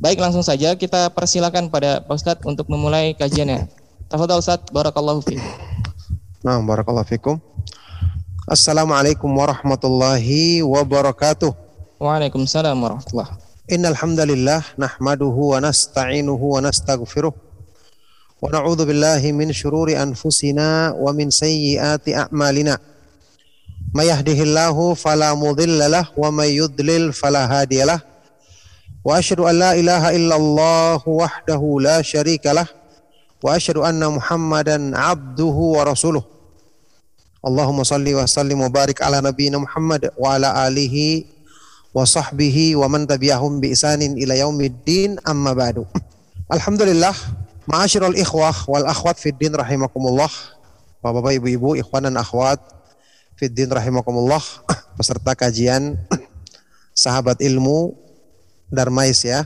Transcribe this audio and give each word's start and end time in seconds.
Baik 0.00 0.24
langsung 0.24 0.40
saja 0.40 0.72
kita 0.72 1.12
persilakan 1.12 1.68
pada 1.68 2.00
Pak 2.00 2.16
Ustadz 2.16 2.48
untuk 2.48 2.64
memulai 2.72 3.12
kajiannya. 3.12 3.68
Tafadhal 4.08 4.40
Ustadz, 4.40 4.72
Barakallahu 4.72 5.20
Fikm. 5.20 5.44
Nah, 6.40 6.64
Barakallahu 6.64 7.04
Fikum. 7.04 7.53
Assalamualaikum 8.44 9.32
warahmatullahi 9.40 10.60
wabarakatuh. 10.60 11.48
Waalaikumsalam 11.96 12.76
warahmatullah. 12.76 13.40
Innal 13.72 13.96
hamdalillah 13.96 14.60
nahmaduhu 14.76 15.56
wa 15.56 15.64
nasta'inuhu 15.64 16.52
wa 16.52 16.60
nastaghfiruh. 16.60 17.32
Wa 17.32 18.44
na'udzu 18.52 18.84
billahi 18.84 19.32
min 19.32 19.48
syururi 19.48 19.96
anfusina 19.96 20.92
wa 20.92 21.08
min 21.16 21.32
sayyiati 21.32 22.12
a'malina. 22.12 22.76
May 23.96 24.12
yahdihillahu 24.12 24.92
fala 24.92 25.32
mudilla 25.32 25.88
lah 25.88 26.12
wa 26.12 26.28
may 26.28 26.60
yudlil 26.60 27.16
fala 27.16 27.48
hadiyalah. 27.48 28.04
Wa 29.00 29.24
asyhadu 29.24 29.48
an 29.48 29.56
la 29.56 29.72
ilaha 29.72 30.12
illallah 30.12 31.00
wahdahu 31.00 31.80
la 31.80 32.04
syarika 32.04 32.52
lah. 32.52 32.68
Wa 33.40 33.56
asyhadu 33.56 33.88
anna 33.88 34.12
Muhammadan 34.12 34.92
abduhu 34.92 35.80
wa 35.80 35.88
rasuluh. 35.88 36.34
Allahumma 37.44 37.84
salli 37.84 38.16
wa 38.16 38.24
sallim 38.24 38.56
wa 38.64 38.72
barik 38.72 39.04
ala 39.04 39.20
nabiyina 39.20 39.60
Muhammad 39.60 40.08
wa 40.16 40.32
ala 40.32 40.64
alihi 40.64 41.28
wa 41.92 42.08
sahbihi 42.08 42.72
wa 42.72 42.88
man 42.88 43.04
tabi'ahum 43.04 43.60
bi 43.60 43.76
isanin 43.76 44.16
ila 44.16 44.32
yaumiddin 44.32 45.20
amma 45.28 45.52
ba'du. 45.52 45.84
Alhamdulillah, 46.48 47.12
ma'asyiral 47.68 48.16
ikhwah 48.16 48.64
wal 48.64 48.88
akhwat 48.88 49.20
fid 49.20 49.36
din 49.36 49.52
rahimakumullah. 49.52 50.32
Bapak-bapak, 51.04 51.36
ibu-ibu, 51.36 51.76
ikhwan 51.76 52.08
dan 52.08 52.16
akhwat 52.16 52.64
fid 53.36 53.52
din 53.52 53.68
rahimakumullah, 53.68 54.40
peserta 54.96 55.36
kajian 55.36 56.00
sahabat 56.96 57.44
ilmu 57.44 57.92
Darmais 58.72 59.20
ya 59.20 59.44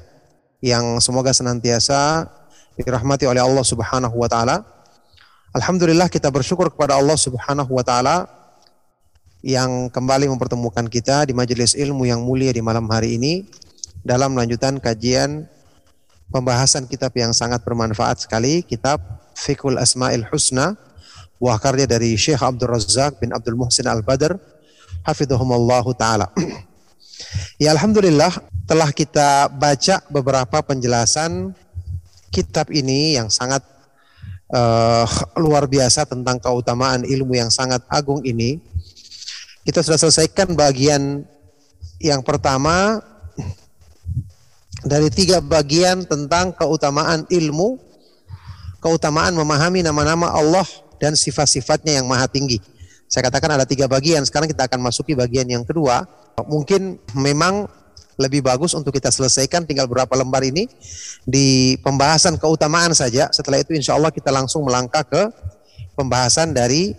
yang 0.63 1.03
semoga 1.03 1.35
senantiasa 1.35 2.31
dirahmati 2.79 3.27
oleh 3.27 3.43
Allah 3.43 3.67
Subhanahu 3.67 4.15
wa 4.15 4.31
taala. 4.31 4.63
Alhamdulillah 5.49 6.13
kita 6.13 6.29
bersyukur 6.29 6.69
kepada 6.69 7.01
Allah 7.01 7.17
Subhanahu 7.17 7.73
wa 7.73 7.81
taala 7.81 8.29
yang 9.41 9.89
kembali 9.89 10.29
mempertemukan 10.29 10.85
kita 10.93 11.25
di 11.25 11.33
majelis 11.33 11.73
ilmu 11.73 12.05
yang 12.05 12.21
mulia 12.21 12.53
di 12.53 12.61
malam 12.61 12.85
hari 12.93 13.17
ini 13.17 13.49
dalam 14.05 14.37
lanjutan 14.37 14.77
kajian 14.77 15.49
pembahasan 16.29 16.85
kitab 16.85 17.17
yang 17.17 17.33
sangat 17.33 17.65
bermanfaat 17.65 18.29
sekali, 18.29 18.61
kitab 18.61 19.01
Fikul 19.41 19.81
Asmaul 19.81 20.29
Husna 20.29 20.77
buah 21.41 21.57
karya 21.57 21.89
dari 21.89 22.13
Syekh 22.13 22.45
Abdul 22.45 22.69
Razak 22.69 23.17
bin 23.17 23.33
Abdul 23.33 23.57
Muhsin 23.57 23.89
Al-Badr 23.89 24.37
hafidhahumallahu 25.09 25.97
taala. 25.97 26.29
ya 27.63 27.73
alhamdulillah 27.73 28.37
telah 28.69 28.93
kita 28.93 29.49
baca 29.49 30.05
beberapa 30.13 30.61
penjelasan 30.61 31.57
kitab 32.29 32.69
ini 32.69 33.17
yang 33.17 33.33
sangat 33.33 33.78
uh, 34.53 35.07
luar 35.37 35.69
biasa 35.69 36.09
tentang 36.09 36.41
keutamaan 36.41 37.05
ilmu 37.05 37.37
yang 37.37 37.53
sangat 37.53 37.85
agung 37.89 38.25
ini. 38.25 38.61
Kita 39.65 39.85
sudah 39.85 40.01
selesaikan 40.01 40.57
bagian 40.57 41.25
yang 42.01 42.25
pertama 42.25 43.05
dari 44.87 45.11
tiga 45.13 45.43
bagian 45.43 46.07
tentang 46.07 46.55
keutamaan 46.55 47.29
ilmu, 47.29 47.77
keutamaan 48.81 49.37
memahami 49.37 49.85
nama-nama 49.85 50.33
Allah 50.33 50.65
dan 50.97 51.13
sifat-sifatnya 51.19 52.01
yang 52.01 52.07
maha 52.09 52.31
tinggi. 52.31 52.63
Saya 53.09 53.29
katakan 53.29 53.57
ada 53.57 53.65
tiga 53.65 53.89
bagian. 53.89 54.25
Sekarang 54.25 54.49
kita 54.49 54.69
akan 54.69 54.85
masuki 54.85 55.17
bagian 55.17 55.49
yang 55.49 55.65
kedua. 55.65 56.05
Mungkin 56.45 57.01
memang 57.17 57.67
lebih 58.19 58.43
bagus 58.43 58.75
untuk 58.75 58.91
kita 58.91 59.15
selesaikan 59.15 59.63
tinggal 59.63 59.87
berapa 59.87 60.11
lembar 60.19 60.43
ini 60.43 60.67
di 61.23 61.79
pembahasan 61.87 62.35
keutamaan 62.35 62.91
saja. 62.91 63.31
Setelah 63.31 63.63
itu 63.63 63.79
insya 63.79 63.95
Allah 63.95 64.11
kita 64.11 64.35
langsung 64.35 64.67
melangkah 64.67 65.07
ke 65.07 65.31
pembahasan 65.95 66.51
dari 66.51 66.99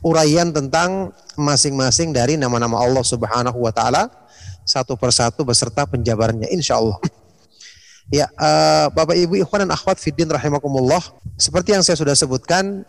uraian 0.00 0.48
tentang 0.50 1.12
masing-masing 1.36 2.16
dari 2.16 2.40
nama-nama 2.40 2.80
Allah 2.80 3.04
Subhanahu 3.04 3.60
wa 3.60 3.72
taala 3.72 4.08
satu 4.64 4.96
persatu 4.96 5.44
beserta 5.44 5.84
penjabarannya 5.84 6.48
insya 6.50 6.80
Allah. 6.80 6.98
Ya, 8.12 8.28
uh, 8.36 8.92
Bapak 8.92 9.16
Ibu 9.16 9.40
ikhwan 9.40 9.64
dan 9.64 9.72
akhwat 9.72 9.96
fiddin 9.96 10.28
rahimakumullah. 10.28 11.00
Seperti 11.40 11.72
yang 11.72 11.80
saya 11.80 11.96
sudah 11.96 12.12
sebutkan, 12.12 12.84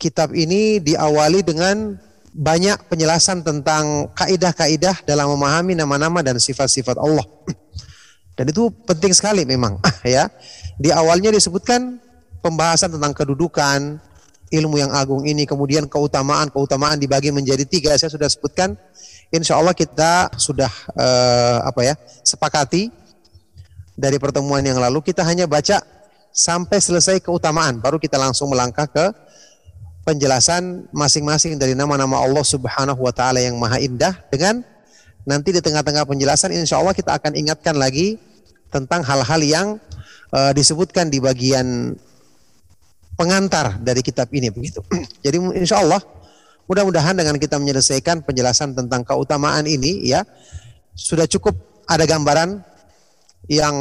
kitab 0.00 0.32
ini 0.32 0.80
diawali 0.80 1.44
dengan 1.44 2.00
banyak 2.32 2.88
penjelasan 2.88 3.40
tentang 3.40 4.10
kaidah-kaidah 4.12 5.04
dalam 5.04 5.32
memahami 5.36 5.74
nama-nama 5.78 6.20
dan 6.20 6.36
sifat-sifat 6.36 7.00
Allah. 7.00 7.24
Dan 8.38 8.54
itu 8.54 8.70
penting 8.86 9.10
sekali 9.10 9.42
memang, 9.42 9.82
ya. 10.06 10.30
Di 10.78 10.94
awalnya 10.94 11.34
disebutkan 11.34 11.98
pembahasan 12.38 12.94
tentang 12.94 13.10
kedudukan 13.10 13.98
ilmu 14.48 14.76
yang 14.78 14.94
agung 14.94 15.26
ini, 15.26 15.44
kemudian 15.44 15.90
keutamaan, 15.90 16.48
keutamaan 16.48 16.96
dibagi 16.96 17.34
menjadi 17.34 17.66
tiga. 17.66 17.92
Saya 17.98 18.12
sudah 18.12 18.30
sebutkan. 18.30 18.78
Insya 19.28 19.60
Allah 19.60 19.76
kita 19.76 20.32
sudah 20.40 20.72
uh, 20.96 21.68
apa 21.68 21.84
ya 21.84 21.94
sepakati 22.24 22.88
dari 23.92 24.16
pertemuan 24.16 24.64
yang 24.64 24.80
lalu. 24.80 25.04
Kita 25.04 25.20
hanya 25.20 25.44
baca 25.44 25.84
sampai 26.32 26.78
selesai 26.80 27.20
keutamaan, 27.20 27.82
baru 27.82 28.00
kita 28.00 28.16
langsung 28.16 28.48
melangkah 28.48 28.88
ke 28.88 29.10
penjelasan 30.08 30.88
masing-masing 30.88 31.60
dari 31.60 31.76
nama-nama 31.76 32.24
Allah 32.24 32.40
Subhanahu 32.40 33.04
wa 33.04 33.12
taala 33.12 33.44
yang 33.44 33.60
maha 33.60 33.76
indah 33.76 34.16
dengan 34.32 34.64
nanti 35.28 35.52
di 35.52 35.60
tengah-tengah 35.60 36.08
penjelasan 36.08 36.56
insya 36.56 36.80
Allah 36.80 36.96
kita 36.96 37.12
akan 37.12 37.36
ingatkan 37.36 37.76
lagi 37.76 38.16
tentang 38.72 39.04
hal-hal 39.04 39.40
yang 39.44 39.66
uh, 40.32 40.56
disebutkan 40.56 41.12
di 41.12 41.20
bagian 41.20 41.92
pengantar 43.20 43.76
dari 43.84 44.00
kitab 44.00 44.32
ini 44.32 44.48
begitu. 44.48 44.80
Jadi 45.24 45.36
insya 45.60 45.84
Allah 45.84 46.00
mudah-mudahan 46.64 47.12
dengan 47.12 47.36
kita 47.36 47.60
menyelesaikan 47.60 48.24
penjelasan 48.24 48.72
tentang 48.72 49.04
keutamaan 49.04 49.68
ini 49.68 50.08
ya 50.08 50.24
sudah 50.96 51.28
cukup 51.28 51.52
ada 51.84 52.08
gambaran 52.08 52.64
yang 53.52 53.76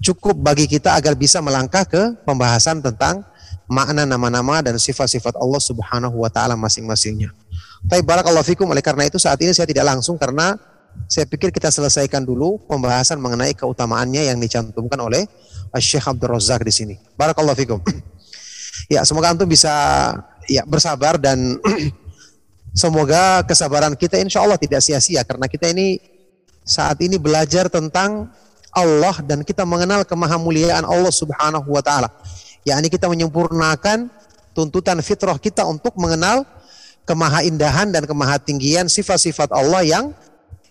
cukup 0.00 0.40
bagi 0.40 0.64
kita 0.68 0.96
agar 0.96 1.16
bisa 1.20 1.44
melangkah 1.44 1.84
ke 1.84 2.16
pembahasan 2.24 2.80
tentang 2.80 3.28
makna 3.72 4.04
nama-nama 4.04 4.60
dan 4.60 4.76
sifat-sifat 4.76 5.32
Allah 5.40 5.56
Subhanahu 5.56 6.20
wa 6.20 6.28
taala 6.28 6.52
masing-masingnya. 6.60 7.32
Tapi 7.88 8.04
barakallahu 8.04 8.44
fikum 8.44 8.68
oleh 8.68 8.84
karena 8.84 9.08
itu 9.08 9.16
saat 9.16 9.40
ini 9.40 9.56
saya 9.56 9.64
tidak 9.64 9.88
langsung 9.88 10.20
karena 10.20 10.60
saya 11.08 11.24
pikir 11.24 11.48
kita 11.48 11.72
selesaikan 11.72 12.20
dulu 12.20 12.60
pembahasan 12.68 13.16
mengenai 13.16 13.56
keutamaannya 13.56 14.28
yang 14.28 14.36
dicantumkan 14.36 15.00
oleh 15.00 15.24
Syekh 15.80 16.04
Abdul 16.04 16.36
Razak 16.36 16.68
di 16.68 16.72
sini. 16.72 16.94
Barakallahu 17.16 17.56
fikum. 17.56 17.80
Ya, 18.92 19.08
semoga 19.08 19.32
antum 19.32 19.48
bisa 19.48 19.72
ya 20.44 20.68
bersabar 20.68 21.16
dan 21.16 21.56
semoga 22.82 23.40
kesabaran 23.48 23.96
kita 23.96 24.20
insya 24.20 24.44
Allah 24.44 24.60
tidak 24.60 24.84
sia-sia 24.84 25.24
karena 25.24 25.48
kita 25.48 25.72
ini 25.72 25.96
saat 26.60 27.00
ini 27.00 27.16
belajar 27.16 27.72
tentang 27.72 28.28
Allah 28.72 29.16
dan 29.24 29.44
kita 29.44 29.64
mengenal 29.64 30.04
kemahamuliaan 30.04 30.84
Allah 30.84 31.12
Subhanahu 31.12 31.68
wa 31.68 31.80
taala 31.84 32.08
yakni 32.62 32.90
kita 32.90 33.10
menyempurnakan 33.10 34.10
tuntutan 34.52 35.00
fitrah 35.00 35.38
kita 35.40 35.66
untuk 35.66 35.96
mengenal 35.98 36.44
kemahaindahan 37.08 37.90
dan 37.90 38.06
kemahatinggian 38.06 38.86
sifat-sifat 38.86 39.50
Allah 39.50 39.82
yang 39.82 40.04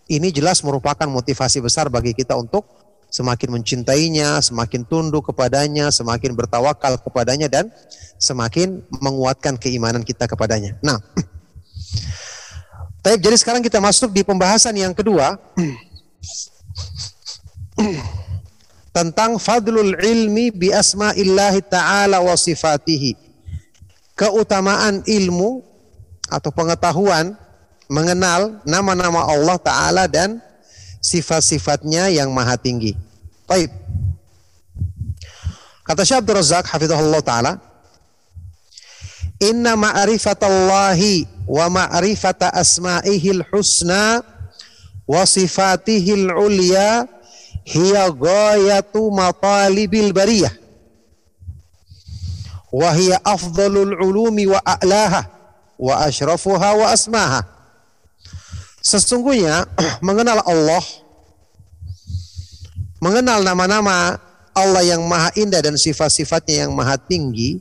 ini 0.08 0.32
jelas 0.32 0.64
merupakan 0.64 1.08
motivasi 1.08 1.64
besar 1.64 1.88
bagi 1.88 2.12
kita 2.12 2.36
untuk 2.36 2.68
semakin 3.12 3.60
mencintainya, 3.60 4.40
semakin 4.40 4.88
tunduk 4.88 5.32
kepadanya, 5.32 5.92
semakin 5.92 6.32
bertawakal 6.32 6.96
kepadanya 7.00 7.52
dan 7.52 7.68
semakin 8.16 8.80
menguatkan 9.04 9.60
keimanan 9.60 10.04
kita 10.04 10.28
kepadanya. 10.32 10.80
Nah, 10.80 11.00
jadi 13.24 13.36
sekarang 13.36 13.60
kita 13.60 13.84
masuk 13.84 14.16
di 14.16 14.24
pembahasan 14.24 14.80
yang 14.80 14.96
kedua 14.96 15.36
tentang 18.92 19.40
fadlul 19.40 19.96
ilmi 19.96 20.52
bi 20.52 20.72
asma'illahi 20.72 21.64
ta'ala 21.68 22.20
wa 22.20 22.36
sifatihi. 22.36 23.16
Keutamaan 24.16 25.02
ilmu 25.08 25.64
atau 26.28 26.52
pengetahuan 26.52 27.34
mengenal 27.92 28.64
nama-nama 28.68 29.28
Allah 29.28 29.58
Ta'ala 29.60 30.04
dan 30.08 30.40
sifat-sifatnya 31.02 32.14
yang 32.14 32.30
maha 32.32 32.56
tinggi. 32.56 32.94
Baik. 33.50 33.74
Kata 35.82 36.06
Syekh 36.06 36.24
Abdul 36.24 36.38
Razak 36.40 36.70
hafizahullah 36.72 37.20
taala, 37.26 37.54
Inna 39.42 39.74
ma'rifatallahi 39.74 41.26
wa 41.50 41.66
ma'rifata 41.68 42.54
asma'ihil 42.54 43.42
husna 43.50 44.22
wa 45.10 45.26
sifatihil 45.26 46.30
ulya 46.30 47.10
hiya 47.66 48.10
ghayatu 48.10 49.12
matalibil 49.14 50.14
bariyah. 50.14 50.54
Wa 52.72 52.96
hiya 52.96 53.20
afdalul 53.26 54.00
ulumi 54.00 54.48
wa 54.48 54.60
a'laha 54.64 55.28
wa 55.76 55.94
ashrafuha 56.08 56.70
wa 56.78 56.88
asmaha. 56.94 57.44
Sesungguhnya 58.82 59.68
mengenal 60.08 60.42
Allah 60.46 60.84
mengenal 63.02 63.42
nama-nama 63.42 64.22
Allah 64.54 64.86
yang 64.86 65.02
maha 65.10 65.34
indah 65.34 65.58
dan 65.58 65.74
sifat-sifatnya 65.74 66.68
yang 66.68 66.72
maha 66.78 67.02
tinggi 67.02 67.58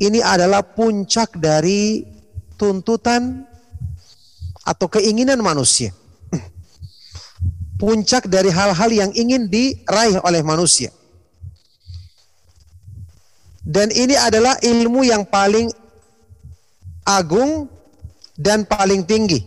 ini 0.00 0.24
adalah 0.24 0.64
puncak 0.64 1.36
dari 1.36 2.08
tuntutan 2.56 3.44
atau 4.64 4.86
keinginan 4.88 5.44
manusia 5.44 5.92
puncak 7.82 8.30
dari 8.30 8.54
hal-hal 8.54 8.90
yang 8.94 9.10
ingin 9.18 9.50
diraih 9.50 10.22
oleh 10.22 10.46
manusia 10.46 10.94
dan 13.62 13.94
ini 13.94 14.18
adalah 14.18 14.58
ilmu 14.58 15.06
yang 15.06 15.22
paling 15.22 15.70
agung 17.06 17.70
dan 18.34 18.66
paling 18.66 19.06
tinggi. 19.06 19.38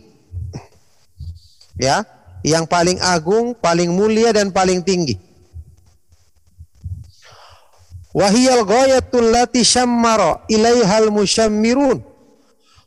Ya, 1.76 2.08
yang 2.40 2.64
paling 2.64 2.96
agung, 3.04 3.52
paling 3.52 3.92
mulia 3.92 4.32
dan 4.32 4.48
paling 4.48 4.80
tinggi. 4.80 5.20
Wahiyal 8.16 8.64
ghayatul 8.64 9.28
lati 9.28 9.60
syammara 9.60 10.40
ilaihal 10.48 11.12
musyammirun 11.12 12.00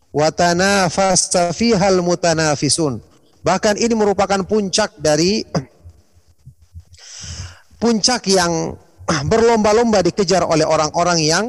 wa 0.10 0.28
tanafasa 0.34 1.54
fihal 1.54 2.02
mutanafisun. 2.02 2.98
Bahkan 3.40 3.80
ini 3.80 3.96
merupakan 3.96 4.44
puncak 4.44 5.00
dari 5.00 5.44
puncak 7.80 8.28
yang 8.28 8.76
berlomba-lomba 9.26 10.04
dikejar 10.04 10.44
oleh 10.44 10.68
orang-orang 10.68 11.20
yang 11.24 11.46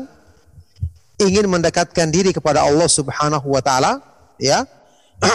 ingin 1.21 1.51
mendekatkan 1.51 2.09
diri 2.09 2.33
kepada 2.33 2.65
Allah 2.65 2.89
Subhanahu 2.89 3.53
wa 3.53 3.61
taala, 3.61 4.01
ya. 4.41 4.65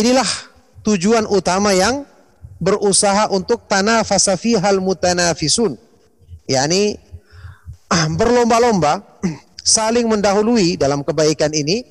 Inilah 0.00 0.26
tujuan 0.84 1.24
utama 1.30 1.72
yang 1.72 2.04
berusaha 2.60 3.30
untuk 3.32 3.64
tanah 3.70 4.04
fasafihal 4.04 4.82
mutanafisun. 4.82 5.80
yakni 6.44 7.00
berlomba-lomba 8.20 9.00
saling 9.64 10.04
mendahului 10.04 10.76
dalam 10.76 11.00
kebaikan 11.00 11.54
ini 11.56 11.88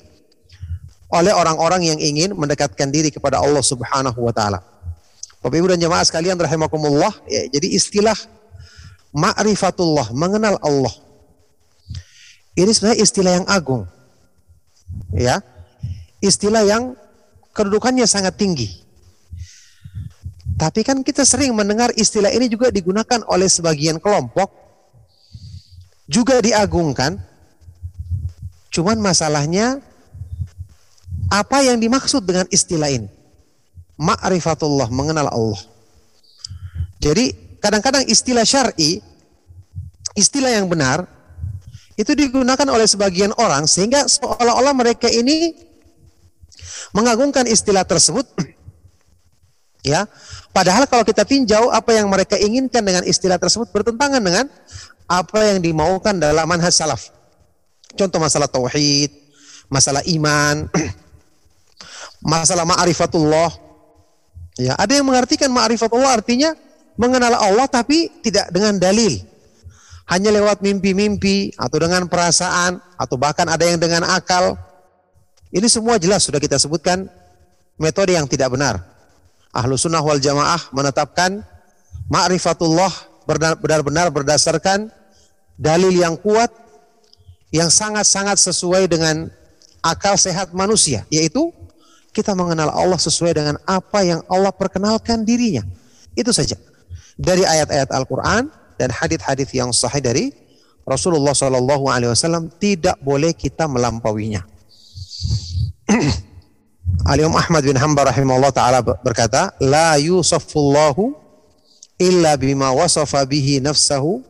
oleh 1.14 1.30
orang-orang 1.30 1.86
yang 1.94 1.98
ingin 2.02 2.34
mendekatkan 2.34 2.90
diri 2.90 3.14
kepada 3.14 3.38
Allah 3.38 3.62
Subhanahu 3.62 4.18
wa 4.18 4.34
taala. 4.34 4.58
Bapak 5.38 5.54
Ibu 5.54 5.70
dan 5.70 5.78
jemaah 5.78 6.02
sekalian 6.02 6.34
rahimakumullah, 6.40 7.14
ya, 7.30 7.46
jadi 7.54 7.68
istilah 7.78 8.16
ma'rifatullah, 9.14 10.10
mengenal 10.10 10.58
Allah. 10.58 10.94
Ini 12.58 12.70
sebenarnya 12.70 12.98
istilah 13.02 13.32
yang 13.42 13.46
agung. 13.46 13.86
Ya. 15.14 15.42
Istilah 16.22 16.66
yang 16.66 16.98
kedudukannya 17.54 18.06
sangat 18.06 18.38
tinggi. 18.38 18.82
Tapi 20.54 20.86
kan 20.86 21.02
kita 21.02 21.26
sering 21.26 21.50
mendengar 21.50 21.90
istilah 21.98 22.30
ini 22.30 22.46
juga 22.46 22.70
digunakan 22.70 23.26
oleh 23.26 23.50
sebagian 23.50 23.98
kelompok 23.98 24.48
juga 26.06 26.38
diagungkan. 26.38 27.18
Cuman 28.70 29.02
masalahnya 29.02 29.82
apa 31.30 31.64
yang 31.64 31.80
dimaksud 31.80 32.24
dengan 32.24 32.44
istilah 32.52 32.90
ini? 32.90 33.08
Ma'rifatullah, 33.94 34.90
mengenal 34.90 35.30
Allah. 35.30 35.62
Jadi 36.98 37.58
kadang-kadang 37.62 38.04
istilah 38.10 38.42
syar'i, 38.42 38.98
istilah 40.18 40.50
yang 40.50 40.66
benar, 40.66 41.06
itu 41.94 42.10
digunakan 42.16 42.66
oleh 42.66 42.88
sebagian 42.90 43.30
orang 43.38 43.70
sehingga 43.70 44.10
seolah-olah 44.10 44.74
mereka 44.74 45.06
ini 45.06 45.54
mengagungkan 46.90 47.46
istilah 47.46 47.86
tersebut. 47.86 48.26
ya, 49.94 50.10
padahal 50.50 50.90
kalau 50.90 51.06
kita 51.06 51.22
tinjau 51.22 51.70
apa 51.70 51.94
yang 51.94 52.10
mereka 52.10 52.34
inginkan 52.34 52.82
dengan 52.82 53.06
istilah 53.06 53.38
tersebut 53.38 53.70
bertentangan 53.70 54.18
dengan 54.18 54.50
apa 55.06 55.54
yang 55.54 55.62
dimaukan 55.62 56.18
dalam 56.18 56.48
manhaj 56.48 56.74
salaf. 56.74 57.14
Contoh 57.94 58.18
masalah 58.18 58.50
tauhid, 58.50 59.14
masalah 59.70 60.02
iman, 60.02 60.66
masalah 62.24 62.64
ma'rifatullah. 62.64 63.52
Ya, 64.56 64.72
ada 64.80 64.96
yang 64.96 65.04
mengartikan 65.04 65.52
ma'rifatullah 65.52 66.24
artinya 66.24 66.56
mengenal 66.96 67.36
Allah 67.36 67.68
tapi 67.68 68.08
tidak 68.24 68.48
dengan 68.48 68.80
dalil. 68.80 69.20
Hanya 70.08 70.32
lewat 70.32 70.60
mimpi-mimpi 70.60 71.56
atau 71.56 71.76
dengan 71.80 72.08
perasaan 72.08 72.80
atau 72.96 73.16
bahkan 73.20 73.48
ada 73.48 73.64
yang 73.64 73.76
dengan 73.80 74.04
akal. 74.04 74.56
Ini 75.54 75.64
semua 75.68 76.00
jelas 76.00 76.26
sudah 76.26 76.40
kita 76.40 76.60
sebutkan 76.60 77.08
metode 77.76 78.16
yang 78.16 78.28
tidak 78.28 78.52
benar. 78.52 78.80
Ahlu 79.54 79.78
sunnah 79.78 80.02
wal 80.02 80.18
jamaah 80.18 80.60
menetapkan 80.74 81.40
ma'rifatullah 82.10 82.90
benar-benar 83.62 84.12
berdasarkan 84.12 84.92
dalil 85.56 85.94
yang 85.94 86.18
kuat 86.18 86.50
yang 87.54 87.70
sangat-sangat 87.70 88.36
sesuai 88.36 88.90
dengan 88.90 89.30
akal 89.80 90.18
sehat 90.18 90.50
manusia 90.52 91.06
yaitu 91.08 91.54
kita 92.14 92.30
mengenal 92.38 92.70
Allah 92.70 92.96
sesuai 92.96 93.34
dengan 93.34 93.56
apa 93.66 94.06
yang 94.06 94.22
Allah 94.30 94.54
perkenalkan 94.54 95.26
dirinya 95.26 95.66
itu 96.14 96.30
saja 96.30 96.54
dari 97.18 97.42
ayat-ayat 97.42 97.90
Al-Quran 97.90 98.46
dan 98.78 98.88
hadis-hadis 98.94 99.50
yang 99.50 99.74
sahih 99.74 99.98
dari 99.98 100.30
Rasulullah 100.84 101.32
Shallallahu 101.34 101.90
Alaihi 101.90 102.12
Wasallam 102.12 102.52
tidak 102.60 103.00
boleh 103.00 103.32
kita 103.32 103.64
melampauinya. 103.64 104.44
Al 107.10 107.18
Imam 107.18 107.34
Ahmad 107.34 107.64
bin 107.64 107.74
Hanbal 107.74 108.12
rahimahullah 108.12 108.52
taala 108.52 108.78
berkata, 108.84 109.56
la 109.58 109.96
yusafullahu 109.96 111.16
illa 111.98 112.36
bima 112.36 112.70
wasafa 112.70 113.24
bihi 113.24 113.64
nafsahu 113.64 114.20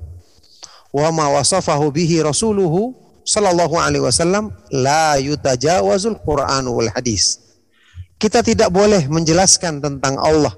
wa 0.94 1.08
ma 1.10 1.26
wasafahu 1.34 1.90
bihi 1.90 2.22
rasuluhu 2.22 2.94
sallallahu 3.26 3.74
alaihi 3.80 4.04
wasallam 4.04 4.54
la 4.70 5.18
yutajawazul 5.18 6.18
Quran 6.22 6.64
wal 6.70 6.90
hadis. 6.94 7.42
Kita 8.18 8.40
tidak 8.40 8.70
boleh 8.72 9.04
menjelaskan 9.10 9.82
tentang 9.82 10.16
Allah 10.16 10.54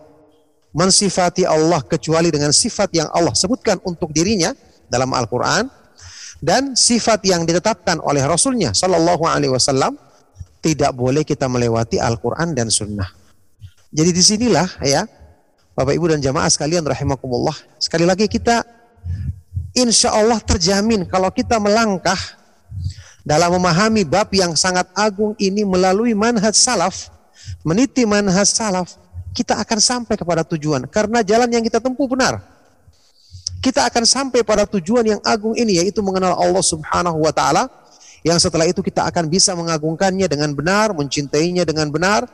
mensifati 0.77 1.49
Allah 1.49 1.81
kecuali 1.81 2.29
dengan 2.29 2.53
sifat 2.53 2.93
yang 2.93 3.09
Allah 3.17 3.33
sebutkan 3.33 3.81
untuk 3.89 4.13
dirinya 4.13 4.53
dalam 4.93 5.09
Al-Quran 5.17 5.73
dan 6.45 6.77
sifat 6.77 7.25
yang 7.25 7.49
ditetapkan 7.49 7.97
oleh 8.05 8.21
Rasulnya 8.21 8.77
Shallallahu 8.77 9.25
Alaihi 9.25 9.57
Wasallam 9.57 9.97
tidak 10.61 10.93
boleh 10.93 11.25
kita 11.25 11.49
melewati 11.49 11.97
Al-Quran 11.97 12.53
dan 12.53 12.69
Sunnah. 12.69 13.09
Jadi 13.89 14.11
di 14.13 14.21
sinilah 14.21 14.69
ya 14.85 15.09
Bapak 15.73 15.97
Ibu 15.97 16.13
dan 16.13 16.21
jamaah 16.21 16.53
sekalian 16.53 16.85
rahimakumullah. 16.85 17.57
Sekali 17.81 18.05
lagi 18.05 18.29
kita 18.29 18.61
insya 19.73 20.13
Allah 20.13 20.41
terjamin 20.45 21.09
kalau 21.09 21.33
kita 21.33 21.57
melangkah 21.57 22.19
dalam 23.25 23.57
memahami 23.57 24.05
bab 24.05 24.29
yang 24.33 24.53
sangat 24.53 24.87
agung 24.93 25.33
ini 25.41 25.65
melalui 25.65 26.13
manhaj 26.13 26.53
salaf, 26.53 27.09
meniti 27.67 28.07
manhaj 28.07 28.49
salaf, 28.49 28.97
kita 29.37 29.59
akan 29.61 29.79
sampai 29.79 30.15
kepada 30.17 30.47
tujuan 30.47 30.89
karena 30.89 31.21
jalan 31.21 31.49
yang 31.53 31.65
kita 31.65 31.83
tempuh 31.83 32.09
benar. 32.09 32.41
Kita 33.61 33.89
akan 33.89 34.05
sampai 34.07 34.47
pada 34.47 34.63
tujuan 34.69 35.17
yang 35.17 35.21
agung 35.27 35.57
ini 35.59 35.83
yaitu 35.83 35.99
mengenal 35.99 36.39
Allah 36.39 36.63
Subhanahu 36.63 37.19
wa 37.19 37.33
taala 37.35 37.67
yang 38.27 38.43
setelah 38.43 38.67
itu 38.67 38.83
kita 38.83 39.07
akan 39.07 39.31
bisa 39.31 39.55
mengagungkannya 39.55 40.27
dengan 40.27 40.51
benar, 40.51 40.91
mencintainya 40.91 41.63
dengan 41.63 41.87
benar, 41.95 42.27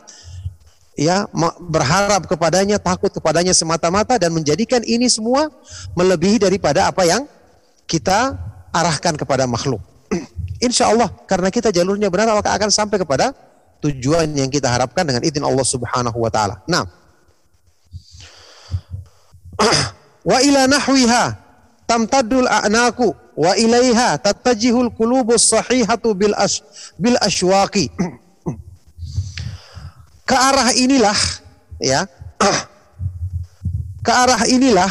ya, 0.97 1.29
berharap 1.61 2.25
kepadanya, 2.25 2.81
takut 2.81 3.13
kepadanya 3.13 3.53
semata-mata 3.53 4.17
dan 4.17 4.33
menjadikan 4.33 4.81
ini 4.85 5.09
semua 5.13 5.53
melebihi 5.93 6.41
daripada 6.41 6.89
apa 6.89 7.05
yang 7.05 7.29
kita 7.85 8.37
arahkan 8.73 9.21
kepada 9.21 9.45
makhluk. 9.45 9.85
Insya 10.65 10.89
Allah 10.89 11.13
karena 11.29 11.53
kita 11.53 11.69
jalurnya 11.69 12.09
benar 12.09 12.33
maka 12.33 12.57
akan 12.57 12.73
sampai 12.73 12.97
kepada 12.97 13.37
tujuan 13.83 14.31
yang 14.39 14.47
kita 14.47 14.71
harapkan 14.71 15.03
dengan 15.03 15.27
izin 15.27 15.43
Allah 15.43 15.67
Subhanahu 15.67 16.15
wa 16.15 16.31
taala. 16.31 16.63
Nah. 16.71 16.87
wa 20.31 20.39
ila 20.39 20.71
nahwiha 20.71 21.35
tamtaddul 21.91 22.47
a'naku 22.47 23.11
wa 23.35 23.59
ilaiha 23.59 24.23
tattajihul 24.23 24.95
qulubus 24.95 25.51
sahihatu 25.51 26.15
bil 26.15 26.31
as 26.39 26.63
bil 26.95 27.19
ashwaqi. 27.19 27.91
Ke 30.31 30.37
arah 30.39 30.71
inilah 30.79 31.19
ya. 31.83 32.07
Ke 34.07 34.13
arah 34.15 34.47
inilah 34.47 34.91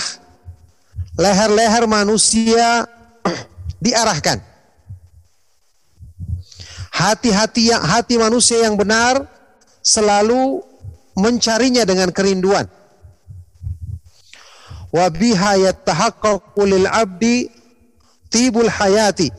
leher-leher 1.16 1.88
manusia 1.88 2.84
diarahkan 3.80 4.51
Hati-hati 7.02 7.74
yang 7.74 7.82
hati 7.82 8.22
manusia 8.22 8.62
yang 8.62 8.78
benar 8.78 9.26
selalu 9.82 10.62
mencarinya 11.18 11.82
dengan 11.82 12.14
kerinduan. 12.14 12.70
Wa 14.94 15.10
biha 15.10 15.58
'abdi 15.82 17.50
tibul 18.30 18.70
hayati. 18.70 19.34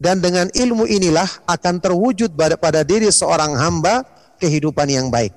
Dan 0.00 0.18
dengan 0.18 0.48
ilmu 0.50 0.88
inilah 0.88 1.28
akan 1.46 1.78
terwujud 1.78 2.34
pada, 2.34 2.58
pada 2.58 2.82
diri 2.82 3.06
seorang 3.12 3.54
hamba 3.54 4.02
kehidupan 4.42 4.88
yang 4.90 5.06
baik. 5.12 5.30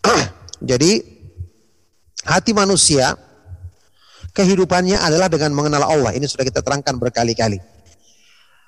Jadi 0.70 1.04
hati 2.24 2.56
manusia 2.56 3.18
kehidupannya 4.32 4.96
adalah 4.96 5.28
dengan 5.28 5.52
mengenal 5.52 5.84
Allah. 5.84 6.16
Ini 6.16 6.24
sudah 6.24 6.48
kita 6.48 6.64
terangkan 6.64 6.96
berkali-kali. 6.96 7.75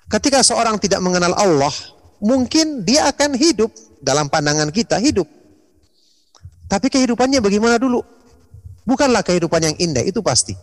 Ketika 0.08 0.40
seorang 0.40 0.80
tidak 0.80 1.04
mengenal 1.04 1.36
Allah, 1.36 1.72
mungkin 2.20 2.84
dia 2.84 3.08
akan 3.12 3.36
hidup 3.36 3.68
dalam 4.00 4.32
pandangan 4.32 4.72
kita 4.72 4.96
hidup. 4.96 5.28
Tapi 6.68 6.88
kehidupannya 6.88 7.40
bagaimana 7.44 7.76
dulu? 7.76 8.00
Bukanlah 8.88 9.20
kehidupan 9.20 9.60
yang 9.72 9.76
indah, 9.76 10.04
itu 10.04 10.24
pasti. 10.24 10.56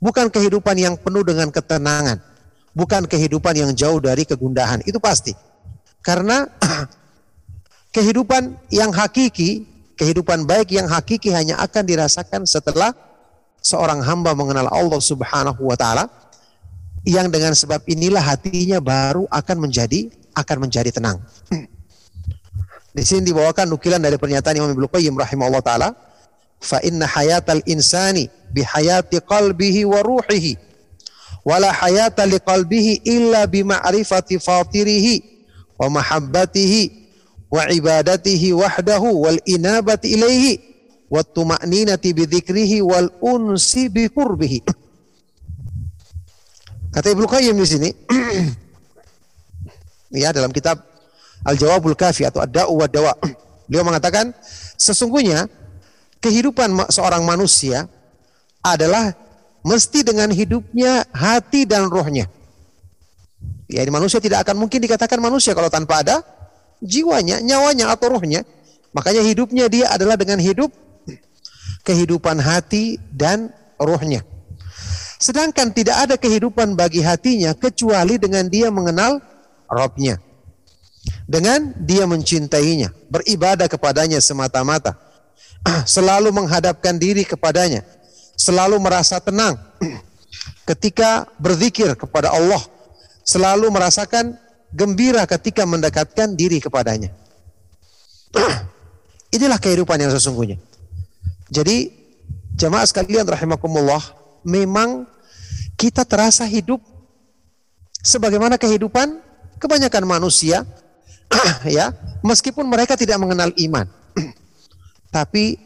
Bukan 0.00 0.32
kehidupan 0.32 0.80
yang 0.80 0.96
penuh 0.96 1.20
dengan 1.20 1.52
ketenangan 1.52 2.30
bukan 2.74 3.06
kehidupan 3.06 3.54
yang 3.56 3.70
jauh 3.74 3.98
dari 3.98 4.22
kegundahan. 4.26 4.82
Itu 4.86 5.02
pasti. 5.02 5.34
Karena 6.00 6.46
kehidupan 7.96 8.70
yang 8.72 8.90
hakiki, 8.94 9.66
kehidupan 9.98 10.46
baik 10.48 10.72
yang 10.72 10.88
hakiki 10.88 11.34
hanya 11.34 11.60
akan 11.60 11.84
dirasakan 11.84 12.46
setelah 12.48 12.94
seorang 13.60 14.00
hamba 14.00 14.32
mengenal 14.32 14.70
Allah 14.72 15.00
Subhanahu 15.00 15.68
wa 15.68 15.76
taala 15.76 16.08
yang 17.04 17.32
dengan 17.32 17.56
sebab 17.56 17.84
inilah 17.88 18.20
hatinya 18.20 18.78
baru 18.80 19.24
akan 19.32 19.56
menjadi 19.68 20.12
akan 20.36 20.56
menjadi 20.68 20.90
tenang. 20.92 21.18
Di 22.96 23.02
sini 23.06 23.30
dibawakan 23.30 23.70
nukilan 23.70 24.02
dari 24.02 24.18
pernyataan 24.18 24.58
Imam 24.58 24.72
Ibnu 24.74 24.90
Qayyim 24.90 25.14
rahimahullah 25.14 25.62
taala, 25.62 25.94
fa 26.58 26.82
inna 26.82 27.06
hayatal 27.06 27.62
insani 27.64 28.26
bihayati 28.50 29.22
qalbihi 29.22 29.86
wa 29.86 30.02
ruhihi 30.02 30.58
wala 31.46 31.72
hayata 31.72 32.28
liqalbihi 32.28 33.06
illa 33.08 33.48
bima'rifati 33.48 34.36
fatirihi 34.36 35.14
wa 35.80 35.88
mahabbatihi 35.88 36.82
wa 37.48 37.64
ibadatihi 37.64 38.52
wahdahu 38.52 39.24
wal 39.24 39.40
inabati 39.48 40.18
ilaihi 40.18 40.60
wa 41.08 41.24
tuma'ninati 41.24 42.12
bidzikrihi 42.12 42.84
wal 42.84 43.08
unsi 43.24 43.88
bi 43.88 44.10
qurbihi. 44.10 44.60
Kata 46.90 47.14
Ibnu 47.14 47.26
Qayyim 47.30 47.54
di 47.54 47.66
sini 47.66 47.88
ya 50.22 50.34
dalam 50.34 50.50
kitab 50.50 50.82
Al-Jawabul 51.46 51.94
Kafi 51.94 52.26
atau 52.26 52.42
Ad-Da'u 52.42 52.74
wa 52.74 52.86
Dawa. 52.90 53.14
Beliau 53.70 53.86
mengatakan 53.86 54.34
sesungguhnya 54.74 55.46
kehidupan 56.18 56.90
seorang 56.90 57.22
manusia 57.22 57.86
adalah 58.60 59.14
mesti 59.62 60.02
dengan 60.02 60.34
hidupnya 60.34 61.06
hati 61.14 61.64
dan 61.64 61.86
rohnya. 61.86 62.26
Ya, 63.70 63.86
manusia 63.86 64.18
tidak 64.18 64.42
akan 64.42 64.66
mungkin 64.66 64.82
dikatakan 64.82 65.22
manusia 65.22 65.54
kalau 65.54 65.70
tanpa 65.70 66.02
ada 66.02 66.26
jiwanya, 66.82 67.38
nyawanya 67.38 67.94
atau 67.94 68.18
rohnya. 68.18 68.42
Makanya 68.90 69.22
hidupnya 69.22 69.70
dia 69.70 69.94
adalah 69.94 70.18
dengan 70.18 70.42
hidup 70.42 70.74
kehidupan 71.86 72.42
hati 72.42 72.98
dan 73.14 73.54
rohnya. 73.78 74.26
Sedangkan 75.20 75.70
tidak 75.76 76.08
ada 76.08 76.16
kehidupan 76.16 76.72
bagi 76.74 77.04
hatinya 77.04 77.52
kecuali 77.52 78.16
dengan 78.16 78.48
dia 78.48 78.72
mengenal 78.72 79.20
Robnya. 79.70 80.18
Dengan 81.28 81.70
dia 81.86 82.08
mencintainya, 82.08 82.90
beribadah 83.06 83.70
kepadanya 83.70 84.18
semata-mata. 84.18 84.98
Selalu 85.86 86.34
menghadapkan 86.34 86.98
diri 86.98 87.22
kepadanya 87.22 87.84
selalu 88.40 88.80
merasa 88.80 89.20
tenang 89.20 89.60
ketika 90.72 91.28
berzikir 91.36 91.92
kepada 91.92 92.32
Allah, 92.32 92.64
selalu 93.20 93.68
merasakan 93.68 94.40
gembira 94.72 95.28
ketika 95.28 95.68
mendekatkan 95.68 96.32
diri 96.32 96.56
kepadanya. 96.56 97.12
Inilah 99.36 99.60
kehidupan 99.60 100.00
yang 100.00 100.08
sesungguhnya. 100.08 100.56
Jadi 101.52 101.92
jemaah 102.56 102.88
sekalian 102.88 103.28
rahimakumullah, 103.28 104.00
memang 104.44 105.06
kita 105.76 106.04
terasa 106.04 106.44
hidup 106.44 106.80
sebagaimana 108.00 108.60
kehidupan 108.60 109.20
kebanyakan 109.60 110.04
manusia 110.08 110.64
ya, 111.68 111.94
meskipun 112.24 112.66
mereka 112.66 112.98
tidak 112.98 113.20
mengenal 113.20 113.54
iman. 113.54 113.86
Tapi 115.14 115.56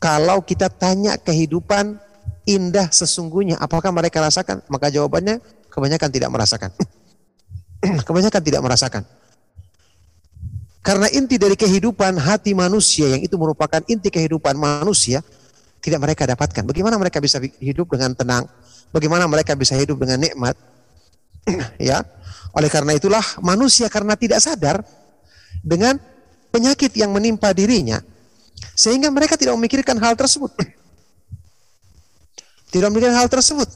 kalau 0.00 0.40
kita 0.40 0.72
tanya 0.72 1.20
kehidupan 1.20 2.00
indah 2.48 2.88
sesungguhnya, 2.88 3.60
apakah 3.60 3.92
mereka 3.92 4.22
rasakan? 4.24 4.62
Maka 4.70 4.88
jawabannya 4.88 5.42
kebanyakan 5.68 6.10
tidak 6.10 6.30
merasakan. 6.32 6.70
kebanyakan 8.08 8.42
tidak 8.42 8.62
merasakan. 8.64 9.02
Karena 10.86 11.10
inti 11.10 11.34
dari 11.34 11.58
kehidupan 11.58 12.14
hati 12.14 12.54
manusia 12.54 13.10
yang 13.10 13.18
itu 13.18 13.34
merupakan 13.34 13.82
inti 13.90 14.06
kehidupan 14.06 14.54
manusia 14.54 15.18
tidak 15.86 16.02
mereka 16.02 16.26
dapatkan. 16.26 16.66
Bagaimana 16.66 16.98
mereka 16.98 17.22
bisa 17.22 17.38
hidup 17.62 17.86
dengan 17.94 18.10
tenang? 18.18 18.50
Bagaimana 18.90 19.30
mereka 19.30 19.54
bisa 19.54 19.78
hidup 19.78 20.02
dengan 20.02 20.18
nikmat? 20.18 20.58
ya. 21.78 22.02
Oleh 22.50 22.66
karena 22.66 22.98
itulah 22.98 23.22
manusia 23.38 23.86
karena 23.86 24.18
tidak 24.18 24.42
sadar 24.42 24.82
dengan 25.62 25.94
penyakit 26.50 26.90
yang 26.98 27.14
menimpa 27.14 27.54
dirinya, 27.54 28.02
sehingga 28.74 29.12
mereka 29.14 29.38
tidak 29.38 29.54
memikirkan 29.54 29.94
hal 30.02 30.18
tersebut. 30.18 30.50
Tidak 32.66 32.90
memikirkan 32.90 33.14
hal 33.14 33.30
tersebut. 33.30 33.70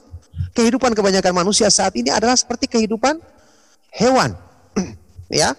Kehidupan 0.50 0.92
kebanyakan 0.98 1.30
manusia 1.30 1.70
saat 1.70 1.94
ini 1.94 2.10
adalah 2.10 2.34
seperti 2.34 2.66
kehidupan 2.66 3.22
hewan. 3.94 4.34
ya. 5.30 5.54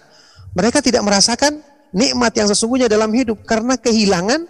Mereka 0.52 0.84
tidak 0.84 1.00
merasakan 1.00 1.64
nikmat 1.96 2.36
yang 2.36 2.44
sesungguhnya 2.44 2.92
dalam 2.92 3.08
hidup 3.08 3.40
karena 3.48 3.80
kehilangan 3.80 4.44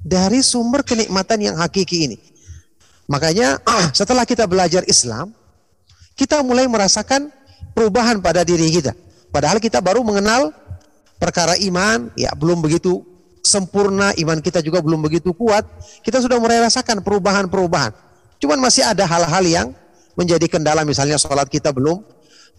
dari 0.00 0.40
sumber 0.40 0.80
kenikmatan 0.84 1.38
yang 1.40 1.56
hakiki 1.60 2.08
ini. 2.10 2.18
Makanya 3.08 3.60
setelah 3.98 4.24
kita 4.24 4.48
belajar 4.48 4.84
Islam, 4.88 5.32
kita 6.16 6.40
mulai 6.44 6.68
merasakan 6.68 7.32
perubahan 7.72 8.20
pada 8.20 8.44
diri 8.44 8.68
kita. 8.68 8.92
Padahal 9.30 9.62
kita 9.62 9.78
baru 9.78 10.02
mengenal 10.02 10.50
perkara 11.20 11.54
iman, 11.60 12.10
ya 12.18 12.32
belum 12.34 12.64
begitu 12.64 13.04
sempurna, 13.40 14.12
iman 14.16 14.38
kita 14.42 14.60
juga 14.60 14.84
belum 14.84 15.00
begitu 15.00 15.32
kuat, 15.32 15.64
kita 16.04 16.20
sudah 16.20 16.36
mulai 16.36 16.60
rasakan 16.60 17.00
perubahan-perubahan. 17.00 17.94
Cuman 18.40 18.58
masih 18.60 18.84
ada 18.84 19.04
hal-hal 19.04 19.44
yang 19.44 19.68
menjadi 20.16 20.48
kendala, 20.48 20.84
misalnya 20.84 21.16
sholat 21.20 21.46
kita 21.48 21.72
belum 21.72 22.02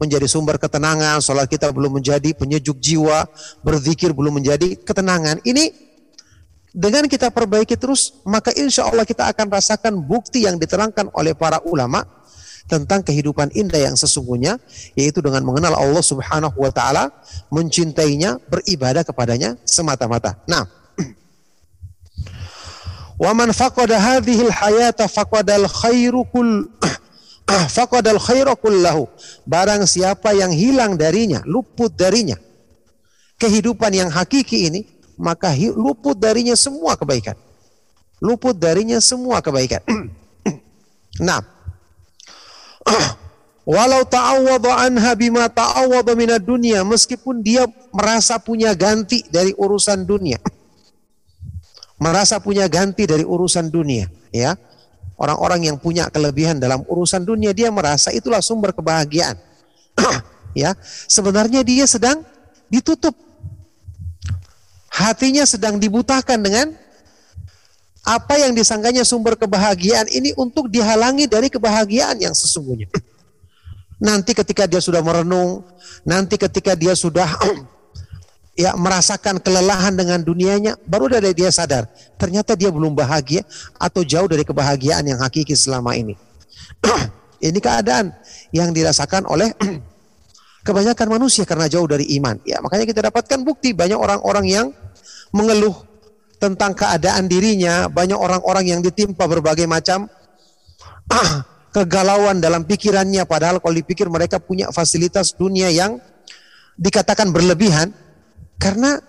menjadi 0.02 0.26
sumber 0.26 0.58
ketenangan, 0.58 1.22
sholat 1.22 1.46
kita 1.46 1.70
belum 1.70 2.02
menjadi 2.02 2.34
penyejuk 2.34 2.82
jiwa, 2.82 3.30
berzikir 3.62 4.14
belum 4.14 4.42
menjadi 4.42 4.78
ketenangan. 4.82 5.42
Ini 5.46 5.91
dengan 6.72 7.04
kita 7.04 7.28
perbaiki 7.36 7.76
terus, 7.76 8.24
maka 8.24 8.56
insya 8.56 8.88
Allah 8.88 9.04
kita 9.04 9.28
akan 9.28 9.48
rasakan 9.52 9.94
bukti 10.00 10.48
yang 10.48 10.56
diterangkan 10.56 11.12
oleh 11.12 11.36
para 11.36 11.60
ulama 11.68 12.08
tentang 12.72 13.04
kehidupan 13.04 13.52
indah 13.52 13.92
yang 13.92 14.00
sesungguhnya 14.00 14.56
yaitu 14.96 15.20
dengan 15.20 15.44
mengenal 15.44 15.76
Allah 15.76 16.00
Subhanahu 16.00 16.56
wa 16.56 16.72
taala, 16.72 17.12
mencintainya, 17.52 18.40
beribadah 18.48 19.04
kepadanya 19.04 19.60
semata-mata. 19.68 20.40
Nah, 20.48 20.64
wa 23.24 23.32
man 23.36 23.52
faqada 23.52 24.00
hadhihi 24.00 24.48
al-hayata 24.48 25.12
faqadal 25.12 25.68
khairu 25.68 26.24
kull 26.32 26.72
faqadal 27.76 28.24
khairu. 28.24 28.56
Barang 29.44 29.84
siapa 29.84 30.32
yang 30.32 30.56
hilang 30.56 30.96
darinya, 30.96 31.44
luput 31.44 31.92
darinya 32.00 32.40
kehidupan 33.42 33.92
yang 33.92 34.10
hakiki 34.14 34.70
ini, 34.70 34.86
maka 35.22 35.54
luput 35.54 36.18
darinya 36.18 36.58
semua 36.58 36.98
kebaikan. 36.98 37.38
Luput 38.18 38.58
darinya 38.58 38.98
semua 38.98 39.38
kebaikan. 39.46 39.86
nah, 41.28 41.46
Walau 43.62 44.02
ta'awwadha 44.02 44.90
anha 44.90 45.14
bima 45.14 45.46
ta'awwadha 45.46 46.18
minad 46.18 46.42
dunia 46.42 46.82
meskipun 46.82 47.46
dia 47.46 47.70
merasa 47.94 48.42
punya 48.42 48.74
ganti 48.74 49.22
dari 49.30 49.54
urusan 49.54 50.02
dunia. 50.02 50.42
Merasa 52.02 52.42
punya 52.42 52.66
ganti 52.66 53.06
dari 53.06 53.22
urusan 53.22 53.70
dunia, 53.70 54.10
ya. 54.34 54.58
Orang-orang 55.22 55.70
yang 55.70 55.78
punya 55.78 56.10
kelebihan 56.10 56.58
dalam 56.58 56.82
urusan 56.90 57.22
dunia 57.22 57.54
dia 57.54 57.70
merasa 57.70 58.10
itulah 58.10 58.42
sumber 58.42 58.74
kebahagiaan. 58.74 59.38
ya, 60.58 60.74
sebenarnya 61.06 61.62
dia 61.62 61.86
sedang 61.86 62.26
ditutup. 62.74 63.14
Hatinya 64.92 65.48
sedang 65.48 65.80
dibutakan 65.80 66.44
dengan 66.44 66.68
apa 68.02 68.36
yang 68.42 68.52
disangkanya 68.52 69.06
sumber 69.06 69.38
kebahagiaan 69.38 70.10
ini 70.10 70.36
untuk 70.36 70.68
dihalangi 70.68 71.30
dari 71.30 71.48
kebahagiaan 71.48 72.18
yang 72.20 72.36
sesungguhnya. 72.36 72.90
Nanti 74.02 74.34
ketika 74.34 74.66
dia 74.66 74.82
sudah 74.82 75.00
merenung, 75.06 75.62
nanti 76.02 76.36
ketika 76.36 76.74
dia 76.74 76.98
sudah 76.98 77.30
ya 78.58 78.74
merasakan 78.74 79.38
kelelahan 79.38 79.94
dengan 79.94 80.20
dunianya, 80.20 80.76
baru 80.90 81.08
dari 81.08 81.38
dia 81.38 81.54
sadar, 81.54 81.86
ternyata 82.18 82.58
dia 82.58 82.74
belum 82.74 82.98
bahagia 82.98 83.46
atau 83.78 84.02
jauh 84.02 84.26
dari 84.26 84.42
kebahagiaan 84.42 85.06
yang 85.06 85.22
hakiki 85.22 85.54
selama 85.54 85.94
ini. 85.94 86.18
ini 87.48 87.60
keadaan 87.62 88.12
yang 88.50 88.74
dirasakan 88.74 89.30
oleh 89.30 89.54
kebanyakan 90.68 91.08
manusia 91.22 91.46
karena 91.46 91.70
jauh 91.70 91.86
dari 91.86 92.10
iman. 92.18 92.42
Ya, 92.42 92.58
makanya 92.66 92.90
kita 92.90 93.06
dapatkan 93.14 93.46
bukti 93.46 93.78
banyak 93.78 94.02
orang-orang 94.02 94.46
yang 94.50 94.68
mengeluh 95.32 95.76
tentang 96.42 96.74
keadaan 96.74 97.30
dirinya, 97.30 97.86
banyak 97.88 98.18
orang-orang 98.18 98.72
yang 98.78 98.82
ditimpa 98.82 99.28
berbagai 99.30 99.70
macam 99.70 100.10
kegalauan 101.76 102.42
dalam 102.42 102.66
pikirannya. 102.66 103.24
Padahal 103.30 103.62
kalau 103.64 103.76
dipikir 103.76 104.10
mereka 104.10 104.42
punya 104.42 104.70
fasilitas 104.74 105.36
dunia 105.36 105.70
yang 105.70 106.02
dikatakan 106.80 107.30
berlebihan. 107.30 107.94
Karena 108.62 109.02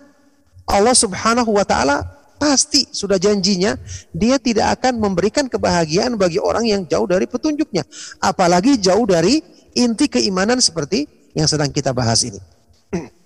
Allah 0.64 0.96
Subhanahu 0.96 1.52
wa 1.52 1.66
taala 1.66 2.00
pasti 2.42 2.90
sudah 2.90 3.22
janjinya 3.22 3.78
dia 4.10 4.34
tidak 4.42 4.82
akan 4.82 4.98
memberikan 4.98 5.46
kebahagiaan 5.46 6.18
bagi 6.18 6.42
orang 6.42 6.66
yang 6.66 6.82
jauh 6.90 7.06
dari 7.06 7.30
petunjuknya 7.30 7.86
apalagi 8.18 8.82
jauh 8.82 9.06
dari 9.06 9.38
inti 9.78 10.10
keimanan 10.10 10.58
seperti 10.58 11.06
yang 11.38 11.46
sedang 11.46 11.70
kita 11.70 11.94
bahas 11.94 12.26
ini 12.26 12.42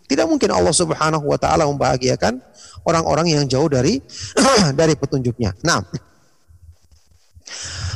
tidak 0.07 0.27
mungkin 0.31 0.51
Allah 0.55 0.75
Subhanahu 0.75 1.27
wa 1.27 1.39
taala 1.39 1.67
membahagiakan 1.67 2.39
orang-orang 2.87 3.35
yang 3.35 3.45
jauh 3.47 3.67
dari 3.67 4.03
dari 4.81 4.95
petunjuknya 4.95 5.55
nah 5.63 5.83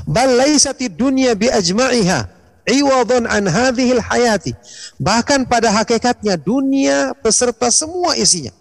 bal 0.06 0.30
laysatid 0.34 0.94
dunya 0.98 1.34
bi 1.38 1.50
ajma'iha 1.50 2.40
iwadun 2.70 3.26
an 3.26 3.50
hadhil 3.50 4.00
hayati. 4.00 4.54
Bahkan 5.00 5.50
pada 5.50 5.72
hakikatnya 5.74 6.38
dunia 6.38 7.16
beserta 7.18 7.68
semua 7.72 8.14
isinya 8.14 8.52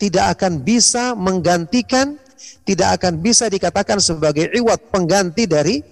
tidak 0.00 0.38
akan 0.38 0.64
bisa 0.64 1.12
menggantikan, 1.12 2.16
tidak 2.64 3.00
akan 3.00 3.20
bisa 3.20 3.48
dikatakan 3.48 4.00
sebagai 4.00 4.48
iwat 4.52 4.92
pengganti 4.92 5.44
dari 5.44 5.84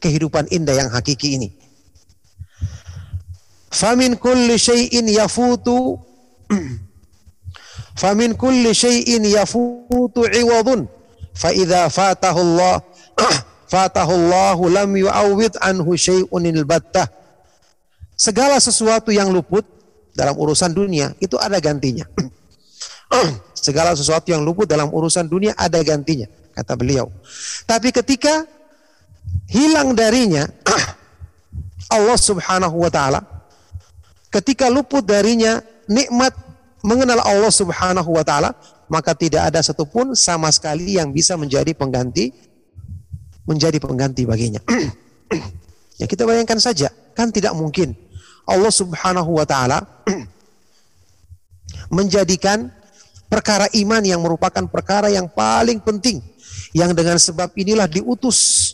kehidupan 0.00 0.48
indah 0.48 0.76
yang 0.76 0.90
hakiki 0.92 1.36
ini. 1.36 1.48
Famin 3.70 4.18
kulli 4.18 4.58
syai'in 4.58 5.06
yafutu 5.06 6.00
Famin 8.00 8.34
kulli 8.34 8.74
syai'in 8.74 9.24
yafutu 9.24 10.26
iwadun 10.26 10.88
fa 11.34 11.54
idza 11.54 11.86
fatahu 11.88 12.38
Allah 12.42 12.82
fatahullahu 13.72 14.66
lam 14.66 14.90
yu'awwid 14.98 15.54
anhu 15.62 15.94
syai'un. 15.94 16.44
Segala 18.20 18.60
sesuatu 18.60 19.14
yang 19.14 19.32
luput 19.32 19.64
dalam 20.12 20.36
urusan 20.36 20.74
dunia 20.74 21.14
itu 21.22 21.38
ada 21.38 21.56
gantinya. 21.62 22.04
Segala 23.56 23.94
sesuatu 23.94 24.32
yang 24.32 24.42
luput 24.42 24.66
dalam 24.66 24.90
urusan 24.90 25.28
dunia 25.28 25.52
ada 25.54 25.78
gantinya, 25.84 26.26
kata 26.56 26.74
beliau. 26.74 27.12
Tapi 27.68 27.92
ketika 27.92 28.48
hilang 29.46 29.92
darinya 29.92 30.48
Allah 31.90 32.18
Subhanahu 32.18 32.76
wa 32.80 32.90
taala 32.90 33.20
ketika 34.30 34.70
luput 34.70 35.02
darinya 35.04 35.60
nikmat 35.90 36.32
mengenal 36.80 37.20
Allah 37.20 37.52
Subhanahu 37.52 38.10
wa 38.14 38.24
taala, 38.24 38.56
maka 38.88 39.12
tidak 39.12 39.52
ada 39.52 39.60
satupun 39.60 40.16
sama 40.16 40.48
sekali 40.48 40.96
yang 40.96 41.12
bisa 41.12 41.36
menjadi 41.36 41.74
pengganti 41.76 42.32
menjadi 43.44 43.82
pengganti 43.82 44.22
baginya. 44.24 44.62
ya 46.00 46.06
kita 46.06 46.22
bayangkan 46.24 46.62
saja, 46.62 46.88
kan 47.12 47.34
tidak 47.34 47.52
mungkin 47.58 47.92
Allah 48.46 48.72
Subhanahu 48.72 49.36
wa 49.36 49.44
taala 49.44 49.82
menjadikan 51.96 52.70
perkara 53.26 53.66
iman 53.74 54.02
yang 54.02 54.22
merupakan 54.22 54.62
perkara 54.70 55.10
yang 55.10 55.26
paling 55.30 55.82
penting 55.82 56.22
yang 56.74 56.94
dengan 56.94 57.18
sebab 57.18 57.50
inilah 57.58 57.90
diutus 57.90 58.72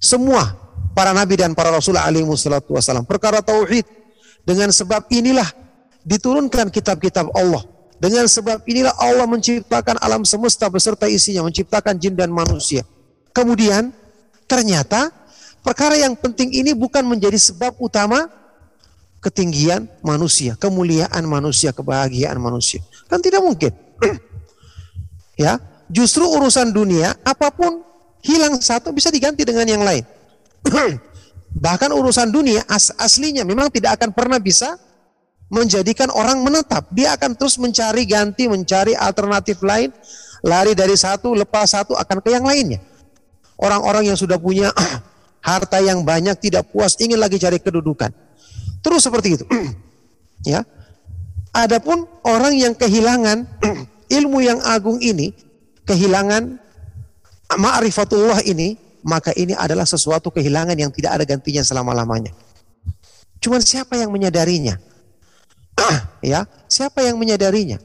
semua 0.00 0.56
para 0.96 1.12
nabi 1.12 1.36
dan 1.36 1.52
para 1.52 1.68
rasul 1.68 1.96
alaihi 1.96 2.24
wasallam. 2.24 3.04
Perkara 3.04 3.44
tauhid 3.44 3.84
dengan 4.46 4.70
sebab 4.70 5.10
inilah 5.10 5.50
diturunkan 6.06 6.70
kitab-kitab 6.70 7.28
Allah. 7.34 7.66
Dengan 7.96 8.28
sebab 8.28 8.62
inilah 8.68 8.92
Allah 9.00 9.24
menciptakan 9.24 9.98
alam 9.98 10.22
semesta 10.22 10.68
beserta 10.70 11.08
isinya, 11.08 11.42
menciptakan 11.44 11.96
jin 11.96 12.12
dan 12.14 12.28
manusia. 12.28 12.84
Kemudian 13.32 13.90
Ternyata 14.46 15.10
perkara 15.60 15.98
yang 15.98 16.14
penting 16.14 16.54
ini 16.54 16.70
bukan 16.72 17.02
menjadi 17.02 17.34
sebab 17.34 17.74
utama 17.82 18.30
ketinggian 19.18 19.90
manusia, 20.06 20.54
kemuliaan 20.54 21.26
manusia, 21.26 21.74
kebahagiaan 21.74 22.38
manusia. 22.38 22.78
Kan 23.10 23.18
tidak 23.18 23.42
mungkin. 23.42 23.74
ya, 25.42 25.58
justru 25.90 26.22
urusan 26.22 26.70
dunia 26.70 27.18
apa 27.26 27.50
pun 27.50 27.82
hilang 28.22 28.62
satu 28.62 28.94
bisa 28.94 29.10
diganti 29.10 29.42
dengan 29.42 29.66
yang 29.66 29.82
lain. 29.82 30.06
Bahkan 31.56 31.88
urusan 31.88 32.28
dunia 32.28 32.60
as 32.68 32.92
aslinya 33.00 33.40
memang 33.40 33.72
tidak 33.72 33.96
akan 33.96 34.12
pernah 34.12 34.36
bisa 34.36 34.76
menjadikan 35.48 36.12
orang 36.12 36.44
menetap. 36.44 36.90
Dia 36.92 37.16
akan 37.16 37.32
terus 37.32 37.56
mencari 37.56 38.04
ganti, 38.04 38.44
mencari 38.44 38.92
alternatif 38.92 39.64
lain, 39.64 39.88
lari 40.44 40.76
dari 40.76 40.92
satu 40.92 41.32
lepas 41.32 41.72
satu 41.72 41.96
akan 41.96 42.20
ke 42.20 42.28
yang 42.34 42.44
lainnya. 42.44 42.82
Orang-orang 43.56 44.12
yang 44.12 44.18
sudah 44.20 44.36
punya 44.36 44.68
harta 45.48 45.80
yang 45.80 46.04
banyak 46.04 46.36
tidak 46.44 46.68
puas 46.68 47.00
ingin 47.00 47.16
lagi 47.16 47.40
cari 47.40 47.56
kedudukan. 47.56 48.12
Terus 48.84 49.00
seperti 49.00 49.40
itu. 49.40 49.44
ya. 50.52 50.60
Adapun 51.56 52.04
orang 52.28 52.52
yang 52.52 52.76
kehilangan 52.76 53.48
ilmu 54.20 54.44
yang 54.44 54.60
agung 54.60 55.00
ini, 55.00 55.32
kehilangan 55.88 56.60
ma'rifatullah 57.56 58.44
ini, 58.44 58.76
maka 59.06 59.30
ini 59.38 59.54
adalah 59.54 59.86
sesuatu 59.86 60.34
kehilangan 60.34 60.74
yang 60.74 60.90
tidak 60.90 61.22
ada 61.22 61.24
gantinya 61.24 61.62
selama-lamanya. 61.62 62.34
Cuman 63.38 63.62
siapa 63.62 63.94
yang 63.94 64.10
menyadarinya? 64.10 64.74
ya, 66.34 66.42
siapa 66.66 67.06
yang 67.06 67.14
menyadarinya? 67.14 67.78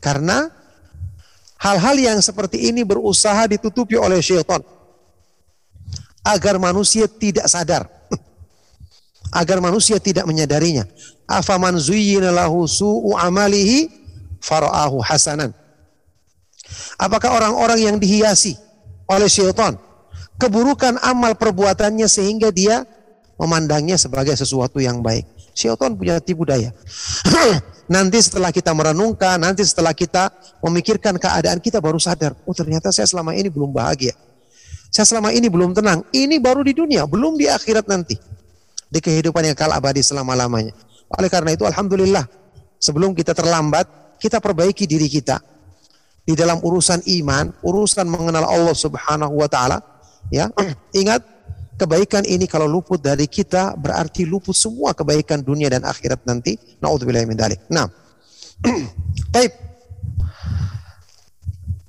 Karena 0.00 0.48
hal-hal 1.60 1.96
yang 2.00 2.18
seperti 2.24 2.72
ini 2.72 2.88
berusaha 2.88 3.44
ditutupi 3.44 4.00
oleh 4.00 4.24
syaitan 4.24 4.64
agar 6.24 6.56
manusia 6.56 7.04
tidak 7.04 7.44
sadar 7.52 7.84
agar 9.40 9.60
manusia 9.60 10.00
tidak 10.00 10.24
menyadarinya 10.24 10.88
afaman 11.28 11.76
zuyyina 11.76 12.32
lahu 12.32 12.68
su'u 12.68 13.16
amalihi 13.16 13.88
fara'ahu 14.40 15.00
hasanan 15.00 15.50
apakah 17.00 17.34
orang-orang 17.34 17.78
yang 17.92 17.96
dihiasi 17.96 18.54
oleh 19.08 19.30
syaitan 19.30 19.80
keburukan 20.36 21.00
amal 21.00 21.36
perbuatannya 21.36 22.06
sehingga 22.08 22.52
dia 22.52 22.84
memandangnya 23.36 24.00
sebagai 24.00 24.36
sesuatu 24.36 24.80
yang 24.80 25.00
baik 25.04 25.24
syaitan 25.56 25.92
punya 25.96 26.20
tipu 26.20 26.44
daya 26.44 26.72
nanti 27.94 28.20
setelah 28.20 28.52
kita 28.52 28.72
merenungkan 28.76 29.40
nanti 29.40 29.64
setelah 29.64 29.96
kita 29.96 30.28
memikirkan 30.60 31.16
keadaan 31.16 31.60
kita 31.60 31.80
baru 31.80 31.96
sadar 32.00 32.36
oh 32.44 32.54
ternyata 32.56 32.92
saya 32.92 33.08
selama 33.08 33.32
ini 33.32 33.48
belum 33.48 33.72
bahagia 33.72 34.12
saya 34.96 35.12
selama 35.12 35.28
ini 35.34 35.52
belum 35.52 35.76
tenang. 35.76 36.08
Ini 36.08 36.40
baru 36.40 36.64
di 36.64 36.72
dunia, 36.72 37.04
belum 37.04 37.36
di 37.36 37.50
akhirat 37.50 37.84
nanti. 37.84 38.16
Di 38.86 38.96
kehidupan 39.02 39.44
yang 39.44 39.52
kal 39.52 39.68
abadi 39.74 40.00
selama-lamanya. 40.00 40.72
Oleh 41.20 41.28
karena 41.28 41.52
itu 41.52 41.68
Alhamdulillah 41.68 42.24
sebelum 42.80 43.12
kita 43.12 43.36
terlambat, 43.36 44.16
kita 44.16 44.40
perbaiki 44.40 44.88
diri 44.88 45.10
kita. 45.10 45.36
Di 46.24 46.32
dalam 46.32 46.64
urusan 46.64 47.04
iman, 47.20 47.54
urusan 47.60 48.08
mengenal 48.08 48.48
Allah 48.48 48.72
subhanahu 48.72 49.36
wa 49.36 49.48
ta'ala. 49.52 49.78
Ya, 50.32 50.50
ingat 50.90 51.22
kebaikan 51.76 52.24
ini 52.26 52.48
kalau 52.48 52.66
luput 52.66 52.98
dari 52.98 53.28
kita 53.28 53.76
berarti 53.76 54.24
luput 54.26 54.56
semua 54.56 54.96
kebaikan 54.96 55.44
dunia 55.44 55.70
dan 55.70 55.86
akhirat 55.86 56.24
nanti. 56.26 56.58
Na'udzubillah 56.82 57.22
min 57.28 57.38
dalik. 57.38 57.62
Nah, 57.70 57.86
baik. 59.34 59.52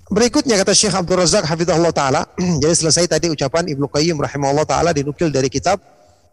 Berikutnya 0.07 0.55
kata 0.55 0.71
Syekh 0.71 0.95
Abdul 0.95 1.19
Razak 1.19 1.43
hafizahullah 1.43 1.91
taala, 1.91 2.23
jadi 2.63 2.71
selesai 2.71 3.11
tadi 3.11 3.27
ucapan 3.27 3.67
Ibnu 3.67 3.91
Qayyim 3.91 4.15
rahimahullah 4.15 4.63
taala 4.63 4.95
dinukil 4.95 5.27
dari 5.27 5.51
kitab 5.51 5.83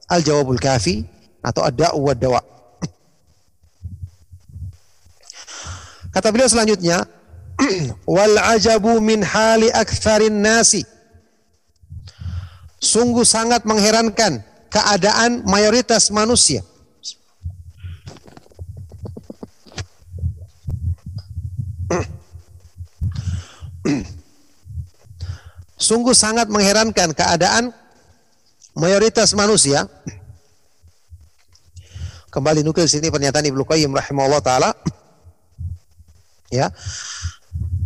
Al-Jawabul 0.06 0.62
Kafi 0.62 1.02
atau 1.42 1.66
Ad-Da'u 1.66 1.98
wa 1.98 2.14
Dawa. 2.14 2.40
Kata 6.14 6.30
beliau 6.30 6.46
selanjutnya, 6.46 7.02
wal 8.14 8.38
ajabu 8.54 9.02
min 9.02 9.26
hali 9.26 9.74
aktsarin 9.74 10.38
nasi. 10.38 10.86
Sungguh 12.84 13.24
sangat 13.24 13.64
mengherankan 13.64 14.44
keadaan 14.68 15.40
mayoritas 15.48 16.12
manusia. 16.12 16.60
Sungguh 25.80 26.12
sangat 26.16 26.48
mengherankan 26.48 27.12
keadaan 27.12 27.68
mayoritas 28.72 29.36
manusia 29.36 29.84
Kembali 32.34 32.66
nukil 32.66 32.90
sini 32.90 33.14
pernyataan 33.14 33.46
Ibnu 33.46 33.62
Qayyim 33.62 33.94
rahimahullah 33.94 34.42
taala. 34.42 34.74
Ya. 36.50 36.66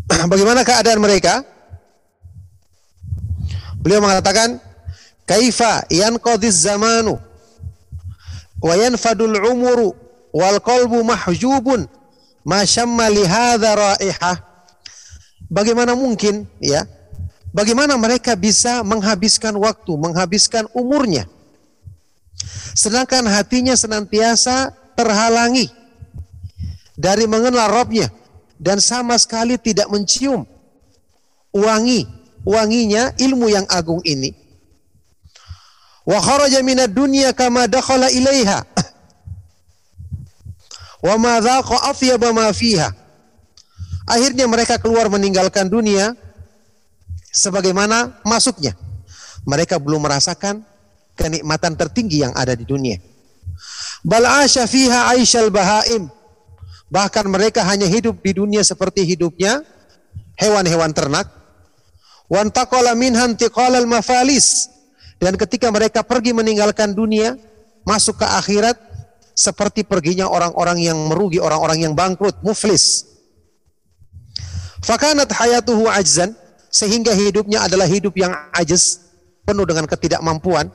Bagaimana 0.33 0.65
keadaan 0.65 1.05
mereka? 1.05 1.45
Beliau 3.85 4.01
mengatakan, 4.01 4.57
"Kaifa 5.29 5.85
yanqadhiz 5.93 6.65
zamanu 6.65 7.21
wa 8.65 8.75
yanfadul 8.75 9.37
umuru 9.45 9.93
wal 10.33 10.57
qalbu 10.59 11.05
mahjubun 11.05 11.85
ma 12.49 12.65
syamma 12.65 13.13
li 13.13 13.23
hadza 13.29 13.77
raihah." 13.77 14.37
Bagaimana 15.53 15.93
mungkin 15.93 16.49
ya? 16.61 16.85
Bagaimana 17.53 17.97
mereka 17.97 18.37
bisa 18.37 18.85
menghabiskan 18.85 19.57
waktu, 19.57 19.93
menghabiskan 19.97 20.69
umurnya? 20.77 21.25
Sedangkan 22.77 23.25
hatinya 23.25 23.73
senantiasa 23.73 24.77
terhalangi 24.93 25.73
dari 26.95 27.25
mengenal 27.25 27.73
Robnya 27.73 28.13
dan 28.61 28.83
sama 28.83 29.17
sekali 29.17 29.57
tidak 29.57 29.89
mencium 29.89 30.45
wangi 31.55 32.05
wanginya 32.43 33.15
ilmu 33.17 33.47
yang 33.49 33.67
agung 33.71 34.03
ini. 34.03 34.35
Wa 36.09 36.25
kharaja 36.25 36.65
minad 36.65 36.97
dunya 36.97 37.37
kama 37.37 37.69
dakhala 37.69 38.09
ilaiha. 38.09 38.65
Wa 41.05 41.15
ma 41.21 41.37
dhaqa 41.37 41.93
athyaba 41.93 42.33
ma 42.33 42.49
fiha. 42.49 42.89
Akhirnya 44.09 44.49
mereka 44.49 44.81
keluar 44.81 45.13
meninggalkan 45.13 45.69
dunia 45.69 46.17
sebagaimana 47.29 48.25
masuknya. 48.25 48.73
Mereka 49.45 49.77
belum 49.77 50.01
merasakan 50.01 50.65
kenikmatan 51.13 51.77
tertinggi 51.77 52.25
yang 52.25 52.33
ada 52.33 52.57
di 52.57 52.65
dunia. 52.65 52.97
Bal 54.01 54.25
asya 54.25 54.65
fiha 54.65 55.13
aisyal 55.13 55.53
bahaim. 55.53 56.09
Bahkan 56.89 57.29
mereka 57.29 57.61
hanya 57.69 57.85
hidup 57.85 58.17
di 58.25 58.33
dunia 58.33 58.65
seperti 58.65 59.05
hidupnya 59.05 59.61
hewan-hewan 60.41 60.89
ternak. 60.97 61.29
Wantaqala 62.33 62.97
minhan 62.97 63.37
tiqalal 63.37 63.85
mafalis. 63.85 64.73
Dan 65.19 65.35
ketika 65.35 65.69
mereka 65.75 66.07
pergi 66.07 66.31
meninggalkan 66.31 66.95
dunia, 66.95 67.35
masuk 67.83 68.23
ke 68.23 68.27
akhirat 68.27 68.79
seperti 69.35 69.83
perginya 69.83 70.31
orang-orang 70.31 70.79
yang 70.83 70.99
merugi, 71.11 71.43
orang-orang 71.43 71.87
yang 71.87 71.95
bangkrut, 71.95 72.39
muflis. 72.43 73.07
Fakanat 74.83 75.31
hayatuhu 75.35 75.91
ajzan 75.91 76.35
sehingga 76.71 77.11
hidupnya 77.11 77.67
adalah 77.67 77.91
hidup 77.91 78.15
yang 78.15 78.31
ajaz, 78.55 79.03
penuh 79.43 79.67
dengan 79.67 79.87
ketidakmampuan. 79.91 80.71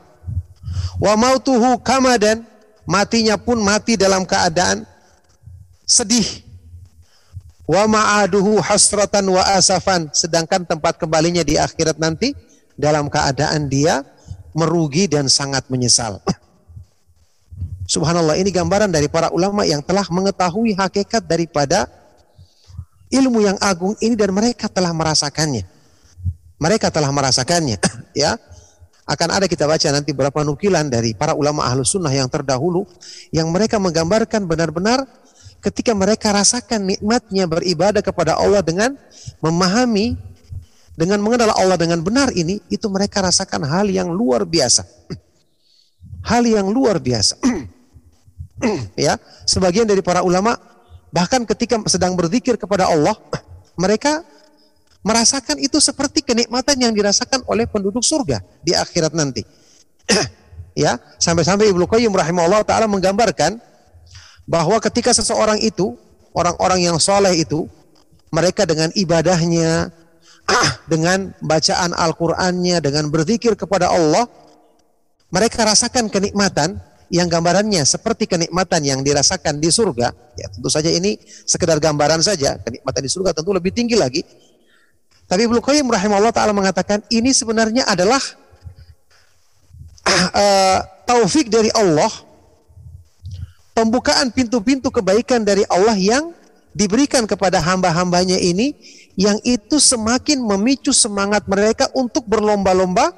Wa 0.99 1.15
mautuhu 1.15 1.79
kamadan, 1.79 2.43
matinya 2.83 3.39
pun 3.39 3.63
mati 3.63 3.95
dalam 3.95 4.27
keadaan 4.27 4.83
sedih. 5.87 6.43
Wa 7.63 7.87
ma'aduhu 7.87 8.59
hasratan 8.59 9.23
wa 9.31 9.43
asafan, 9.55 10.11
sedangkan 10.11 10.67
tempat 10.67 10.99
kembalinya 10.99 11.47
di 11.47 11.55
akhirat 11.55 11.95
nanti 11.95 12.35
dalam 12.75 13.07
keadaan 13.07 13.71
dia 13.71 14.03
merugi 14.53 15.09
dan 15.09 15.27
sangat 15.27 15.67
menyesal. 15.67 16.21
Subhanallah, 17.83 18.39
ini 18.39 18.49
gambaran 18.49 18.89
dari 18.89 19.11
para 19.11 19.27
ulama 19.29 19.67
yang 19.67 19.83
telah 19.83 20.07
mengetahui 20.07 20.71
hakikat 20.73 21.27
daripada 21.27 21.91
ilmu 23.11 23.43
yang 23.43 23.57
agung 23.59 23.93
ini 23.99 24.15
dan 24.15 24.31
mereka 24.31 24.71
telah 24.71 24.95
merasakannya. 24.95 25.67
Mereka 26.57 26.87
telah 26.89 27.11
merasakannya, 27.11 27.77
ya. 28.23 28.39
Akan 29.03 29.27
ada 29.35 29.51
kita 29.51 29.67
baca 29.67 29.83
nanti 29.91 30.15
beberapa 30.15 30.47
nukilan 30.47 30.87
dari 30.87 31.11
para 31.11 31.35
ulama 31.35 31.67
ahlus 31.67 31.91
sunnah 31.91 32.07
yang 32.07 32.31
terdahulu 32.31 32.87
yang 33.35 33.51
mereka 33.51 33.75
menggambarkan 33.75 34.47
benar-benar 34.47 35.03
ketika 35.59 35.91
mereka 35.91 36.31
rasakan 36.31 36.87
nikmatnya 36.87 37.43
beribadah 37.43 37.99
kepada 37.99 38.39
Allah 38.39 38.63
dengan 38.63 38.95
memahami 39.43 40.15
dengan 40.93 41.17
mengenal 41.21 41.53
Allah 41.57 41.77
dengan 41.77 42.01
benar 42.05 42.29
ini 42.33 42.61
itu 42.69 42.85
mereka 42.89 43.25
rasakan 43.25 43.65
hal 43.65 43.89
yang 43.89 44.13
luar 44.13 44.45
biasa. 44.45 44.85
Hal 46.23 46.45
yang 46.45 46.69
luar 46.69 47.01
biasa. 47.01 47.35
ya, 49.05 49.17
sebagian 49.49 49.89
dari 49.89 49.99
para 50.05 50.21
ulama 50.21 50.55
bahkan 51.13 51.45
ketika 51.45 51.81
sedang 51.89 52.17
berzikir 52.17 52.57
kepada 52.57 52.89
Allah 52.89 53.13
mereka 53.77 54.25
merasakan 55.03 55.59
itu 55.59 55.77
seperti 55.83 56.23
kenikmatan 56.23 56.79
yang 56.79 56.93
dirasakan 56.95 57.43
oleh 57.45 57.67
penduduk 57.67 58.01
surga 58.05 58.39
di 58.63 58.71
akhirat 58.71 59.11
nanti. 59.11 59.43
ya, 60.83 60.95
sampai-sampai 61.19 61.73
Ibnu 61.73 61.89
Qayyim 61.89 62.13
rahimahullah 62.13 62.63
taala 62.63 62.87
menggambarkan 62.87 63.59
bahwa 64.47 64.79
ketika 64.79 65.11
seseorang 65.11 65.59
itu, 65.59 65.95
orang-orang 66.31 66.87
yang 66.87 66.97
soleh 66.99 67.35
itu, 67.35 67.67
mereka 68.31 68.63
dengan 68.63 68.89
ibadahnya, 68.95 69.91
dengan 70.91 71.31
bacaan 71.39 71.95
Al-Qur'annya, 71.95 72.83
dengan 72.83 73.07
berzikir 73.07 73.55
kepada 73.55 73.89
Allah, 73.89 74.27
mereka 75.33 75.63
rasakan 75.65 76.11
kenikmatan 76.11 76.77
yang 77.13 77.29
gambarannya 77.29 77.85
seperti 77.85 78.25
kenikmatan 78.25 78.81
yang 78.83 78.99
dirasakan 79.01 79.61
di 79.61 79.69
surga. 79.69 80.11
Ya, 80.37 80.47
tentu 80.49 80.69
saja 80.69 80.89
ini 80.89 81.17
sekedar 81.45 81.77
gambaran 81.77 82.21
saja. 82.25 82.57
Kenikmatan 82.61 83.01
di 83.05 83.11
surga 83.11 83.31
tentu 83.37 83.53
lebih 83.53 83.69
tinggi 83.69 83.93
lagi 83.93 84.21
tapi 85.27 85.47
Ibnu 85.47 85.63
Qayyim 85.63 85.87
rahimahullah 85.87 86.35
taala 86.35 86.51
mengatakan 86.51 87.01
ini 87.07 87.31
sebenarnya 87.31 87.87
adalah 87.87 88.19
uh, 90.29 90.79
taufik 91.07 91.47
dari 91.47 91.71
Allah, 91.73 92.11
pembukaan 93.71 94.29
pintu-pintu 94.29 94.91
kebaikan 94.91 95.41
dari 95.41 95.63
Allah 95.71 95.95
yang 95.95 96.35
diberikan 96.73 97.23
kepada 97.29 97.61
hamba-hambanya 97.61 98.37
ini 98.37 98.73
yang 99.13 99.37
itu 99.45 99.77
semakin 99.77 100.41
memicu 100.41 100.89
semangat 100.89 101.45
mereka 101.45 101.89
untuk 101.93 102.25
berlomba-lomba 102.25 103.13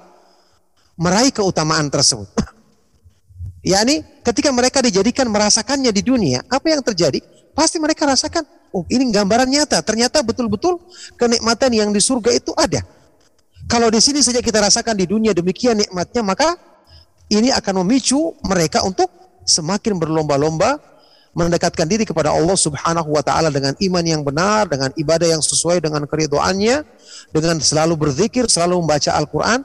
meraih 1.00 1.32
keutamaan 1.32 1.88
tersebut. 1.88 2.28
yakni 3.72 4.04
ketika 4.22 4.52
mereka 4.52 4.84
dijadikan 4.84 5.28
merasakannya 5.32 5.91
di 5.91 6.04
dunia, 6.04 6.44
apa 6.52 6.68
yang 6.70 6.84
terjadi? 6.84 7.24
Pasti 7.56 7.80
mereka 7.80 8.04
rasakan, 8.04 8.44
oh 8.76 8.84
ini 8.91 9.08
gambaran 9.15 9.48
nyata. 9.48 9.80
Ternyata 9.80 10.20
betul-betul 10.20 10.84
kenikmatan 11.15 11.72
yang 11.72 11.89
di 11.96 12.04
surga 12.04 12.36
itu 12.36 12.52
ada. 12.60 12.84
Kalau 13.65 13.88
di 13.89 13.98
sini 14.04 14.20
saja 14.20 14.44
kita 14.44 14.62
rasakan 14.62 14.94
di 15.00 15.08
dunia 15.08 15.32
demikian 15.32 15.80
nikmatnya, 15.80 16.22
maka 16.22 16.60
ini 17.32 17.50
akan 17.50 17.82
memicu 17.82 18.36
mereka 18.46 18.84
untuk 18.84 19.10
semakin 19.48 19.98
berlomba-lomba 19.98 20.78
mendekatkan 21.36 21.84
diri 21.84 22.08
kepada 22.08 22.32
Allah 22.32 22.56
Subhanahu 22.56 23.12
wa 23.12 23.19
taala 23.19 23.52
dengan 23.52 23.76
iman 23.76 24.06
yang 24.08 24.24
benar, 24.24 24.71
dengan 24.71 24.89
ibadah 24.95 25.28
yang 25.28 25.43
sesuai 25.43 25.84
dengan 25.84 26.08
keridoannya, 26.08 26.88
dengan 27.36 27.60
selalu 27.60 28.00
berzikir, 28.00 28.48
selalu 28.48 28.80
membaca 28.80 29.12
Al-Qur'an. 29.12 29.62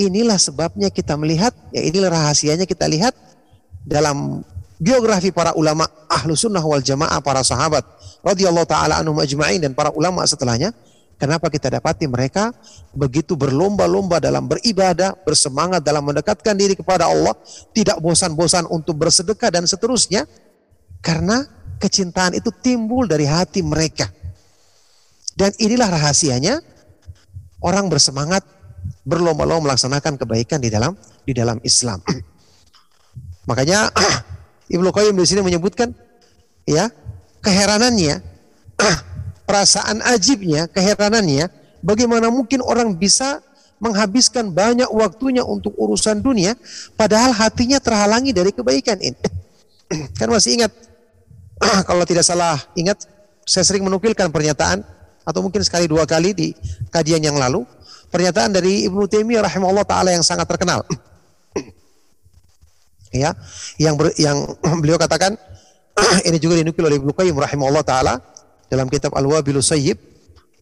Inilah 0.00 0.40
sebabnya 0.40 0.88
kita 0.88 1.20
melihat, 1.20 1.52
ya 1.76 1.84
inilah 1.84 2.08
rahasianya 2.08 2.64
kita 2.64 2.88
lihat 2.88 3.12
dalam 3.84 4.40
biografi 4.80 5.28
para 5.28 5.52
ulama 5.52 5.84
ahlu 6.08 6.32
sunnah 6.32 6.64
wal 6.64 6.80
jamaah 6.80 7.20
para 7.20 7.44
sahabat 7.44 7.84
radhiyallahu 8.24 8.64
taala 8.64 8.96
anhum 8.96 9.12
ajma'in 9.20 9.60
dan 9.60 9.76
para 9.76 9.92
ulama 9.92 10.24
setelahnya 10.24 10.72
kenapa 11.20 11.52
kita 11.52 11.68
dapati 11.68 12.08
mereka 12.08 12.48
begitu 12.96 13.36
berlomba-lomba 13.36 14.16
dalam 14.24 14.48
beribadah 14.48 15.12
bersemangat 15.20 15.84
dalam 15.84 16.00
mendekatkan 16.00 16.56
diri 16.56 16.72
kepada 16.72 17.12
Allah 17.12 17.36
tidak 17.76 18.00
bosan-bosan 18.00 18.64
untuk 18.72 18.96
bersedekah 18.96 19.52
dan 19.52 19.68
seterusnya 19.68 20.24
karena 21.00 21.44
kecintaan 21.80 22.36
itu 22.36 22.52
timbul 22.60 23.08
dari 23.08 23.24
hati 23.24 23.64
mereka 23.64 24.08
dan 25.36 25.52
inilah 25.56 25.88
rahasianya 25.88 26.60
orang 27.64 27.88
bersemangat 27.88 28.44
berlomba-lomba 29.04 29.72
melaksanakan 29.72 30.20
kebaikan 30.20 30.60
di 30.60 30.68
dalam 30.72 30.92
di 31.24 31.32
dalam 31.32 31.56
Islam 31.64 32.00
makanya 33.48 33.88
Ibnu 34.74 34.88
Qayyim 34.94 35.18
di 35.18 35.26
sini 35.26 35.42
menyebutkan 35.42 35.90
ya 36.62 36.92
keheranannya, 37.42 38.22
perasaan 39.48 40.04
ajibnya, 40.04 40.68
keheranannya, 40.70 41.48
bagaimana 41.82 42.28
mungkin 42.28 42.60
orang 42.62 42.94
bisa 42.94 43.42
menghabiskan 43.80 44.52
banyak 44.52 44.86
waktunya 44.92 45.40
untuk 45.40 45.72
urusan 45.74 46.20
dunia, 46.20 46.52
padahal 46.94 47.32
hatinya 47.32 47.80
terhalangi 47.80 48.30
dari 48.36 48.52
kebaikan 48.52 49.00
ini. 49.00 49.16
kan 50.20 50.28
masih 50.28 50.60
ingat, 50.60 50.72
kalau 51.88 52.04
tidak 52.08 52.24
salah 52.24 52.56
ingat, 52.72 53.04
saya 53.44 53.64
sering 53.64 53.84
menukilkan 53.84 54.32
pernyataan 54.32 54.80
atau 55.24 55.40
mungkin 55.44 55.60
sekali 55.60 55.84
dua 55.84 56.08
kali 56.08 56.32
di 56.32 56.48
kajian 56.88 57.20
yang 57.20 57.36
lalu, 57.36 57.62
pernyataan 58.08 58.56
dari 58.56 58.88
Ibnu 58.88 59.04
Taimiyah 59.06 59.44
rahimahullah 59.44 59.84
taala 59.84 60.10
yang 60.10 60.24
sangat 60.24 60.48
terkenal. 60.48 60.82
Ya 63.10 63.34
yang 63.74 63.98
ber, 63.98 64.14
yang 64.14 64.38
beliau 64.82 64.94
katakan 64.94 65.34
ini 66.30 66.38
juga 66.38 66.62
dinukil 66.62 66.86
oleh 66.86 67.02
Ibnu 67.02 67.10
Qayyim 67.10 67.34
rahimahullah 67.34 67.82
taala 67.82 68.22
dalam 68.70 68.86
kitab 68.86 69.10
Al-Wabilus 69.18 69.74
Sayyib. 69.74 69.98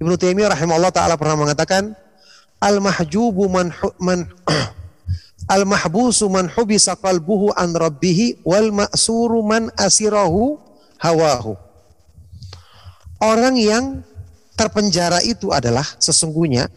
Ibnu 0.00 0.16
Taimiyah 0.16 0.56
rahimahullah 0.56 0.88
taala 0.88 1.20
pernah 1.20 1.37
mengatakan 1.37 1.92
al 2.64 2.80
mahjubu 2.80 3.52
man 3.52 3.68
man 4.00 4.24
Al 5.48 5.64
mahbusu 5.64 6.28
man 6.28 6.52
hubisa 6.52 6.92
qalbuhu 6.92 7.56
an 7.56 7.72
rabbihi 7.72 8.44
wal 8.44 8.68
ma'suru 8.68 9.40
man 9.40 9.72
asirahu 9.80 10.61
hawahu. 10.98 11.54
Orang 13.18 13.58
yang 13.58 14.06
terpenjara 14.54 15.22
itu 15.22 15.50
adalah 15.50 15.87
sesungguhnya 15.98 16.70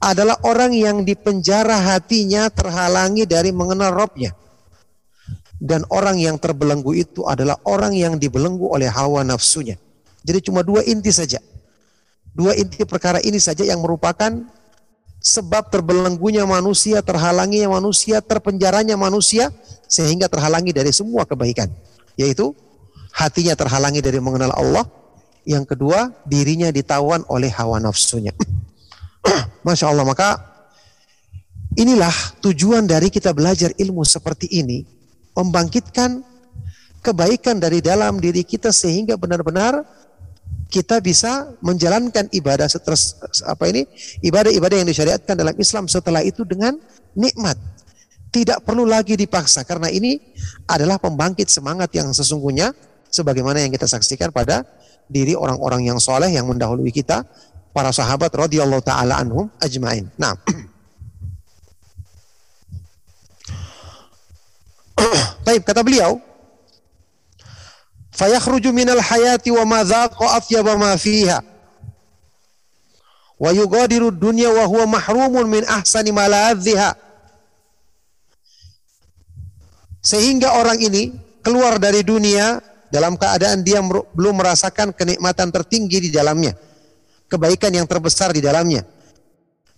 adalah 0.00 0.40
orang 0.48 0.72
yang 0.72 1.04
dipenjara 1.04 1.76
hatinya 1.76 2.48
terhalangi 2.48 3.28
dari 3.28 3.52
mengenal 3.52 3.92
Robnya. 3.92 4.32
Dan 5.60 5.84
orang 5.92 6.16
yang 6.16 6.40
terbelenggu 6.40 6.96
itu 6.96 7.28
adalah 7.28 7.60
orang 7.68 7.92
yang 7.92 8.16
dibelenggu 8.16 8.64
oleh 8.72 8.88
hawa 8.88 9.20
nafsunya. 9.20 9.76
Jadi 10.24 10.48
cuma 10.48 10.64
dua 10.64 10.80
inti 10.88 11.12
saja. 11.12 11.36
Dua 12.32 12.56
inti 12.56 12.80
perkara 12.88 13.20
ini 13.20 13.36
saja 13.36 13.68
yang 13.68 13.84
merupakan 13.84 14.40
sebab 15.20 15.68
terbelenggunya 15.68 16.48
manusia, 16.48 17.04
terhalanginya 17.04 17.76
manusia, 17.76 18.24
terpenjaranya 18.24 18.96
manusia, 18.96 19.52
sehingga 19.84 20.32
terhalangi 20.32 20.72
dari 20.72 20.96
semua 20.96 21.28
kebaikan. 21.28 21.68
Yaitu 22.16 22.56
hatinya 23.14 23.54
terhalangi 23.58 24.00
dari 24.02 24.18
mengenal 24.22 24.54
Allah. 24.54 24.86
Yang 25.48 25.74
kedua, 25.74 26.12
dirinya 26.28 26.68
ditawan 26.68 27.24
oleh 27.32 27.48
hawa 27.56 27.80
nafsunya. 27.80 28.30
Masya 29.66 29.88
Allah, 29.88 30.04
maka 30.04 30.36
inilah 31.74 32.12
tujuan 32.44 32.84
dari 32.84 33.08
kita 33.08 33.32
belajar 33.32 33.72
ilmu 33.74 34.04
seperti 34.04 34.46
ini. 34.52 34.84
Membangkitkan 35.32 36.20
kebaikan 37.00 37.56
dari 37.56 37.80
dalam 37.80 38.20
diri 38.20 38.44
kita 38.44 38.68
sehingga 38.68 39.16
benar-benar 39.16 39.80
kita 40.70 41.02
bisa 41.02 41.50
menjalankan 41.64 42.30
ibadah 42.30 42.70
setelah 42.70 43.00
apa 43.48 43.64
ini 43.66 43.82
ibadah-ibadah 44.22 44.76
yang 44.84 44.88
disyariatkan 44.88 45.34
dalam 45.34 45.56
Islam 45.58 45.90
setelah 45.90 46.22
itu 46.22 46.46
dengan 46.46 46.78
nikmat 47.16 47.58
tidak 48.30 48.62
perlu 48.62 48.86
lagi 48.86 49.18
dipaksa 49.18 49.66
karena 49.66 49.90
ini 49.90 50.22
adalah 50.70 51.02
pembangkit 51.02 51.50
semangat 51.50 51.90
yang 51.90 52.14
sesungguhnya 52.14 52.70
sebagaimana 53.10 53.60
yang 53.60 53.74
kita 53.74 53.90
saksikan 53.90 54.30
pada 54.30 54.64
diri 55.10 55.34
orang-orang 55.34 55.90
yang 55.90 55.98
soleh 55.98 56.30
yang 56.30 56.46
mendahului 56.46 56.94
kita 56.94 57.26
para 57.74 57.90
sahabat 57.90 58.30
radhiyallahu 58.30 58.82
taala 58.82 59.18
anhum 59.18 59.50
ajmain. 59.58 60.06
Nah, 60.14 60.34
Baik, 65.40 65.66
kata 65.66 65.82
beliau, 65.82 66.20
fayakhruju 68.14 68.70
minal 68.70 69.00
hayati 69.00 69.50
wa 69.50 69.64
ma 69.66 69.80
dhaqa 69.82 70.38
atyaba 70.38 70.76
ma 70.76 70.94
fiha 70.94 71.40
wa 73.40 73.50
yugadiru 73.56 74.12
dunya 74.12 74.52
wa 74.52 74.68
huwa 74.68 75.00
mahrumun 75.00 75.48
min 75.48 75.64
ahsani 75.64 76.12
maladhiha 76.12 76.92
sehingga 80.04 80.60
orang 80.60 80.76
ini 80.76 81.16
keluar 81.40 81.80
dari 81.80 82.04
dunia 82.04 82.60
dalam 82.90 83.14
keadaan 83.14 83.62
dia 83.62 83.78
belum 84.14 84.34
merasakan 84.34 84.90
kenikmatan 84.92 85.54
tertinggi 85.54 86.10
di 86.10 86.10
dalamnya. 86.10 86.52
Kebaikan 87.30 87.70
yang 87.70 87.86
terbesar 87.86 88.34
di 88.34 88.42
dalamnya. 88.42 88.82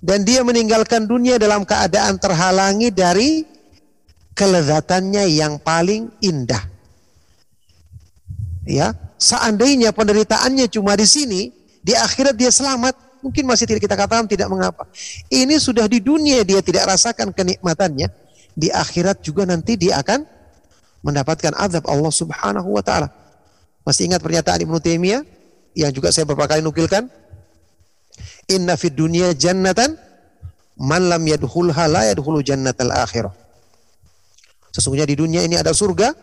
Dan 0.03 0.27
dia 0.27 0.43
meninggalkan 0.43 1.07
dunia 1.07 1.39
dalam 1.39 1.63
keadaan 1.63 2.19
terhalangi 2.19 2.91
dari 2.91 3.47
kelezatannya 4.35 5.29
yang 5.31 5.61
paling 5.61 6.11
indah. 6.25 6.65
Ya 8.67 8.95
seandainya 9.23 9.95
penderitaannya 9.95 10.67
cuma 10.67 10.99
di 10.99 11.07
sini 11.07 11.41
di 11.85 11.95
akhirat 11.95 12.35
dia 12.35 12.51
selamat. 12.51 12.99
Mungkin 13.23 13.47
masih 13.47 13.71
tidak 13.71 13.87
kita 13.87 13.95
katakan 13.95 14.27
tidak 14.27 14.51
mengapa. 14.51 14.83
Ini 15.31 15.55
sudah 15.63 15.87
di 15.87 16.03
dunia 16.03 16.43
dia 16.43 16.59
tidak 16.59 16.91
rasakan 16.91 17.31
kenikmatannya. 17.31 18.11
Di 18.59 18.75
akhirat 18.75 19.23
juga 19.23 19.47
nanti 19.47 19.79
dia 19.79 20.03
akan 20.03 20.27
mendapatkan 21.03 21.53
azab 21.59 21.85
Allah 21.91 22.13
Subhanahu 22.15 22.69
wa 22.73 22.83
taala 22.83 23.11
masih 23.83 24.07
ingat 24.07 24.23
pernyataan 24.23 24.63
Ibnu 24.63 24.79
Taimiyah 24.79 25.23
yang 25.75 25.91
juga 25.91 26.15
saya 26.15 26.25
beberapa 26.27 26.55
kali 26.55 26.63
nukilkan 26.63 27.11
inna 28.47 28.79
fid 28.79 28.95
dunya 28.95 29.35
jannatan 29.35 29.99
man 30.79 31.11
lam 31.11 31.23
yadkhulha 31.27 31.91
la 31.91 32.07
yadkhulu 32.11 32.41
jannatal 32.41 32.95
akhirah 32.95 33.35
sesungguhnya 34.71 35.05
di 35.05 35.19
dunia 35.19 35.43
ini 35.43 35.59
ada 35.59 35.75
surga 35.75 36.15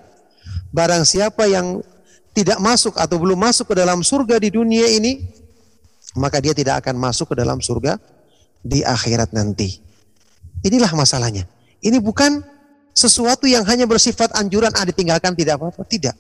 barang 0.72 1.04
siapa 1.06 1.50
yang 1.50 1.82
tidak 2.34 2.60
masuk 2.62 2.96
atau 2.96 3.18
belum 3.18 3.36
masuk 3.36 3.74
ke 3.74 3.76
dalam 3.76 4.06
surga 4.06 4.38
di 4.40 4.54
dunia 4.54 4.88
ini, 4.88 5.28
maka 6.16 6.40
dia 6.40 6.54
tidak 6.54 6.86
akan 6.86 6.96
masuk 6.96 7.34
ke 7.34 7.36
dalam 7.36 7.60
surga 7.60 7.98
di 8.62 8.86
akhirat 8.86 9.34
nanti. 9.34 9.82
Inilah 10.64 10.92
masalahnya. 10.94 11.48
Ini 11.80 11.98
bukan 12.04 12.44
sesuatu 13.00 13.48
yang 13.48 13.64
hanya 13.64 13.88
bersifat 13.88 14.36
anjuran 14.36 14.76
ah 14.76 14.84
ditinggalkan 14.84 15.32
tidak 15.32 15.56
apa-apa, 15.56 15.88
tidak. 15.88 16.16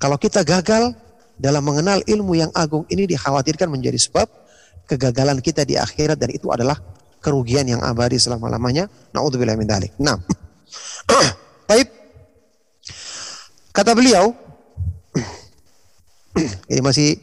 Kalau 0.00 0.16
kita 0.16 0.40
gagal 0.40 0.96
dalam 1.36 1.60
mengenal 1.60 2.00
ilmu 2.08 2.32
yang 2.40 2.48
agung 2.56 2.88
ini 2.88 3.04
dikhawatirkan 3.04 3.68
menjadi 3.68 4.00
sebab 4.00 4.24
kegagalan 4.88 5.44
kita 5.44 5.68
di 5.68 5.76
akhirat 5.76 6.16
dan 6.16 6.32
itu 6.32 6.48
adalah 6.48 6.80
kerugian 7.20 7.68
yang 7.68 7.84
abadi 7.84 8.16
selama-lamanya. 8.16 8.88
Nauzubillah 9.12 9.60
min 9.60 9.68
dzalik. 9.68 9.92
Nah. 10.00 10.16
Baik. 11.68 11.88
Kata 13.74 13.92
beliau, 13.92 14.32
ini 16.72 16.80
masih 16.80 17.20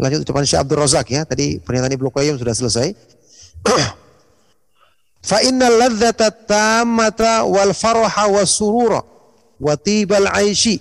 lanjut 0.00 0.24
ucapan 0.24 0.44
Syekh 0.48 0.60
Abdul 0.64 0.80
Razak 0.80 1.06
ya. 1.12 1.28
Tadi 1.28 1.60
pernyataan 1.60 1.92
Ibnu 2.00 2.08
Qayyim 2.08 2.40
sudah 2.40 2.56
selesai. 2.56 2.96
Fa 5.20 5.44
innal 5.44 5.76
ladzata 5.76 6.32
tammata 6.32 7.44
wal 7.44 7.76
farha 7.76 8.24
was 8.32 8.56
surura 8.56 9.04
wa 9.60 9.76
tibal 9.76 10.24
aishi 10.32 10.80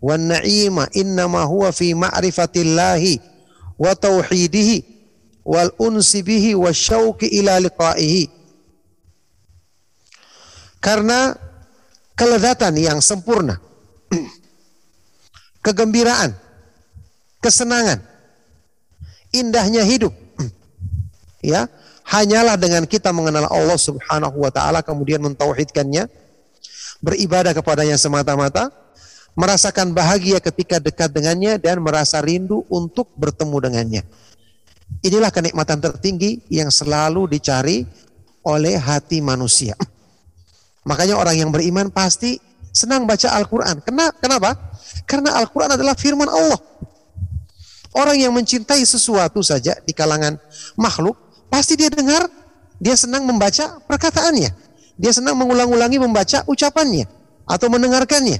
wan 0.00 0.28
na'ima 0.28 0.88
innama 0.92 1.44
huwa 1.48 1.72
fi 1.72 1.96
ma'rifatillahi 1.96 3.20
wa 3.80 3.96
tauhidihi 3.96 4.84
wal 5.48 5.72
unsi 5.80 6.20
bihi 6.22 6.52
wasyauqi 6.54 7.26
ila 7.40 7.56
liqa'ihi. 7.60 8.28
Karena 10.78 11.34
kelezatan 12.12 12.76
yang 12.76 13.00
sempurna, 13.00 13.56
kegembiraan, 15.64 16.36
kesenangan, 17.40 18.04
indahnya 19.32 19.82
hidup. 19.82 20.12
Ya, 21.38 21.70
hanyalah 22.08 22.56
dengan 22.56 22.88
kita 22.88 23.12
mengenal 23.12 23.44
Allah 23.52 23.76
Subhanahu 23.76 24.40
wa 24.40 24.48
taala 24.48 24.80
kemudian 24.80 25.20
mentauhidkannya, 25.20 26.08
beribadah 27.04 27.52
kepadanya 27.52 28.00
semata-mata, 28.00 28.72
merasakan 29.36 29.92
bahagia 29.92 30.40
ketika 30.40 30.80
dekat 30.80 31.12
dengannya 31.12 31.60
dan 31.60 31.84
merasa 31.84 32.18
rindu 32.24 32.64
untuk 32.72 33.12
bertemu 33.14 33.56
dengannya. 33.60 34.02
Inilah 35.04 35.28
kenikmatan 35.28 35.84
tertinggi 35.84 36.48
yang 36.48 36.72
selalu 36.72 37.28
dicari 37.28 37.84
oleh 38.40 38.80
hati 38.80 39.20
manusia. 39.20 39.76
Makanya 40.88 41.20
orang 41.20 41.36
yang 41.36 41.50
beriman 41.52 41.92
pasti 41.92 42.40
senang 42.72 43.04
baca 43.04 43.36
Al-Quran. 43.36 43.84
Kenapa? 44.16 44.56
Karena 45.04 45.36
Al-Quran 45.36 45.76
adalah 45.76 45.92
firman 45.92 46.24
Allah. 46.24 46.56
Orang 47.92 48.16
yang 48.16 48.32
mencintai 48.32 48.80
sesuatu 48.88 49.44
saja 49.44 49.76
di 49.84 49.92
kalangan 49.92 50.40
makhluk, 50.80 51.27
pasti 51.48 51.74
dia 51.74 51.90
dengar, 51.90 52.28
dia 52.78 52.94
senang 52.94 53.26
membaca 53.26 53.82
perkataannya. 53.84 54.50
Dia 54.98 55.12
senang 55.14 55.38
mengulang-ulangi 55.38 55.98
membaca 56.02 56.42
ucapannya 56.46 57.06
atau 57.46 57.66
mendengarkannya. 57.70 58.38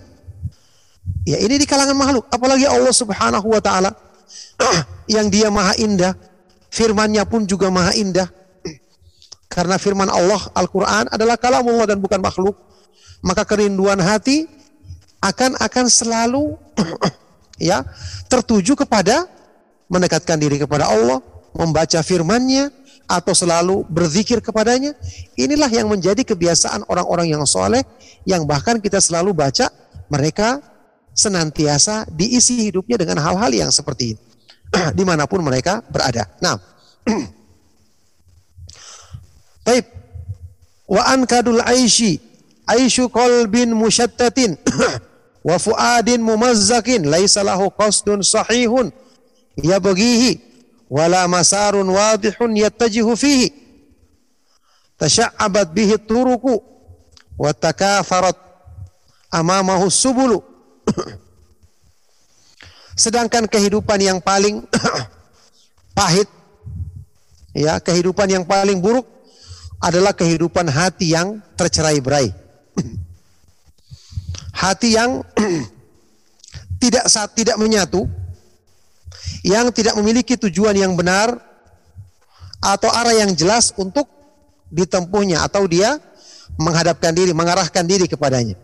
Ya 1.25 1.39
ini 1.41 1.61
di 1.61 1.67
kalangan 1.69 1.97
makhluk, 1.97 2.25
apalagi 2.29 2.69
Allah 2.69 2.93
Subhanahu 2.93 3.49
wa 3.49 3.61
taala 3.63 3.91
yang 5.15 5.33
dia 5.33 5.49
maha 5.49 5.77
indah, 5.81 6.13
firmannya 6.69 7.25
pun 7.25 7.49
juga 7.49 7.73
maha 7.73 7.95
indah. 7.97 8.29
Karena 9.49 9.81
firman 9.81 10.13
Allah 10.13 10.39
Al-Qur'an 10.53 11.09
adalah 11.09 11.41
kalam 11.41 11.65
Allah 11.65 11.97
dan 11.97 11.99
bukan 12.05 12.21
makhluk, 12.21 12.55
maka 13.25 13.49
kerinduan 13.49 13.97
hati 13.99 14.45
akan 15.25 15.57
akan 15.57 15.87
selalu 15.89 16.55
ya 17.59 17.83
tertuju 18.29 18.77
kepada 18.77 19.25
mendekatkan 19.89 20.37
diri 20.37 20.61
kepada 20.61 20.93
Allah, 20.93 21.25
membaca 21.57 21.99
firman-Nya 22.05 22.69
atau 23.09 23.33
selalu 23.33 23.89
berzikir 23.89 24.45
kepadanya. 24.45 24.93
Inilah 25.35 25.73
yang 25.73 25.89
menjadi 25.89 26.21
kebiasaan 26.23 26.85
orang-orang 26.87 27.33
yang 27.33 27.43
soleh 27.49 27.83
yang 28.29 28.45
bahkan 28.45 28.77
kita 28.79 29.01
selalu 29.01 29.33
baca 29.33 29.73
mereka 30.13 30.61
senantiasa 31.17 32.07
diisi 32.13 32.69
hidupnya 32.69 33.01
dengan 33.01 33.19
hal-hal 33.25 33.51
yang 33.51 33.71
seperti 33.73 34.15
ini 34.15 34.23
di 34.99 35.03
mana 35.03 35.25
pun 35.25 35.41
mereka 35.41 35.81
berada. 35.89 36.29
Nah, 36.45 36.61
Taib. 39.67 39.85
Wa 40.89 41.05
ankadul 41.13 41.61
aishi 41.69 42.17
aisyu 42.65 43.13
qalbin 43.13 43.77
musyattatin 43.77 44.57
wa 45.49 45.57
fuadin 45.61 46.25
mumazzakin 46.25 47.05
laisa 47.05 47.45
lahu 47.45 47.69
qasdun 47.77 48.25
sahihun 48.25 48.89
yabghihi 49.61 50.48
wala 50.89 51.29
masarun 51.29 51.85
wadihun 51.85 52.57
yattajihu 52.57 53.13
fihi 53.13 53.53
tasha'abat 54.99 55.71
bihi 55.71 55.95
turuku 56.01 56.59
wa 57.39 57.55
takatharat 57.55 58.37
amamahu 59.31 59.87
subulu. 59.93 60.43
Sedangkan 62.99 63.47
kehidupan 63.47 64.03
yang 64.03 64.19
paling 64.19 64.67
pahit 65.99 66.27
ya, 67.55 67.79
kehidupan 67.79 68.27
yang 68.27 68.43
paling 68.43 68.83
buruk 68.83 69.07
adalah 69.79 70.11
kehidupan 70.11 70.67
hati 70.67 71.15
yang 71.15 71.39
tercerai-berai. 71.55 72.35
hati 74.67 74.99
yang 74.99 75.23
tidak 76.83 77.07
saat 77.07 77.31
tidak 77.39 77.55
menyatu, 77.55 78.11
yang 79.47 79.71
tidak 79.71 79.95
memiliki 79.99 80.35
tujuan 80.35 80.75
yang 80.75 80.95
benar 80.99 81.39
atau 82.59 82.91
arah 82.91 83.15
yang 83.15 83.31
jelas 83.35 83.71
untuk 83.79 84.07
ditempuhnya 84.69 85.47
atau 85.47 85.65
dia 85.65 85.97
menghadapkan 86.59 87.15
diri, 87.15 87.31
mengarahkan 87.31 87.87
diri 87.87 88.11
kepadanya. 88.11 88.59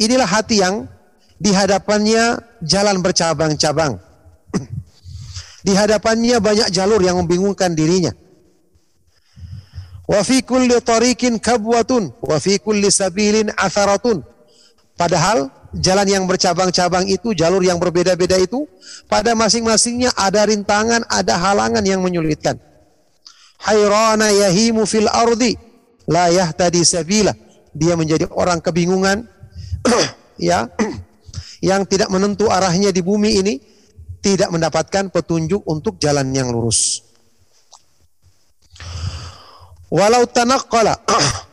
Inilah 0.00 0.24
hati 0.24 0.64
yang 0.64 0.88
di 1.36 1.52
hadapannya 1.52 2.40
jalan 2.64 3.04
bercabang-cabang. 3.04 4.00
di 5.66 5.72
hadapannya 5.76 6.40
banyak 6.40 6.68
jalur 6.72 7.04
yang 7.04 7.20
membingungkan 7.20 7.76
dirinya. 7.76 8.12
Wa 10.10 10.26
fi 10.26 10.42
kulli 10.42 10.74
tariqin 10.82 11.38
kabwatun 11.38 12.10
wa 12.24 12.36
fi 12.40 12.58
kulli 12.58 12.90
sabilin 12.90 13.52
atharatun. 13.54 14.24
Padahal 14.98 15.52
jalan 15.76 16.06
yang 16.06 16.24
bercabang-cabang 16.26 17.06
itu, 17.06 17.34
jalur 17.34 17.62
yang 17.62 17.78
berbeda-beda 17.78 18.34
itu, 18.38 18.66
pada 19.06 19.38
masing-masingnya 19.38 20.10
ada 20.18 20.42
rintangan, 20.46 21.06
ada 21.06 21.38
halangan 21.38 21.84
yang 21.86 22.02
menyulitkan. 22.02 22.58
Hayrana 23.60 24.32
yahimu 24.32 24.88
fil 24.88 25.06
ardi 25.06 25.54
la 26.10 26.32
yahtadi 26.32 26.82
sabila. 26.82 27.30
Dia 27.70 27.94
menjadi 27.94 28.26
orang 28.34 28.58
kebingungan 28.58 29.30
ya 30.40 30.66
yang 31.70 31.86
tidak 31.86 32.10
menentu 32.10 32.50
arahnya 32.50 32.90
di 32.90 33.04
bumi 33.04 33.38
ini 33.38 33.54
tidak 34.24 34.50
mendapatkan 34.50 35.12
petunjuk 35.12 35.62
untuk 35.68 36.00
jalan 36.02 36.34
yang 36.34 36.50
lurus. 36.50 37.04
Walau 39.92 40.26
tanaqqala 40.26 40.98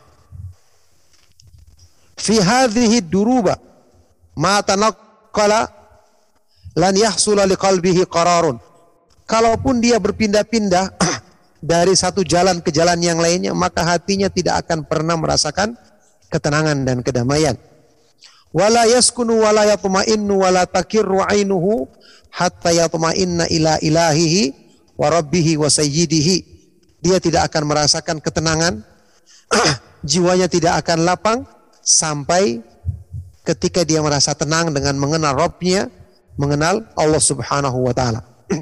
fi 2.24 2.42
hadhihi 2.42 3.04
duruba 3.04 3.67
ma 4.38 4.62
tanaqqala 4.62 5.66
lan 6.78 6.94
yahsula 6.94 7.42
liqalbihi 7.50 8.06
qararun. 8.06 8.62
Kalaupun 9.26 9.82
dia 9.82 9.98
berpindah-pindah 9.98 10.94
dari 11.74 11.92
satu 11.98 12.22
jalan 12.22 12.62
ke 12.62 12.70
jalan 12.70 13.02
yang 13.02 13.18
lainnya, 13.18 13.50
maka 13.52 13.82
hatinya 13.82 14.30
tidak 14.30 14.64
akan 14.64 14.86
pernah 14.86 15.18
merasakan 15.18 15.74
ketenangan 16.30 16.86
dan 16.86 17.02
kedamaian. 17.02 17.58
Wala 18.54 18.88
yaskunu 18.88 19.44
wala 19.44 19.68
yatma'innu 19.68 20.40
wala 20.40 20.64
takirru 20.64 21.20
ainuhu 21.20 21.84
hatta 22.32 22.72
yatma'inna 22.72 23.44
ila 23.52 23.76
ilahihi 23.84 24.56
wa 24.96 25.12
rabbihi 25.12 25.60
wa 25.60 25.68
sayyidihi. 25.68 26.56
Dia 27.04 27.20
tidak 27.20 27.52
akan 27.52 27.68
merasakan 27.68 28.16
ketenangan, 28.24 28.80
jiwanya 30.08 30.48
tidak 30.48 30.80
akan 30.80 31.04
lapang 31.04 31.38
sampai 31.84 32.64
ketika 33.48 33.80
dia 33.80 34.04
merasa 34.04 34.36
tenang 34.36 34.76
dengan 34.76 34.92
mengenal 35.00 35.32
Robnya, 35.32 35.88
mengenal 36.36 36.84
Allah 36.92 37.16
Subhanahu 37.16 37.80
wa 37.80 37.96
taala. 37.96 38.20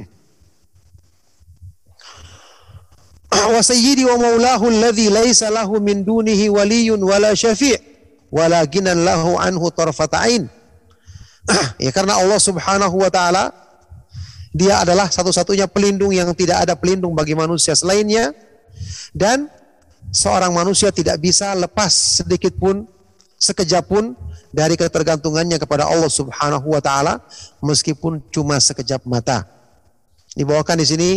wa 3.51 3.59
sayyidi 3.59 4.07
wa 4.07 4.14
maulahu 4.14 4.70
alladhi 4.70 5.11
laisa 5.11 5.51
lahu 5.51 5.83
min 5.83 6.07
dunihi 6.07 6.46
waliyun 6.46 7.03
wala 7.03 7.35
syafi' 7.35 7.75
wala 8.31 8.62
ginan 8.70 9.03
lahu 9.03 9.35
anhu 9.42 9.75
tarfata'in. 9.75 10.46
ya 11.83 11.90
karena 11.90 12.22
Allah 12.22 12.38
Subhanahu 12.38 13.03
wa 13.03 13.11
taala 13.11 13.51
dia 14.55 14.87
adalah 14.87 15.11
satu-satunya 15.11 15.66
pelindung 15.66 16.14
yang 16.14 16.31
tidak 16.33 16.62
ada 16.62 16.79
pelindung 16.79 17.11
bagi 17.12 17.35
manusia 17.35 17.75
selainnya 17.75 18.31
dan 19.11 19.51
seorang 20.14 20.55
manusia 20.55 20.94
tidak 20.94 21.18
bisa 21.18 21.59
lepas 21.59 22.22
sedikit 22.22 22.55
pun 22.57 22.87
sekejap 23.37 23.85
pun 23.85 24.16
dari 24.57 24.73
ketergantungannya 24.73 25.61
kepada 25.61 25.85
Allah 25.85 26.09
Subhanahu 26.09 26.73
wa 26.73 26.81
taala 26.81 27.21
meskipun 27.61 28.25
cuma 28.33 28.57
sekejap 28.57 29.05
mata. 29.05 29.45
Dibawakan 30.33 30.81
di 30.81 30.87
sini 30.88 31.11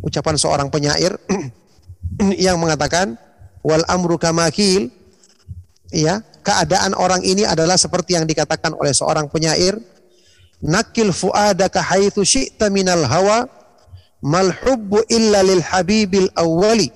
ucapan 0.00 0.40
seorang 0.40 0.68
penyair 0.72 1.12
yang 2.48 2.56
mengatakan 2.56 3.20
wal 3.60 3.84
amru 3.92 4.16
kamakil 4.16 4.88
ya 5.92 6.24
keadaan 6.40 6.96
orang 6.96 7.20
ini 7.20 7.44
adalah 7.44 7.76
seperti 7.76 8.16
yang 8.16 8.24
dikatakan 8.24 8.72
oleh 8.72 8.96
seorang 8.96 9.28
penyair 9.28 9.76
nakil 10.64 11.12
fuadaka 11.12 11.84
haitsu 11.84 12.24
syi'ta 12.24 12.72
minal 12.72 13.04
hawa 13.04 13.44
mal 14.24 14.48
hubbu 14.48 15.04
illa 15.12 15.44
lil 15.44 15.60
habibil 15.60 16.32
awwali. 16.32 16.88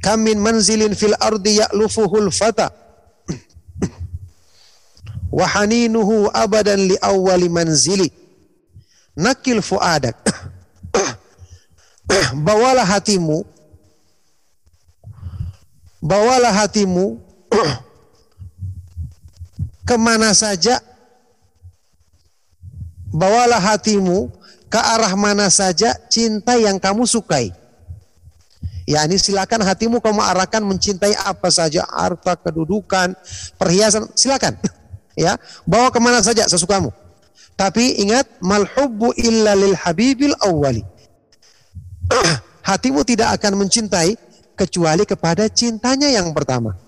Kam 0.00 0.24
min 0.24 0.40
manzilin 0.40 0.96
fil 0.96 1.12
ardi 1.20 1.60
ya'lufuhul 1.60 2.32
fata 2.32 2.87
wa 5.32 5.46
haninuhu 5.46 6.30
abadan 6.32 6.88
li 6.88 6.96
awwali 7.00 7.48
manzili. 7.48 8.12
Nakil 9.18 9.62
fuadak 9.62 10.14
bawalah 12.46 12.86
hatimu. 12.86 13.44
Bawalah 15.98 16.54
hatimu. 16.54 17.18
Ke 19.88 19.96
mana 19.98 20.36
saja. 20.36 20.78
Bawalah 23.08 23.58
hatimu 23.58 24.30
ke 24.68 24.76
arah 24.76 25.16
mana 25.16 25.48
saja 25.48 25.96
cinta 26.12 26.60
yang 26.60 26.76
kamu 26.76 27.08
sukai. 27.08 27.56
Ya 28.88 29.04
ini 29.04 29.20
silakan 29.20 29.64
hatimu 29.64 30.00
kamu 30.00 30.24
arahkan 30.24 30.64
mencintai 30.64 31.12
apa 31.12 31.52
saja, 31.52 31.84
harta, 31.92 32.40
kedudukan, 32.40 33.12
perhiasan, 33.60 34.08
silakan. 34.16 34.56
Ya, 35.18 35.34
bawa 35.66 35.90
ke 35.90 35.98
mana 35.98 36.22
saja 36.22 36.46
sesukamu. 36.46 36.94
Tapi 37.58 37.98
ingat, 37.98 38.38
malhubbu 38.38 39.18
illa 39.18 39.58
lil 39.58 39.74
habibil 39.74 40.36
awwali. 40.46 40.86
hatimu 42.68 43.02
tidak 43.02 43.34
akan 43.40 43.66
mencintai 43.66 44.14
kecuali 44.54 45.02
kepada 45.02 45.50
cintanya 45.50 46.06
yang 46.06 46.30
pertama. 46.30 46.78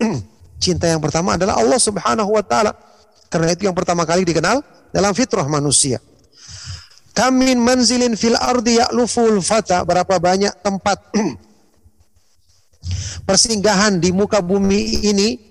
Cinta 0.62 0.84
yang 0.84 1.00
pertama 1.00 1.40
adalah 1.40 1.56
Allah 1.56 1.80
Subhanahu 1.80 2.36
wa 2.36 2.44
taala. 2.44 2.76
Karena 3.32 3.54
itu 3.54 3.64
yang 3.64 3.76
pertama 3.76 4.04
kali 4.04 4.28
dikenal 4.28 4.60
dalam 4.92 5.16
fitrah 5.16 5.48
manusia. 5.48 6.02
Kamin 7.16 7.62
manzilin 7.62 8.18
fil 8.18 8.36
ardi 8.36 8.76
ya'luful 8.76 9.40
fata. 9.40 9.80
Berapa 9.88 10.20
banyak 10.20 10.60
tempat 10.60 10.98
persinggahan 13.28 13.96
di 13.96 14.12
muka 14.12 14.44
bumi 14.44 15.08
ini 15.08 15.49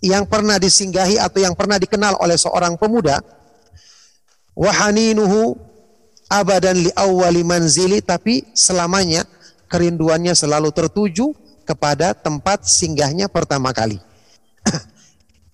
yang 0.00 0.24
pernah 0.24 0.56
disinggahi 0.56 1.20
atau 1.20 1.44
yang 1.44 1.52
pernah 1.52 1.76
dikenal 1.76 2.16
oleh 2.20 2.36
seorang 2.36 2.76
pemuda. 2.80 3.20
Wahaninuhu 4.56 5.56
abadan 6.32 6.80
li 6.80 6.90
awwali 6.96 7.44
manzili. 7.44 8.00
Tapi 8.00 8.48
selamanya 8.56 9.28
kerinduannya 9.68 10.32
selalu 10.32 10.72
tertuju 10.72 11.36
kepada 11.68 12.16
tempat 12.16 12.64
singgahnya 12.64 13.28
pertama 13.28 13.70
kali. 13.70 14.00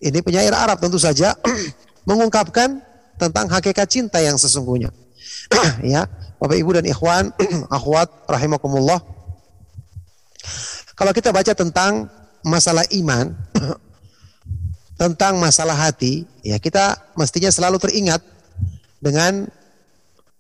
Ini 0.07 0.23
penyair 0.23 0.55
Arab 0.55 0.79
tentu 0.79 0.97
saja 0.97 1.35
mengungkapkan 2.09 2.81
tentang 3.19 3.51
hakikat 3.51 3.91
cinta 3.91 4.23
yang 4.23 4.39
sesungguhnya. 4.39 4.95
ya, 5.83 6.07
Bapak 6.39 6.57
Ibu 6.57 6.71
dan 6.79 6.87
ikhwan, 6.87 7.35
akhwat 7.69 8.09
rahimakumullah. 8.31 9.03
Kalau 10.97 11.13
kita 11.13 11.29
baca 11.29 11.53
tentang 11.53 12.09
masalah 12.41 12.89
iman, 12.95 13.37
tentang 14.97 15.37
masalah 15.37 15.77
hati, 15.77 16.25
ya 16.41 16.57
kita 16.57 16.97
mestinya 17.21 17.53
selalu 17.53 17.77
teringat 17.77 18.25
dengan 19.01 19.45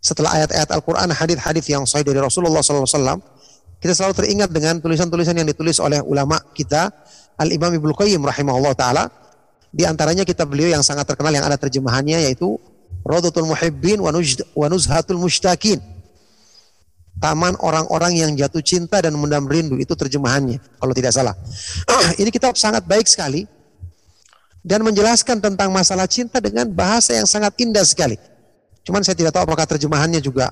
setelah 0.01 0.33
ayat-ayat 0.41 0.69
Al-Quran, 0.73 1.13
hadis-hadis 1.13 1.65
yang 1.69 1.85
sahih 1.85 2.09
dari 2.09 2.21
Rasulullah 2.21 2.65
SAW, 2.65 3.21
kita 3.77 3.93
selalu 3.93 4.15
teringat 4.17 4.49
dengan 4.49 4.81
tulisan-tulisan 4.81 5.37
yang 5.37 5.45
ditulis 5.45 5.77
oleh 5.77 6.01
ulama 6.01 6.41
kita, 6.57 6.89
Al-Imam 7.37 7.69
Ibnu 7.77 7.93
Qayyim 7.93 8.25
rahimahullah 8.25 8.73
taala, 8.73 9.13
di 9.69 9.85
antaranya 9.85 10.25
kitab 10.25 10.49
beliau 10.49 10.73
yang 10.73 10.81
sangat 10.81 11.05
terkenal 11.05 11.37
yang 11.37 11.45
ada 11.45 11.61
terjemahannya 11.61 12.25
yaitu 12.25 12.57
Rodatul 13.05 13.45
Muhibbin 13.45 14.01
wa 14.01 14.67
Nuzhatul 14.73 15.21
Mushtakin. 15.21 15.79
Taman 17.17 17.57
orang-orang 17.65 18.13
yang 18.13 18.31
jatuh 18.37 18.61
cinta 18.61 19.01
dan 19.01 19.17
mendam 19.17 19.49
rindu 19.49 19.81
itu 19.81 19.97
terjemahannya 19.97 20.61
kalau 20.77 20.93
tidak 20.93 21.17
salah. 21.17 21.33
Ini 22.21 22.29
kitab 22.29 22.61
sangat 22.61 22.85
baik 22.85 23.09
sekali 23.09 23.49
dan 24.67 24.83
menjelaskan 24.83 25.39
tentang 25.39 25.71
masalah 25.71 26.11
cinta 26.11 26.43
dengan 26.43 26.67
bahasa 26.67 27.15
yang 27.15 27.23
sangat 27.23 27.55
indah 27.63 27.87
sekali. 27.87 28.19
Cuman 28.83 29.07
saya 29.07 29.15
tidak 29.15 29.31
tahu 29.31 29.47
apakah 29.47 29.63
terjemahannya 29.63 30.19
juga 30.19 30.51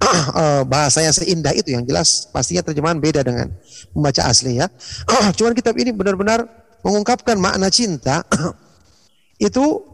eh, 0.40 0.62
bahasanya 0.64 1.12
seindah 1.12 1.52
itu 1.52 1.76
yang 1.76 1.84
jelas 1.84 2.32
pastinya 2.32 2.64
terjemahan 2.64 2.96
beda 2.96 3.20
dengan 3.20 3.52
membaca 3.92 4.24
asli 4.24 4.56
ya. 4.56 4.72
Cuman 5.36 5.52
kitab 5.52 5.76
ini 5.76 5.92
benar-benar 5.92 6.48
mengungkapkan 6.80 7.36
makna 7.36 7.68
cinta 7.68 8.24
itu 9.48 9.84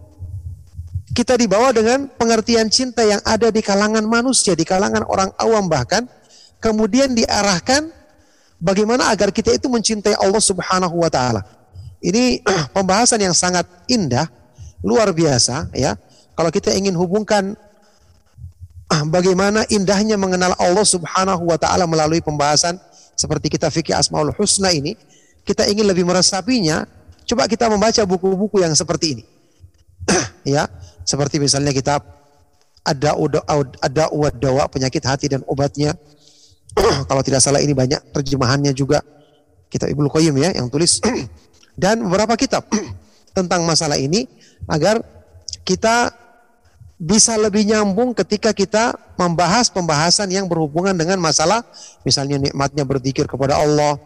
kita 1.13 1.35
dibawa 1.35 1.75
dengan 1.75 2.07
pengertian 2.15 2.71
cinta 2.71 3.03
yang 3.03 3.21
ada 3.27 3.51
di 3.51 3.59
kalangan 3.59 4.07
manusia, 4.07 4.55
di 4.55 4.63
kalangan 4.63 5.03
orang 5.11 5.35
awam 5.43 5.67
bahkan 5.67 6.07
kemudian 6.63 7.11
diarahkan 7.11 7.91
bagaimana 8.63 9.11
agar 9.11 9.35
kita 9.35 9.51
itu 9.51 9.67
mencintai 9.67 10.15
Allah 10.15 10.39
Subhanahu 10.39 11.03
wa 11.03 11.11
taala. 11.11 11.43
Ini 12.03 12.43
pembahasan 12.77 13.23
yang 13.23 13.33
sangat 13.33 13.65
indah, 13.87 14.27
luar 14.83 15.15
biasa 15.15 15.71
ya. 15.73 15.95
Kalau 16.35 16.51
kita 16.51 16.75
ingin 16.75 16.99
hubungkan 16.99 17.55
bagaimana 19.15 19.63
indahnya 19.71 20.19
mengenal 20.19 20.59
Allah 20.59 20.85
Subhanahu 20.85 21.47
wa 21.47 21.57
taala 21.57 21.87
melalui 21.87 22.19
pembahasan 22.19 22.77
seperti 23.15 23.55
kita 23.55 23.71
fikih 23.71 23.95
Asmaul 23.95 24.35
Husna 24.35 24.75
ini, 24.75 24.99
kita 25.47 25.63
ingin 25.71 25.87
lebih 25.87 26.03
meresapinya, 26.03 26.83
coba 27.23 27.47
kita 27.47 27.71
membaca 27.71 28.03
buku-buku 28.03 28.59
yang 28.59 28.75
seperti 28.75 29.19
ini. 29.19 29.25
ya, 30.59 30.67
seperti 31.07 31.39
misalnya 31.39 31.71
kitab 31.71 32.03
ada 32.83 33.15
ada 33.79 34.11
dawa 34.35 34.67
penyakit 34.67 35.03
hati 35.07 35.31
dan 35.31 35.47
obatnya. 35.47 35.95
Kalau 37.07 37.23
tidak 37.23 37.45
salah 37.45 37.61
ini 37.63 37.77
banyak 37.77 38.01
terjemahannya 38.11 38.73
juga 38.75 39.05
kitab 39.69 39.93
Ibnu 39.93 40.09
Qayyim 40.09 40.35
ya 40.41 40.51
yang 40.57 40.73
tulis 40.73 40.99
dan 41.77 42.05
beberapa 42.05 42.37
kitab 42.37 42.69
tentang 43.37 43.65
masalah 43.65 43.97
ini 43.97 44.29
agar 44.69 45.01
kita 45.63 46.13
bisa 47.03 47.35
lebih 47.35 47.67
nyambung 47.67 48.15
ketika 48.15 48.55
kita 48.55 48.95
membahas 49.19 49.67
pembahasan 49.67 50.31
yang 50.31 50.47
berhubungan 50.47 50.95
dengan 50.95 51.19
masalah 51.19 51.67
misalnya 52.07 52.39
nikmatnya 52.39 52.87
berzikir 52.87 53.27
kepada 53.27 53.59
Allah 53.59 53.99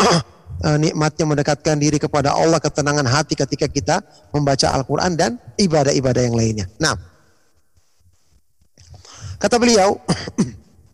eh, 0.64 0.78
nikmatnya 0.80 1.28
mendekatkan 1.28 1.76
diri 1.76 2.00
kepada 2.00 2.32
Allah 2.32 2.56
ketenangan 2.56 3.04
hati 3.04 3.36
ketika 3.36 3.68
kita 3.68 4.00
membaca 4.32 4.72
Al-Qur'an 4.72 5.12
dan 5.20 5.36
ibadah-ibadah 5.60 6.22
yang 6.24 6.36
lainnya. 6.36 6.66
Nah, 6.80 6.96
kata 9.36 9.60
beliau 9.60 10.00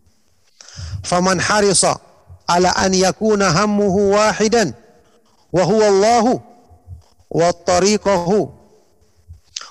faman 1.09 1.39
harisa 1.39 1.95
ala 2.43 2.75
an 2.75 2.91
yakuna 2.91 3.55
hammuhu 3.55 4.19
wahidan 4.19 4.75
wa 5.51 5.63
huwa 5.63 5.85
Allahu 5.87 6.41
wa 7.31 7.53
tariqahu 7.53 8.51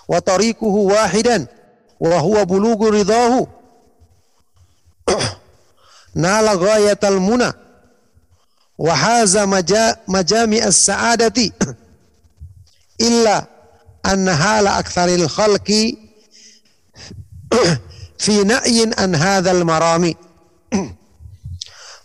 wa 0.08 0.20
tariquhu 0.20 0.86
wahidan 0.86 1.46
wa 2.00 2.18
huwa 2.20 2.46
bulugu 2.46 2.90
ridahu. 2.90 3.48
Nala 6.14 6.56
ghayatal 6.56 7.20
muna 7.20 7.54
wa 8.78 8.96
haza 8.96 9.46
majami 10.06 10.60
as-sa'adati 10.60 11.52
illa 13.08 13.46
an 14.04 14.28
hala 14.28 14.76
aktharil 14.76 15.28
khalqi 15.28 15.98
fi 18.24 18.44
na'yin 18.44 18.92
an 18.96 19.12
hadzal 19.14 19.64
marami. 19.64 20.16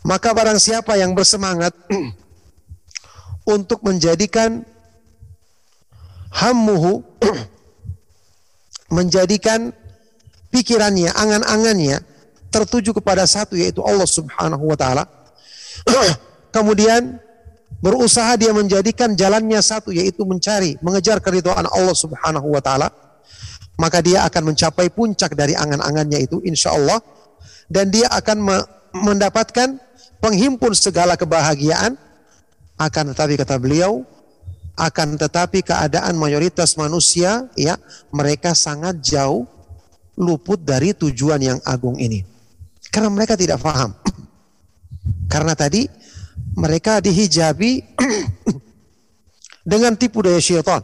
Maka 0.01 0.33
barang 0.33 0.57
siapa 0.57 0.97
yang 0.97 1.13
bersemangat 1.13 1.77
untuk 3.51 3.83
menjadikan 3.83 4.63
hammuhu 6.31 7.03
menjadikan 8.91 9.71
pikirannya, 10.51 11.15
angan-angannya 11.15 12.03
tertuju 12.51 12.91
kepada 12.91 13.23
satu 13.23 13.55
yaitu 13.55 13.79
Allah 13.79 14.05
Subhanahu 14.05 14.67
wa 14.67 14.75
taala. 14.75 15.07
Kemudian 16.55 17.15
berusaha 17.79 18.35
dia 18.35 18.51
menjadikan 18.51 19.15
jalannya 19.15 19.63
satu 19.63 19.95
yaitu 19.95 20.27
mencari, 20.27 20.75
mengejar 20.83 21.23
keridhaan 21.23 21.65
Allah 21.71 21.95
Subhanahu 21.95 22.51
wa 22.51 22.59
taala. 22.59 22.91
Maka 23.79 24.03
dia 24.03 24.27
akan 24.27 24.53
mencapai 24.53 24.91
puncak 24.91 25.33
dari 25.33 25.55
angan-angannya 25.55 26.27
itu 26.27 26.43
insya 26.43 26.75
Allah 26.75 26.99
dan 27.71 27.87
dia 27.89 28.11
akan 28.11 28.67
mendapatkan 28.93 29.79
penghimpun 30.19 30.75
segala 30.75 31.15
kebahagiaan 31.15 31.95
akan 32.81 33.13
tetapi 33.13 33.37
kata 33.37 33.61
beliau 33.61 34.01
akan 34.73 35.19
tetapi 35.19 35.61
keadaan 35.61 36.17
mayoritas 36.17 36.73
manusia 36.79 37.45
ya 37.53 37.77
mereka 38.09 38.57
sangat 38.57 38.97
jauh 39.03 39.45
luput 40.17 40.57
dari 40.57 40.97
tujuan 40.97 41.37
yang 41.37 41.59
agung 41.61 41.99
ini. 42.01 42.25
Karena 42.89 43.13
mereka 43.13 43.37
tidak 43.37 43.61
paham. 43.61 43.93
Karena 45.33 45.53
tadi 45.53 45.85
mereka 46.57 46.97
dihijabi 46.99 47.85
dengan 49.71 49.93
tipu 49.93 50.25
daya 50.25 50.41
syaitan. 50.41 50.81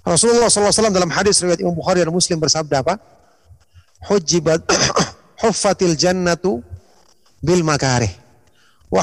Rasulullah 0.00 0.48
SAW 0.48 0.90
dalam 0.90 1.12
hadis 1.12 1.38
riwayat 1.44 1.60
Imam 1.60 1.76
Bukhari 1.76 2.02
dan 2.02 2.10
Muslim 2.10 2.40
bersabda 2.42 2.82
apa? 2.82 2.98
Hujibat 4.10 4.64
huffatil 5.44 5.94
jannatu 5.94 6.64
bil 7.44 7.60
makarih 7.62 8.29
wa 8.90 9.02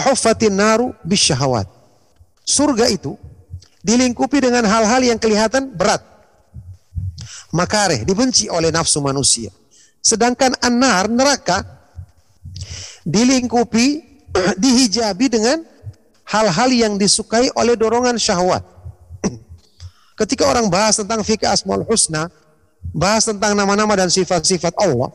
naru 0.52 0.92
bis 1.02 1.32
syahawat. 1.32 1.66
Surga 2.44 2.92
itu 2.92 3.16
dilingkupi 3.82 4.44
dengan 4.44 4.68
hal-hal 4.68 5.02
yang 5.04 5.20
kelihatan 5.20 5.72
berat 5.72 6.04
makareh, 7.56 8.04
dibenci 8.04 8.52
oleh 8.52 8.72
nafsu 8.72 9.00
manusia. 9.00 9.52
Sedangkan 10.04 10.56
anar 10.60 11.08
neraka 11.08 11.64
dilingkupi, 13.08 14.04
dihijabi 14.64 15.32
dengan 15.32 15.64
hal-hal 16.28 16.70
yang 16.76 16.94
disukai 17.00 17.48
oleh 17.56 17.80
dorongan 17.80 18.20
syahwat. 18.20 18.64
Ketika 20.20 20.44
orang 20.48 20.68
bahas 20.68 21.00
tentang 21.00 21.24
fikih 21.24 21.48
asmaul 21.48 21.88
husna, 21.88 22.28
bahas 22.92 23.24
tentang 23.24 23.56
nama-nama 23.56 23.96
dan 23.96 24.12
sifat-sifat 24.12 24.76
Allah, 24.80 25.12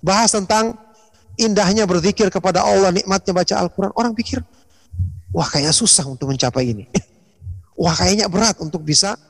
bahas 0.00 0.32
tentang 0.32 0.76
indahnya 1.36 1.84
berzikir 1.84 2.28
kepada 2.32 2.64
Allah, 2.64 2.92
nikmatnya 2.92 3.32
baca 3.32 3.54
Al-Quran, 3.60 3.92
orang 3.96 4.12
pikir, 4.16 4.40
wah 5.32 5.46
kayaknya 5.46 5.72
susah 5.72 6.04
untuk 6.08 6.32
mencapai 6.32 6.72
ini. 6.72 6.86
Wah 7.76 7.92
kayaknya 7.92 8.24
berat 8.32 8.56
untuk 8.64 8.80
bisa 8.80 9.20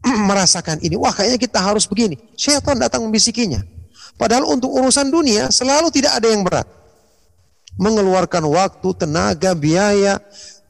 merasakan 0.28 0.80
ini. 0.80 0.96
Wah 0.96 1.12
kayaknya 1.12 1.36
kita 1.36 1.60
harus 1.60 1.84
begini. 1.84 2.16
Syaitan 2.32 2.80
datang 2.80 3.04
membisikinya. 3.04 3.60
Padahal 4.16 4.48
untuk 4.48 4.72
urusan 4.72 5.12
dunia 5.12 5.52
selalu 5.52 5.92
tidak 5.92 6.16
ada 6.16 6.32
yang 6.32 6.40
berat. 6.40 6.64
Mengeluarkan 7.76 8.48
waktu, 8.48 8.88
tenaga, 8.96 9.52
biaya, 9.52 10.16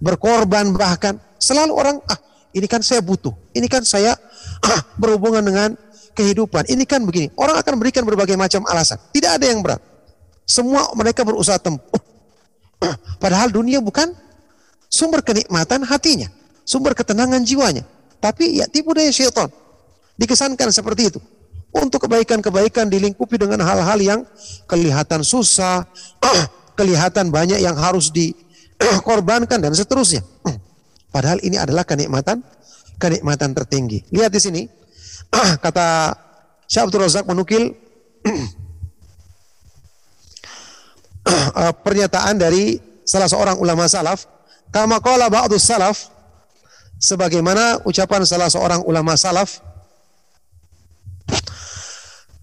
berkorban 0.02 0.74
bahkan. 0.74 1.22
Selalu 1.38 1.72
orang, 1.74 1.96
ah 2.10 2.18
ini 2.50 2.66
kan 2.66 2.82
saya 2.82 2.98
butuh. 2.98 3.34
Ini 3.54 3.66
kan 3.70 3.86
saya 3.86 4.18
ah, 4.66 4.80
berhubungan 5.00 5.42
dengan 5.42 5.78
kehidupan. 6.18 6.66
Ini 6.66 6.82
kan 6.82 7.06
begini. 7.06 7.30
Orang 7.38 7.58
akan 7.58 7.78
berikan 7.78 8.02
berbagai 8.02 8.34
macam 8.34 8.66
alasan. 8.66 8.98
Tidak 9.14 9.38
ada 9.38 9.46
yang 9.46 9.62
berat. 9.62 9.91
Semua 10.46 10.90
mereka 10.98 11.22
berusaha 11.22 11.56
tempuh. 11.58 12.02
Padahal 13.22 13.48
dunia 13.54 13.78
bukan 13.78 14.10
sumber 14.90 15.22
kenikmatan 15.22 15.86
hatinya. 15.86 16.28
Sumber 16.62 16.94
ketenangan 16.94 17.42
jiwanya. 17.42 17.86
Tapi 18.22 18.62
ya 18.62 18.66
tipu 18.70 18.94
daya 18.94 19.10
syaitan. 19.10 19.50
Dikesankan 20.18 20.70
seperti 20.70 21.14
itu. 21.14 21.20
Untuk 21.72 22.04
kebaikan-kebaikan 22.04 22.92
dilingkupi 22.92 23.40
dengan 23.40 23.64
hal-hal 23.64 23.96
yang 23.96 24.20
kelihatan 24.68 25.24
susah, 25.24 25.88
kelihatan 26.78 27.32
banyak 27.32 27.64
yang 27.64 27.74
harus 27.74 28.12
dikorbankan 28.12 29.58
dan 29.64 29.72
seterusnya. 29.72 30.20
Padahal 31.12 31.40
ini 31.44 31.56
adalah 31.56 31.84
kenikmatan 31.84 32.44
kenikmatan 32.96 33.52
tertinggi. 33.52 34.06
Lihat 34.14 34.30
di 34.30 34.40
sini 34.40 34.62
kata 35.32 36.14
Syekh 36.70 36.88
Abdul 36.88 37.02
Razak 37.04 37.24
menukil 37.26 37.74
pernyataan 41.84 42.38
dari 42.38 42.78
salah 43.06 43.30
seorang 43.30 43.56
ulama 43.58 43.86
salaf, 43.86 44.26
kama 44.74 44.98
qala 44.98 45.30
ba'du 45.30 45.58
salaf 45.58 46.10
sebagaimana 46.98 47.82
ucapan 47.86 48.22
salah 48.26 48.50
seorang 48.50 48.82
ulama 48.86 49.18
salaf 49.18 49.62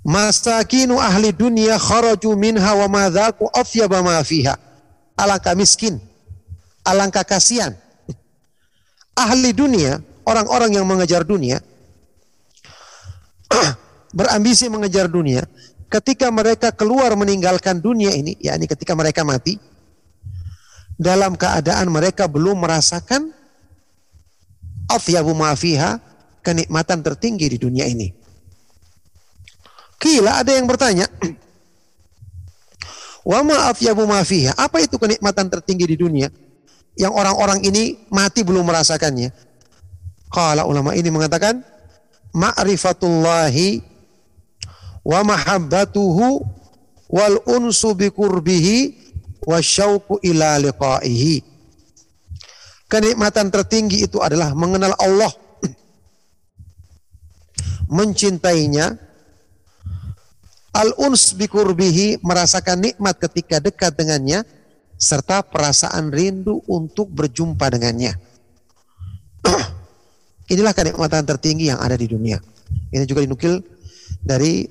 Masakinu 0.09 0.95
ahli 0.97 1.35
dunia 1.35 1.75
kharaju 1.75 2.33
minha 2.33 2.71
wa 2.71 2.87
madzaku 2.87 3.51
afyaba 3.51 3.99
ma 3.99 4.17
fiha. 4.23 4.55
Alangkah 5.19 5.53
miskin, 5.53 5.99
alangkah 6.87 7.27
kasihan. 7.27 7.75
Ahli 9.11 9.51
dunia, 9.51 9.99
orang-orang 10.23 10.71
yang 10.79 10.87
mengejar 10.87 11.27
dunia, 11.27 11.59
berambisi 14.17 14.71
mengejar 14.71 15.11
dunia, 15.11 15.43
ketika 15.89 16.29
mereka 16.29 16.69
keluar 16.69 17.11
meninggalkan 17.17 17.81
dunia 17.81 18.13
ini, 18.13 18.37
yakni 18.39 18.69
ketika 18.69 18.93
mereka 18.93 19.25
mati, 19.25 19.57
dalam 20.95 21.33
keadaan 21.33 21.89
mereka 21.89 22.29
belum 22.29 22.61
merasakan 22.61 23.33
afyabu 24.87 25.33
maafiha 25.33 25.97
kenikmatan 26.45 27.01
tertinggi 27.01 27.45
di 27.49 27.57
dunia 27.57 27.85
ini. 27.89 28.13
Kila 29.99 30.39
ada 30.39 30.55
yang 30.55 30.63
bertanya, 30.63 31.09
Wa 33.29 33.45
ma 33.45 33.69
afyabu 33.69 34.09
ma 34.09 34.25
fiha. 34.25 34.57
Apa 34.57 34.81
itu 34.81 34.97
kenikmatan 34.97 35.53
tertinggi 35.53 35.85
di 35.85 35.97
dunia? 35.99 36.33
Yang 36.97 37.13
orang-orang 37.13 37.59
ini 37.61 38.09
mati 38.09 38.41
belum 38.41 38.65
merasakannya. 38.65 39.29
Qala 40.33 40.65
ulama 40.65 40.97
ini 40.97 41.13
mengatakan 41.13 41.61
ma'rifatullahi 42.33 43.81
wa 45.09 45.25
mahabbatuhu 45.25 46.45
wal 47.09 47.37
unsu 47.49 47.97
bi 47.97 48.13
qurbihi 48.13 48.93
wa 49.41 49.57
ila 50.21 50.49
liqaihi. 50.61 51.41
Kenikmatan 52.89 53.49
tertinggi 53.53 54.05
itu 54.05 54.21
adalah 54.21 54.53
mengenal 54.53 54.93
Allah, 54.97 55.29
mencintainya, 57.97 58.97
al-uns 60.73 61.33
bi 61.37 61.45
qurbihi 61.49 62.21
merasakan 62.21 62.89
nikmat 62.89 63.17
ketika 63.17 63.61
dekat 63.61 63.93
dengannya 63.93 64.41
serta 64.97 65.45
perasaan 65.45 66.09
rindu 66.09 66.61
untuk 66.65 67.09
berjumpa 67.13 67.65
dengannya. 67.69 68.17
Inilah 70.53 70.73
kenikmatan 70.73 71.29
tertinggi 71.29 71.69
yang 71.69 71.77
ada 71.77 71.93
di 71.93 72.09
dunia. 72.09 72.41
Ini 72.89 73.05
juga 73.05 73.21
dinukil 73.21 73.61
dari 74.19 74.67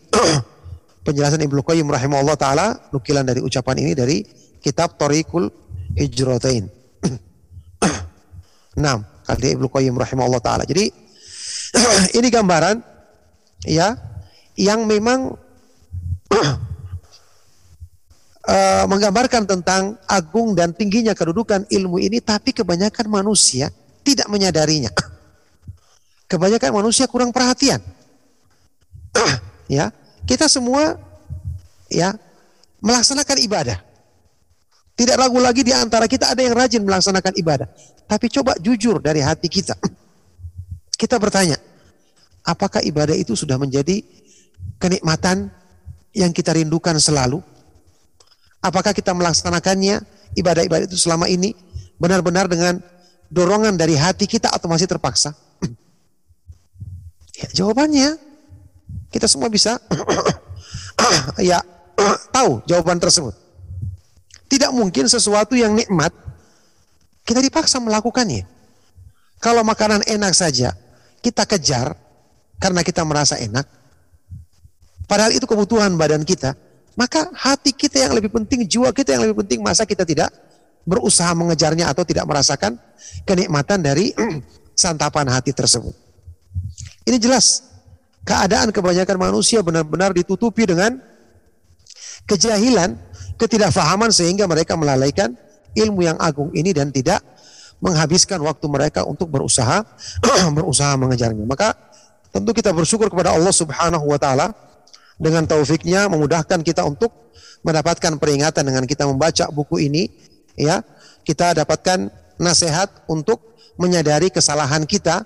penjelasan 1.07 1.41
Ibnu 1.45 1.65
Qayyim 1.65 1.89
rahimahullah 1.89 2.37
taala, 2.37 2.67
nukilan 2.93 3.25
dari 3.25 3.41
ucapan 3.41 3.77
ini 3.81 3.93
dari 3.97 4.25
kitab 4.61 4.99
Tariqul 4.99 5.49
Hijratain. 5.97 6.69
6 8.79 9.29
kali 9.29 9.49
Ibnu 9.57 9.69
Qayyim 9.69 9.95
rahimahullah 9.97 10.43
taala. 10.43 10.65
Jadi 10.65 10.89
ini 12.19 12.29
gambaran 12.29 12.77
ya 13.67 13.97
yang 14.59 14.89
memang 14.89 15.37
uh, 18.49 18.85
menggambarkan 18.89 19.45
tentang 19.45 20.01
agung 20.09 20.57
dan 20.57 20.73
tingginya 20.73 21.13
kedudukan 21.13 21.69
ilmu 21.69 22.01
ini 22.01 22.19
tapi 22.25 22.57
kebanyakan 22.57 23.07
manusia 23.07 23.69
tidak 24.03 24.27
menyadarinya. 24.33 24.91
Kebanyakan 26.29 26.85
manusia 26.85 27.09
kurang 27.09 27.33
perhatian. 27.33 27.81
ya, 29.79 29.93
kita 30.29 30.49
semua 30.49 30.97
ya 31.89 32.15
melaksanakan 32.85 33.39
ibadah. 33.45 33.79
Tidak 34.99 35.15
ragu 35.15 35.39
lagi 35.39 35.63
di 35.63 35.71
antara 35.71 36.11
kita 36.11 36.35
ada 36.35 36.43
yang 36.43 36.59
rajin 36.59 36.83
melaksanakan 36.83 37.33
ibadah. 37.39 37.71
Tapi 38.11 38.27
coba 38.35 38.59
jujur 38.59 38.99
dari 38.99 39.23
hati 39.23 39.47
kita. 39.47 39.79
Kita 40.99 41.15
bertanya, 41.15 41.55
apakah 42.43 42.83
ibadah 42.83 43.15
itu 43.15 43.39
sudah 43.39 43.55
menjadi 43.55 44.03
kenikmatan 44.83 45.47
yang 46.11 46.35
kita 46.35 46.59
rindukan 46.59 46.99
selalu? 46.99 47.39
Apakah 48.59 48.91
kita 48.91 49.15
melaksanakannya 49.15 50.03
ibadah-ibadah 50.35 50.91
itu 50.91 50.99
selama 50.99 51.31
ini 51.31 51.55
benar-benar 52.03 52.51
dengan 52.51 52.83
dorongan 53.31 53.79
dari 53.79 53.95
hati 53.95 54.27
kita 54.27 54.51
atau 54.51 54.67
masih 54.67 54.91
terpaksa? 54.91 55.39
Ya, 57.39 57.63
jawabannya 57.63 58.19
kita 59.09 59.27
semua 59.27 59.49
bisa 59.49 59.81
ya 61.51 61.61
tahu 62.31 62.63
jawaban 62.69 63.01
tersebut. 63.03 63.35
Tidak 64.49 64.73
mungkin 64.73 65.11
sesuatu 65.11 65.53
yang 65.53 65.77
nikmat 65.77 66.15
kita 67.29 67.45
dipaksa 67.45 67.77
melakukannya. 67.83 68.49
Kalau 69.39 69.63
makanan 69.63 70.03
enak 70.09 70.33
saja 70.33 70.73
kita 71.21 71.45
kejar 71.45 71.95
karena 72.59 72.81
kita 72.83 73.05
merasa 73.05 73.37
enak, 73.37 73.69
padahal 75.05 75.37
itu 75.37 75.45
kebutuhan 75.45 75.95
badan 75.95 76.25
kita, 76.25 76.57
maka 76.99 77.29
hati 77.37 77.71
kita 77.71 78.09
yang 78.09 78.17
lebih 78.17 78.33
penting, 78.33 78.67
jiwa 78.67 78.91
kita 78.91 79.15
yang 79.15 79.29
lebih 79.29 79.45
penting, 79.45 79.63
masa 79.63 79.87
kita 79.87 80.03
tidak 80.03 80.33
berusaha 80.89 81.31
mengejarnya 81.37 81.93
atau 81.93 82.03
tidak 82.03 82.25
merasakan 82.25 82.81
kenikmatan 83.29 83.85
dari 83.85 84.17
santapan 84.83 85.29
hati 85.29 85.53
tersebut. 85.53 85.93
Ini 87.05 87.21
jelas 87.21 87.69
keadaan 88.27 88.75
kebanyakan 88.75 89.17
manusia 89.19 89.63
benar-benar 89.63 90.15
ditutupi 90.15 90.67
dengan 90.67 90.99
kejahilan, 92.29 92.97
ketidakfahaman 93.41 94.13
sehingga 94.13 94.45
mereka 94.45 94.77
melalaikan 94.77 95.33
ilmu 95.73 96.05
yang 96.05 96.19
agung 96.21 96.53
ini 96.53 96.77
dan 96.77 96.93
tidak 96.93 97.25
menghabiskan 97.79 98.43
waktu 98.43 98.67
mereka 98.67 99.07
untuk 99.07 99.31
berusaha 99.31 99.87
berusaha 100.57 100.93
mengejarnya. 100.99 101.47
Maka 101.47 101.75
tentu 102.35 102.51
kita 102.53 102.75
bersyukur 102.75 103.09
kepada 103.09 103.33
Allah 103.33 103.55
Subhanahu 103.55 104.05
wa 104.11 104.19
taala 104.19 104.53
dengan 105.19 105.47
taufiknya 105.47 106.07
memudahkan 106.11 106.63
kita 106.63 106.83
untuk 106.87 107.11
mendapatkan 107.63 108.19
peringatan 108.19 108.63
dengan 108.63 108.85
kita 108.87 109.07
membaca 109.07 109.49
buku 109.51 109.89
ini 109.89 110.11
ya. 110.59 110.83
Kita 111.23 111.53
dapatkan 111.53 112.09
nasihat 112.41 113.05
untuk 113.05 113.45
menyadari 113.77 114.33
kesalahan 114.33 114.89
kita 114.89 115.23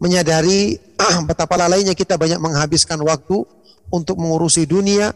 menyadari 0.00 0.76
betapa 1.28 1.56
lalainya 1.56 1.96
kita 1.96 2.20
banyak 2.20 2.40
menghabiskan 2.40 3.00
waktu 3.00 3.44
untuk 3.88 4.18
mengurusi 4.18 4.66
dunia 4.68 5.14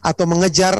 atau 0.00 0.24
mengejar 0.28 0.78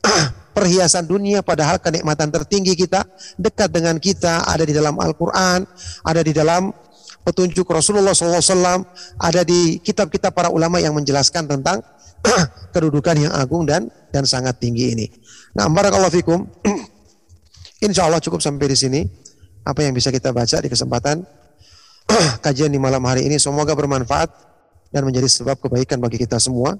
perhiasan 0.56 1.06
dunia 1.06 1.40
padahal 1.40 1.78
kenikmatan 1.78 2.28
tertinggi 2.28 2.74
kita 2.74 3.06
dekat 3.38 3.70
dengan 3.70 3.96
kita 3.96 4.44
ada 4.44 4.66
di 4.66 4.74
dalam 4.74 4.98
Al-Qur'an, 4.98 5.64
ada 6.02 6.20
di 6.20 6.34
dalam 6.34 6.74
petunjuk 7.22 7.68
Rasulullah 7.68 8.16
SAW, 8.16 8.82
ada 9.20 9.40
di 9.44 9.78
kitab-kitab 9.78 10.34
para 10.34 10.48
ulama 10.50 10.80
yang 10.82 10.96
menjelaskan 10.96 11.46
tentang 11.46 11.84
kedudukan 12.74 13.16
yang 13.16 13.32
agung 13.32 13.64
dan 13.64 13.88
dan 14.10 14.26
sangat 14.26 14.58
tinggi 14.60 14.92
ini. 14.92 15.06
Nah, 15.56 15.70
barakallahu 15.70 16.12
fikum. 16.12 16.44
Insya 17.80 18.04
Allah 18.04 18.20
cukup 18.20 18.44
sampai 18.44 18.68
di 18.68 18.76
sini 18.76 19.00
apa 19.64 19.80
yang 19.80 19.96
bisa 19.96 20.12
kita 20.12 20.36
baca 20.36 20.60
di 20.60 20.68
kesempatan 20.68 21.24
kajian 22.44 22.72
di 22.72 22.78
malam 22.80 23.02
hari 23.06 23.26
ini 23.26 23.38
semoga 23.38 23.74
bermanfaat 23.74 24.30
dan 24.90 25.06
menjadi 25.06 25.30
sebab 25.30 25.58
kebaikan 25.62 26.02
bagi 26.02 26.18
kita 26.18 26.38
semua. 26.42 26.74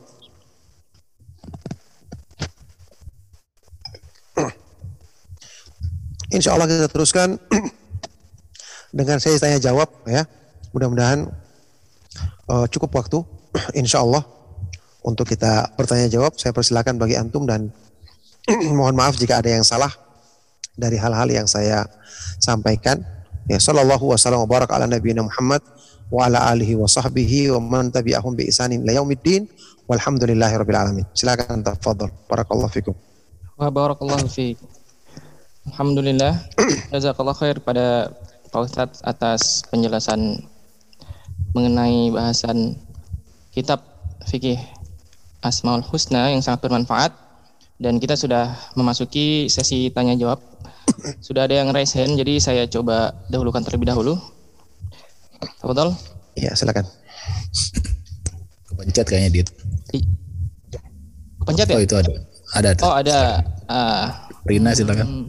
Insya 6.34 6.54
Allah 6.54 6.66
kita 6.66 6.88
teruskan 6.90 7.38
dengan 8.98 9.22
saya 9.22 9.38
tanya 9.38 9.58
jawab 9.62 9.88
ya. 10.06 10.26
Mudah-mudahan 10.70 11.26
uh, 12.50 12.66
cukup 12.70 12.94
waktu 12.94 13.22
Insya 13.74 14.02
Allah 14.02 14.22
untuk 15.06 15.26
kita 15.30 15.74
bertanya 15.78 16.10
jawab. 16.10 16.34
Saya 16.38 16.50
persilakan 16.54 16.98
bagi 16.98 17.14
antum 17.18 17.46
dan 17.46 17.70
mohon 18.74 18.94
maaf 18.98 19.14
jika 19.18 19.38
ada 19.38 19.50
yang 19.50 19.66
salah 19.66 19.90
dari 20.74 20.98
hal-hal 20.98 21.30
yang 21.30 21.46
saya 21.46 21.86
sampaikan. 22.42 23.19
Ya 23.50 23.58
sallallahu 23.58 24.14
wasallam 24.14 24.46
wa 24.46 24.48
barak 24.48 24.70
ala 24.70 24.86
nabiyina 24.86 25.26
Muhammad 25.26 25.58
wa 26.06 26.30
ala 26.30 26.54
alihi 26.54 26.78
wa 26.78 26.86
sahbihi 26.86 27.50
wa 27.50 27.58
man 27.58 27.90
tabi'ahum 27.90 28.38
bi 28.38 28.46
isanin 28.46 28.86
ila 28.86 29.02
yaumiddin 29.02 29.50
walhamdulillahi 29.90 30.54
rabbil 30.54 30.78
alamin. 30.78 31.04
Silakan 31.18 31.66
tafadhol. 31.66 32.14
Barakallahu 32.30 32.70
fikum. 32.70 32.94
Wa 33.58 33.74
barakallahu 33.74 34.30
fiik. 34.30 34.54
Alhamdulillah. 35.66 36.38
Jazakallah 36.94 37.34
khair 37.34 37.58
pada 37.58 38.14
Pak 38.54 38.60
Ustadz 38.70 39.02
atas 39.02 39.66
penjelasan 39.66 40.46
mengenai 41.50 42.14
bahasan 42.14 42.78
kitab 43.50 43.82
fikih 44.30 44.62
Asmaul 45.42 45.82
Husna 45.82 46.30
yang 46.30 46.38
sangat 46.38 46.70
bermanfaat 46.70 47.10
dan 47.80 47.96
kita 47.96 48.14
sudah 48.14 48.54
memasuki 48.76 49.48
sesi 49.48 49.88
tanya 49.90 50.12
jawab 50.14 50.38
sudah 51.20 51.48
ada 51.48 51.60
yang 51.60 51.72
raise 51.72 51.96
hand, 51.96 52.16
jadi 52.18 52.38
saya 52.40 52.62
coba 52.68 53.14
dahulukan 53.32 53.64
terlebih 53.64 53.88
dahulu. 53.90 54.16
Betul? 55.64 55.96
Iya, 56.36 56.52
silakan. 56.56 56.84
Kepencet 58.68 59.06
kayaknya, 59.08 59.30
Dit. 59.40 59.48
Kepencet 61.42 61.68
ya? 61.68 61.76
Oh, 61.76 61.82
itu 61.82 61.96
ada. 61.96 62.12
Ada. 62.56 62.68
ada. 62.76 62.82
Oh, 62.84 62.94
ada. 62.94 63.18
Uh, 63.70 64.04
Rina 64.48 64.72
silakan. 64.76 65.06
Hmm. 65.06 65.26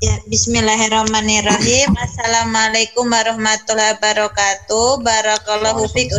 Ya, 0.00 0.16
bismillahirrahmanirrahim. 0.32 1.92
Assalamualaikum 1.92 3.04
warahmatullahi 3.04 4.00
wabarakatuh. 4.00 5.04
Barakallahu 5.04 5.84
fiik 5.92 6.16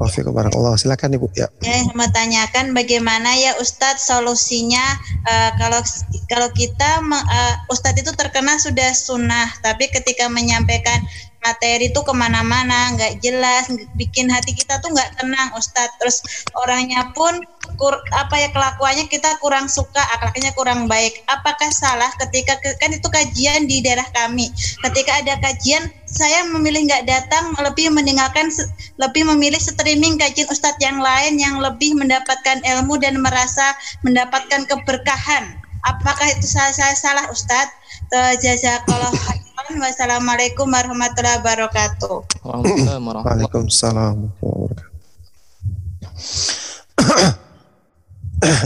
Ustadz. 0.00 0.34
Waalaikumsalam. 0.34 0.80
Silakan 0.80 1.14
Ibu. 1.14 1.26
Ya. 1.38 1.46
Ya, 1.62 1.86
mau 1.94 2.10
tanyakan 2.10 2.74
bagaimana 2.74 3.34
ya 3.38 3.54
Ustadz 3.62 4.06
solusinya 4.10 4.82
uh, 5.22 5.50
kalau 5.60 5.80
kalau 6.26 6.48
kita 6.50 6.98
uh, 7.02 7.54
Ustadz 7.70 8.02
itu 8.02 8.10
terkena 8.14 8.58
sudah 8.58 8.90
sunnah, 8.90 9.48
tapi 9.62 9.86
ketika 9.90 10.26
menyampaikan 10.26 10.98
materi 11.44 11.92
itu 11.92 12.00
ke 12.00 12.12
mana-mana 12.16 12.96
nggak 12.96 13.20
jelas, 13.20 13.68
bikin 13.94 14.32
hati 14.32 14.56
kita 14.56 14.80
tuh 14.80 14.88
nggak 14.90 15.20
tenang 15.20 15.52
Ustadz. 15.52 15.94
Terus 16.00 16.24
orangnya 16.56 17.12
pun 17.12 17.36
kur, 17.76 17.94
apa 18.16 18.34
ya 18.40 18.48
kelakuannya 18.50 19.06
kita 19.12 19.36
kurang 19.44 19.68
suka, 19.68 20.00
akhlaknya 20.16 20.56
kurang 20.56 20.88
baik. 20.88 21.20
Apakah 21.28 21.68
salah 21.68 22.08
ketika 22.24 22.56
kan 22.80 22.90
itu 22.96 23.06
kajian 23.12 23.68
di 23.68 23.84
daerah 23.84 24.08
kami. 24.16 24.48
Ketika 24.80 25.20
ada 25.20 25.36
kajian, 25.44 25.92
saya 26.08 26.48
memilih 26.48 26.88
nggak 26.88 27.04
datang, 27.04 27.52
lebih 27.60 27.92
mendengarkan, 27.92 28.48
lebih 28.96 29.28
memilih 29.28 29.60
streaming 29.60 30.16
kajian 30.16 30.48
ustadz 30.48 30.80
yang 30.80 30.98
lain 30.98 31.36
yang 31.36 31.60
lebih 31.60 31.92
mendapatkan 31.92 32.64
ilmu 32.64 32.96
dan 32.96 33.20
merasa 33.20 33.76
mendapatkan 34.00 34.64
keberkahan. 34.64 35.60
Apakah 35.84 36.32
itu 36.32 36.48
salah 36.48 36.72
salah, 36.72 36.96
salah 36.96 37.24
Ustadz? 37.28 37.83
Jazakallah 38.12 39.12
khairan. 39.12 39.80
Wassalamualaikum 39.80 40.68
warahmatullahi 40.68 41.40
wabarakatuh. 41.40 42.16
Waalaikumsalam 42.44 43.02
Waalaikumsalam 43.24 44.16
warahmatullahi. 44.38 44.92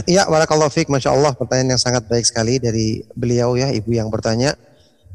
Iya, 0.05 0.27
barakallahu 0.33 0.69
fiik. 0.69 0.91
Masya 0.91 1.15
Allah, 1.15 1.31
pertanyaan 1.33 1.77
yang 1.77 1.81
sangat 1.81 2.03
baik 2.11 2.27
sekali 2.27 2.59
dari 2.59 3.01
beliau 3.15 3.55
ya, 3.55 3.71
ibu 3.71 3.95
yang 3.95 4.11
bertanya. 4.11 4.53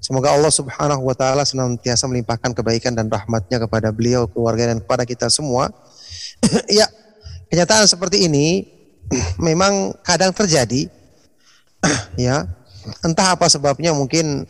Semoga 0.00 0.36
Allah 0.36 0.52
subhanahu 0.52 1.00
wa 1.04 1.16
ta'ala 1.16 1.48
senantiasa 1.48 2.04
melimpahkan 2.04 2.52
kebaikan 2.52 2.92
dan 2.92 3.08
rahmatnya 3.08 3.56
kepada 3.56 3.88
beliau, 3.88 4.28
keluarga, 4.28 4.72
dan 4.72 4.80
kepada 4.80 5.04
kita 5.08 5.28
semua. 5.32 5.68
ya, 6.68 6.88
kenyataan 7.48 7.88
seperti 7.88 8.24
ini 8.28 8.68
memang 9.48 9.96
kadang 10.04 10.32
terjadi. 10.32 10.88
ya, 12.16 12.48
entah 13.04 13.36
apa 13.36 13.48
sebabnya 13.48 13.92
mungkin 13.96 14.44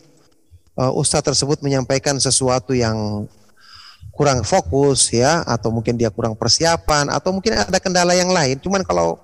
uh, 0.79 0.91
ustadz 0.93 1.31
tersebut 1.33 1.63
menyampaikan 1.63 2.19
sesuatu 2.19 2.75
yang 2.75 3.27
kurang 4.15 4.47
fokus 4.47 5.11
ya 5.11 5.43
atau 5.43 5.75
mungkin 5.75 5.99
dia 5.99 6.07
kurang 6.07 6.39
persiapan 6.39 7.11
atau 7.11 7.35
mungkin 7.35 7.59
ada 7.59 7.79
kendala 7.83 8.15
yang 8.15 8.31
lain. 8.31 8.55
Cuman 8.63 8.83
kalau 8.87 9.19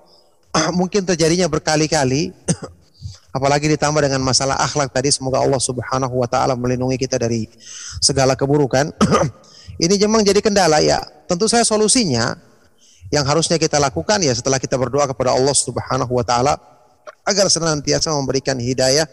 mungkin 0.80 1.08
terjadinya 1.08 1.48
berkali-kali 1.48 2.36
apalagi 3.38 3.72
ditambah 3.72 4.04
dengan 4.04 4.20
masalah 4.20 4.60
akhlak 4.60 4.92
tadi 4.92 5.08
semoga 5.08 5.40
Allah 5.40 5.60
Subhanahu 5.64 6.20
wa 6.20 6.28
taala 6.28 6.60
melindungi 6.60 7.00
kita 7.00 7.16
dari 7.16 7.48
segala 8.04 8.36
keburukan. 8.36 8.92
Ini 9.84 9.96
memang 10.06 10.22
jadi 10.28 10.44
kendala 10.44 10.84
ya. 10.84 11.00
Tentu 11.26 11.48
saya 11.48 11.64
solusinya 11.64 12.36
yang 13.10 13.24
harusnya 13.24 13.56
kita 13.56 13.80
lakukan 13.80 14.20
ya 14.20 14.36
setelah 14.36 14.60
kita 14.60 14.76
berdoa 14.76 15.08
kepada 15.08 15.32
Allah 15.32 15.56
Subhanahu 15.56 16.12
wa 16.12 16.26
taala 16.28 16.60
agar 17.26 17.48
senantiasa 17.48 18.12
memberikan 18.14 18.58
hidayah 18.58 19.06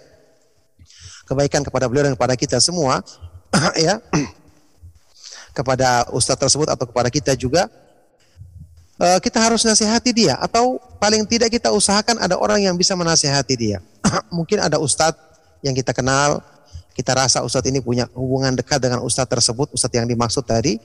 kebaikan 1.28 1.61
kepada 1.61 1.84
beliau 1.86 2.09
dan 2.09 2.14
kepada 2.16 2.34
kita 2.34 2.57
semua 2.59 3.05
ya 3.76 4.01
kepada 5.57 6.09
ustadz 6.14 6.41
tersebut 6.41 6.68
atau 6.70 6.86
kepada 6.89 7.09
kita 7.12 7.36
juga 7.36 7.68
uh, 8.99 9.18
kita 9.22 9.39
harus 9.39 9.62
nasihati 9.64 10.11
dia 10.12 10.36
atau 10.39 10.76
paling 10.99 11.24
tidak 11.24 11.55
kita 11.55 11.70
usahakan 11.70 12.18
ada 12.18 12.36
orang 12.36 12.62
yang 12.66 12.74
bisa 12.74 12.93
menasihati 12.99 13.55
dia. 13.55 13.78
Mungkin 14.36 14.59
ada 14.59 14.76
ustadz 14.82 15.18
yang 15.62 15.74
kita 15.74 15.95
kenal, 15.95 16.43
kita 16.93 17.14
rasa 17.14 17.43
ustadz 17.47 17.70
ini 17.70 17.82
punya 17.82 18.11
hubungan 18.12 18.59
dekat 18.59 18.82
dengan 18.82 19.03
ustadz 19.03 19.30
tersebut, 19.30 19.70
ustadz 19.72 19.97
yang 19.97 20.07
dimaksud 20.07 20.45
tadi, 20.45 20.78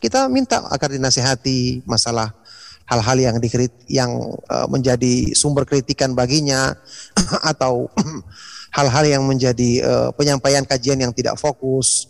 kita 0.00 0.26
minta 0.32 0.64
agar 0.72 0.92
dinasihati 0.92 1.84
masalah 1.84 2.32
hal-hal 2.88 3.18
yang 3.20 3.36
dikrit 3.36 3.72
yang 3.86 4.10
uh, 4.48 4.64
menjadi 4.66 5.36
sumber 5.36 5.68
kritikan 5.68 6.16
baginya 6.16 6.72
atau 7.52 7.92
hal-hal 8.76 9.04
yang 9.04 9.22
menjadi 9.28 9.70
uh, 9.84 10.08
penyampaian 10.16 10.64
kajian 10.64 10.96
yang 10.96 11.12
tidak 11.12 11.36
fokus 11.36 12.08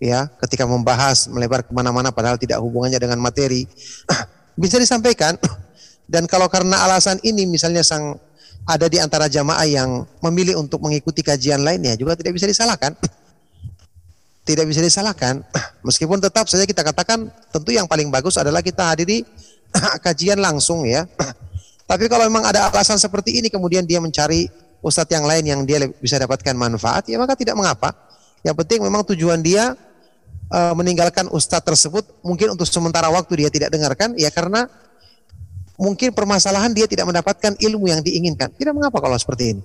ya 0.00 0.30
ketika 0.40 0.64
membahas 0.64 1.28
melebar 1.28 1.60
ke 1.66 1.70
mana-mana 1.74 2.08
padahal 2.08 2.40
tidak 2.40 2.62
hubungannya 2.62 2.96
dengan 2.96 3.18
materi 3.18 3.66
bisa 4.62 4.78
disampaikan. 4.78 5.34
Dan 6.10 6.26
kalau 6.26 6.50
karena 6.50 6.82
alasan 6.82 7.22
ini 7.22 7.46
misalnya 7.46 7.86
sang 7.86 8.18
ada 8.66 8.86
di 8.90 8.98
antara 8.98 9.30
jamaah 9.30 9.62
yang 9.66 10.04
memilih 10.20 10.58
untuk 10.58 10.82
mengikuti 10.82 11.22
kajian 11.22 11.62
lainnya 11.62 11.94
juga 11.94 12.18
tidak 12.18 12.34
bisa 12.34 12.50
disalahkan. 12.50 12.98
Tidak 14.42 14.66
bisa 14.66 14.82
disalahkan. 14.82 15.46
Meskipun 15.86 16.18
tetap 16.18 16.50
saja 16.50 16.66
kita 16.66 16.82
katakan 16.82 17.30
tentu 17.54 17.70
yang 17.70 17.86
paling 17.86 18.10
bagus 18.10 18.34
adalah 18.42 18.58
kita 18.58 18.90
hadiri 18.90 19.22
kajian 20.04 20.38
langsung 20.38 20.86
ya 20.86 21.06
tapi 21.90 22.06
kalau 22.06 22.26
memang 22.26 22.46
ada 22.46 22.70
alasan 22.70 22.98
seperti 22.98 23.38
ini 23.38 23.48
kemudian 23.48 23.86
dia 23.86 23.98
mencari 24.02 24.46
ustadz 24.80 25.12
yang 25.12 25.24
lain 25.26 25.44
yang 25.44 25.60
dia 25.66 25.86
bisa 26.00 26.16
dapatkan 26.16 26.54
manfaat 26.56 27.06
ya 27.10 27.20
maka 27.20 27.36
tidak 27.36 27.54
mengapa 27.58 27.92
yang 28.40 28.56
penting 28.56 28.80
memang 28.80 29.04
tujuan 29.12 29.40
dia 29.44 29.76
uh, 30.50 30.74
meninggalkan 30.74 31.28
ustadz 31.30 31.66
tersebut 31.66 32.04
mungkin 32.24 32.54
untuk 32.56 32.66
sementara 32.66 33.08
waktu 33.08 33.46
dia 33.46 33.50
tidak 33.52 33.70
dengarkan 33.72 34.16
ya 34.16 34.32
karena 34.32 34.66
mungkin 35.80 36.12
permasalahan 36.12 36.76
dia 36.76 36.84
tidak 36.84 37.08
mendapatkan 37.08 37.56
ilmu 37.56 37.88
yang 37.88 38.04
diinginkan. 38.04 38.52
Tidak 38.52 38.76
mengapa 38.76 39.00
kalau 39.00 39.16
seperti 39.16 39.56
ini. 39.56 39.62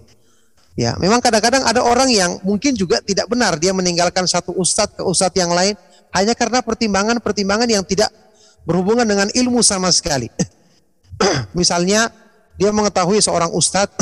Ya, 0.76 0.96
memang 1.00 1.20
kadang-kadang 1.24 1.64
ada 1.64 1.84
orang 1.84 2.12
yang 2.12 2.40
mungkin 2.44 2.76
juga 2.76 3.00
tidak 3.00 3.32
benar 3.32 3.56
dia 3.60 3.72
meninggalkan 3.72 4.28
satu 4.28 4.56
ustadz 4.56 4.96
ke 4.96 5.04
ustadz 5.04 5.36
yang 5.36 5.52
lain 5.52 5.76
hanya 6.16 6.36
karena 6.36 6.60
pertimbangan-pertimbangan 6.64 7.68
yang 7.68 7.84
tidak 7.84 8.12
berhubungan 8.66 9.06
dengan 9.06 9.30
ilmu 9.32 9.62
sama 9.62 9.94
sekali. 9.94 10.28
Misalnya 11.58 12.12
dia 12.58 12.74
mengetahui 12.74 13.22
seorang 13.22 13.54
ustadz, 13.54 13.96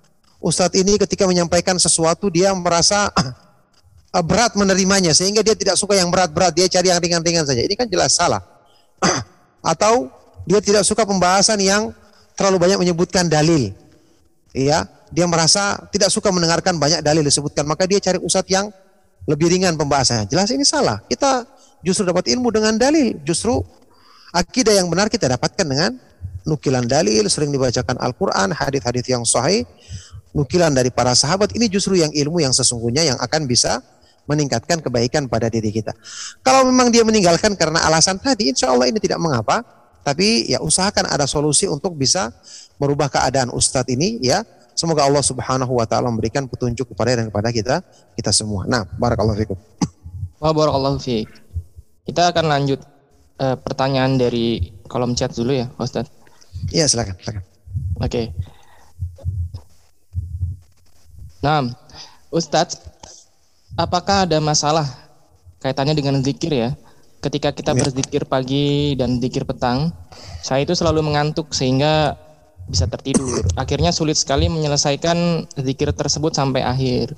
ustadz 0.48 0.76
ini 0.78 1.00
ketika 1.00 1.26
menyampaikan 1.26 1.80
sesuatu 1.80 2.28
dia 2.28 2.52
merasa 2.54 3.08
uh, 3.10 4.24
berat 4.28 4.54
menerimanya 4.54 5.16
sehingga 5.16 5.40
dia 5.40 5.56
tidak 5.56 5.74
suka 5.80 5.96
yang 5.96 6.12
berat-berat, 6.12 6.54
dia 6.54 6.68
cari 6.68 6.92
yang 6.92 7.00
ringan-ringan 7.00 7.48
saja. 7.48 7.64
Ini 7.64 7.74
kan 7.74 7.88
jelas 7.88 8.14
salah. 8.14 8.44
Atau 9.64 10.12
dia 10.44 10.60
tidak 10.60 10.84
suka 10.84 11.08
pembahasan 11.08 11.60
yang 11.60 11.92
terlalu 12.36 12.60
banyak 12.60 12.78
menyebutkan 12.80 13.28
dalil. 13.28 13.72
Iya, 14.50 14.88
dia 15.14 15.26
merasa 15.30 15.78
tidak 15.94 16.10
suka 16.10 16.32
mendengarkan 16.34 16.76
banyak 16.76 17.00
dalil 17.04 17.22
disebutkan, 17.22 17.62
maka 17.68 17.86
dia 17.86 18.02
cari 18.02 18.18
ustadz 18.18 18.50
yang 18.50 18.66
lebih 19.28 19.52
ringan 19.52 19.76
pembahasannya. 19.76 20.26
Jelas 20.26 20.48
ini 20.50 20.64
salah. 20.64 20.98
Kita 21.06 21.44
justru 21.84 22.08
dapat 22.08 22.30
ilmu 22.32 22.48
dengan 22.50 22.74
dalil. 22.80 23.20
Justru 23.22 23.60
akidah 24.34 24.74
yang 24.74 24.86
benar 24.90 25.10
kita 25.10 25.30
dapatkan 25.30 25.66
dengan 25.66 25.96
nukilan 26.48 26.84
dalil, 26.88 27.26
sering 27.28 27.52
dibacakan 27.52 28.00
Al-Quran, 28.00 28.54
hadis-hadis 28.56 29.04
yang 29.06 29.22
sahih, 29.26 29.66
nukilan 30.32 30.72
dari 30.72 30.88
para 30.88 31.12
sahabat. 31.12 31.52
Ini 31.54 31.66
justru 31.68 31.98
yang 31.98 32.10
ilmu 32.10 32.40
yang 32.40 32.54
sesungguhnya 32.54 33.04
yang 33.04 33.18
akan 33.20 33.44
bisa 33.44 33.82
meningkatkan 34.30 34.78
kebaikan 34.78 35.26
pada 35.26 35.50
diri 35.50 35.74
kita. 35.74 35.90
Kalau 36.46 36.62
memang 36.62 36.94
dia 36.94 37.02
meninggalkan 37.02 37.58
karena 37.58 37.82
alasan 37.82 38.16
tadi, 38.22 38.54
insya 38.54 38.70
Allah 38.70 38.86
ini 38.86 39.02
tidak 39.02 39.18
mengapa. 39.18 39.62
Tapi 40.00 40.48
ya 40.48 40.64
usahakan 40.64 41.12
ada 41.12 41.28
solusi 41.28 41.68
untuk 41.68 41.92
bisa 41.92 42.32
merubah 42.80 43.12
keadaan 43.12 43.52
ustadz 43.52 43.92
ini 43.92 44.16
ya. 44.24 44.40
Semoga 44.72 45.04
Allah 45.04 45.20
Subhanahu 45.20 45.76
wa 45.76 45.84
taala 45.84 46.08
memberikan 46.08 46.48
petunjuk 46.48 46.88
kepada 46.96 47.20
dan 47.20 47.28
kepada 47.28 47.52
kita 47.52 47.84
kita 48.16 48.32
semua. 48.32 48.64
Nah, 48.64 48.88
barakallahu 48.96 49.36
fikum. 49.36 49.58
Wa 50.40 50.56
barakallahu 50.56 50.96
fiik. 50.96 51.28
Kita 52.08 52.32
akan 52.32 52.48
lanjut 52.48 52.80
uh, 53.40 53.56
pertanyaan 53.56 54.20
dari 54.20 54.76
kolom 54.86 55.16
chat 55.16 55.32
dulu 55.32 55.56
ya, 55.56 55.72
Ustaz. 55.80 56.12
Iya, 56.68 56.86
silakan, 56.86 57.16
silakan. 57.18 57.42
Oke. 58.04 58.06
Okay. 58.06 58.26
Nah, 61.40 61.72
Ustadz, 62.28 62.76
apakah 63.80 64.28
ada 64.28 64.36
masalah 64.44 64.84
kaitannya 65.64 65.96
dengan 65.96 66.20
zikir 66.20 66.52
ya? 66.52 66.70
Ketika 67.20 67.52
kita 67.52 67.72
ya. 67.72 67.80
berzikir 67.80 68.22
pagi 68.28 68.96
dan 68.96 69.20
zikir 69.20 69.44
petang, 69.48 69.92
saya 70.44 70.64
itu 70.64 70.76
selalu 70.76 71.04
mengantuk 71.04 71.52
sehingga 71.52 72.16
bisa 72.68 72.88
tertidur. 72.88 73.44
Akhirnya 73.60 73.92
sulit 73.92 74.20
sekali 74.20 74.52
menyelesaikan 74.52 75.48
zikir 75.56 75.96
tersebut 75.96 76.36
sampai 76.36 76.64
akhir. 76.64 77.16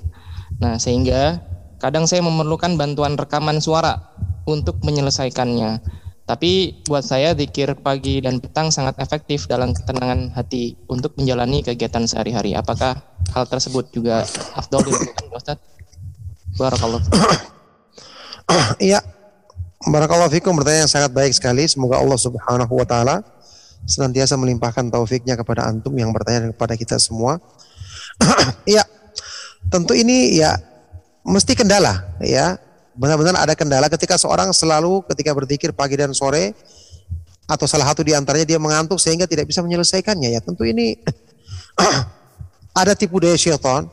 Nah, 0.59 0.79
sehingga 0.79 1.43
kadang 1.83 2.07
saya 2.07 2.23
memerlukan 2.23 2.79
bantuan 2.79 3.19
rekaman 3.19 3.59
suara 3.59 4.15
untuk 4.47 4.79
menyelesaikannya. 4.83 6.02
Tapi 6.23 6.83
buat 6.87 7.03
saya 7.03 7.35
zikir 7.35 7.75
pagi 7.83 8.23
dan 8.23 8.39
petang 8.39 8.71
sangat 8.71 8.95
efektif 9.03 9.43
dalam 9.43 9.75
ketenangan 9.75 10.31
hati 10.31 10.79
untuk 10.87 11.11
menjalani 11.19 11.59
kegiatan 11.59 12.07
sehari-hari. 12.07 12.55
Apakah 12.55 12.95
hal 13.35 13.43
tersebut 13.43 13.91
juga 13.91 14.23
afdol 14.55 14.87
dilakukan 14.87 15.27
Ustaz? 15.35 15.59
Barakallah. 16.55 17.01
Iya. 18.77 18.99
Barakallahu 19.83 20.29
fikum 20.29 20.53
pertanyaan 20.55 20.87
sangat 20.87 21.09
baik 21.09 21.33
sekali. 21.33 21.65
Semoga 21.65 21.97
Allah 21.97 22.19
Subhanahu 22.19 22.69
wa 22.75 22.85
taala 22.85 23.23
senantiasa 23.83 24.39
melimpahkan 24.39 24.87
taufiknya 24.87 25.35
kepada 25.35 25.67
antum 25.67 25.91
yang 25.95 26.11
bertanya 26.15 26.51
kepada 26.55 26.75
kita 26.79 26.95
semua. 26.99 27.39
Iya. 28.69 28.83
Tentu 29.67 29.95
ini 29.95 30.39
ya 30.39 30.55
mesti 31.23 31.55
kendala 31.55 32.15
ya. 32.23 32.59
Benar-benar 32.93 33.35
ada 33.37 33.53
kendala 33.57 33.89
ketika 33.89 34.17
seorang 34.17 34.53
selalu 34.53 35.01
ketika 35.09 35.33
berzikir 35.33 35.69
pagi 35.73 35.97
dan 35.97 36.13
sore 36.13 36.53
atau 37.49 37.65
salah 37.67 37.89
satu 37.89 38.05
di 38.05 38.13
antaranya 38.13 38.47
dia 38.47 38.59
mengantuk 38.61 39.01
sehingga 39.01 39.25
tidak 39.25 39.49
bisa 39.49 39.65
menyelesaikannya 39.65 40.33
ya. 40.33 40.39
Tentu 40.39 40.63
ini 40.63 40.97
ada 42.81 42.93
tipu 42.93 43.17
daya 43.17 43.35
syaitan 43.35 43.89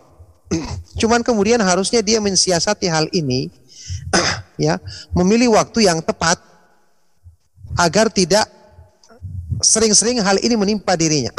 Cuman 1.00 1.22
kemudian 1.22 1.62
harusnya 1.62 2.02
dia 2.02 2.18
mensiasati 2.18 2.90
hal 2.90 3.06
ini 3.14 3.50
ya, 4.66 4.78
memilih 5.14 5.54
waktu 5.54 5.86
yang 5.86 6.02
tepat 6.02 6.38
agar 7.78 8.10
tidak 8.10 8.50
sering-sering 9.62 10.18
hal 10.18 10.38
ini 10.42 10.54
menimpa 10.58 10.98
dirinya. 10.98 11.30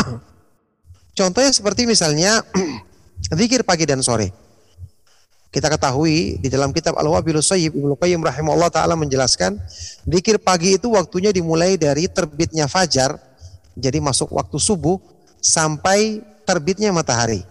Contohnya 1.11 1.51
seperti 1.51 1.83
misalnya 1.83 2.39
zikir 3.35 3.67
pagi 3.67 3.83
dan 3.83 3.99
sore. 3.99 4.31
Kita 5.51 5.67
ketahui 5.67 6.39
di 6.39 6.47
dalam 6.47 6.71
kitab 6.71 6.95
Al-Wabilus 6.95 7.51
Sayyib 7.51 7.75
Ibnu 7.75 7.99
Qayyim 7.99 8.23
rahimahullah 8.23 8.71
taala 8.71 8.95
menjelaskan 8.95 9.59
zikir 10.07 10.39
pagi 10.39 10.79
itu 10.79 10.87
waktunya 10.95 11.35
dimulai 11.35 11.75
dari 11.75 12.07
terbitnya 12.07 12.71
fajar 12.71 13.19
jadi 13.75 13.99
masuk 13.99 14.31
waktu 14.31 14.55
subuh 14.55 14.95
sampai 15.43 16.23
terbitnya 16.47 16.95
matahari. 16.95 17.43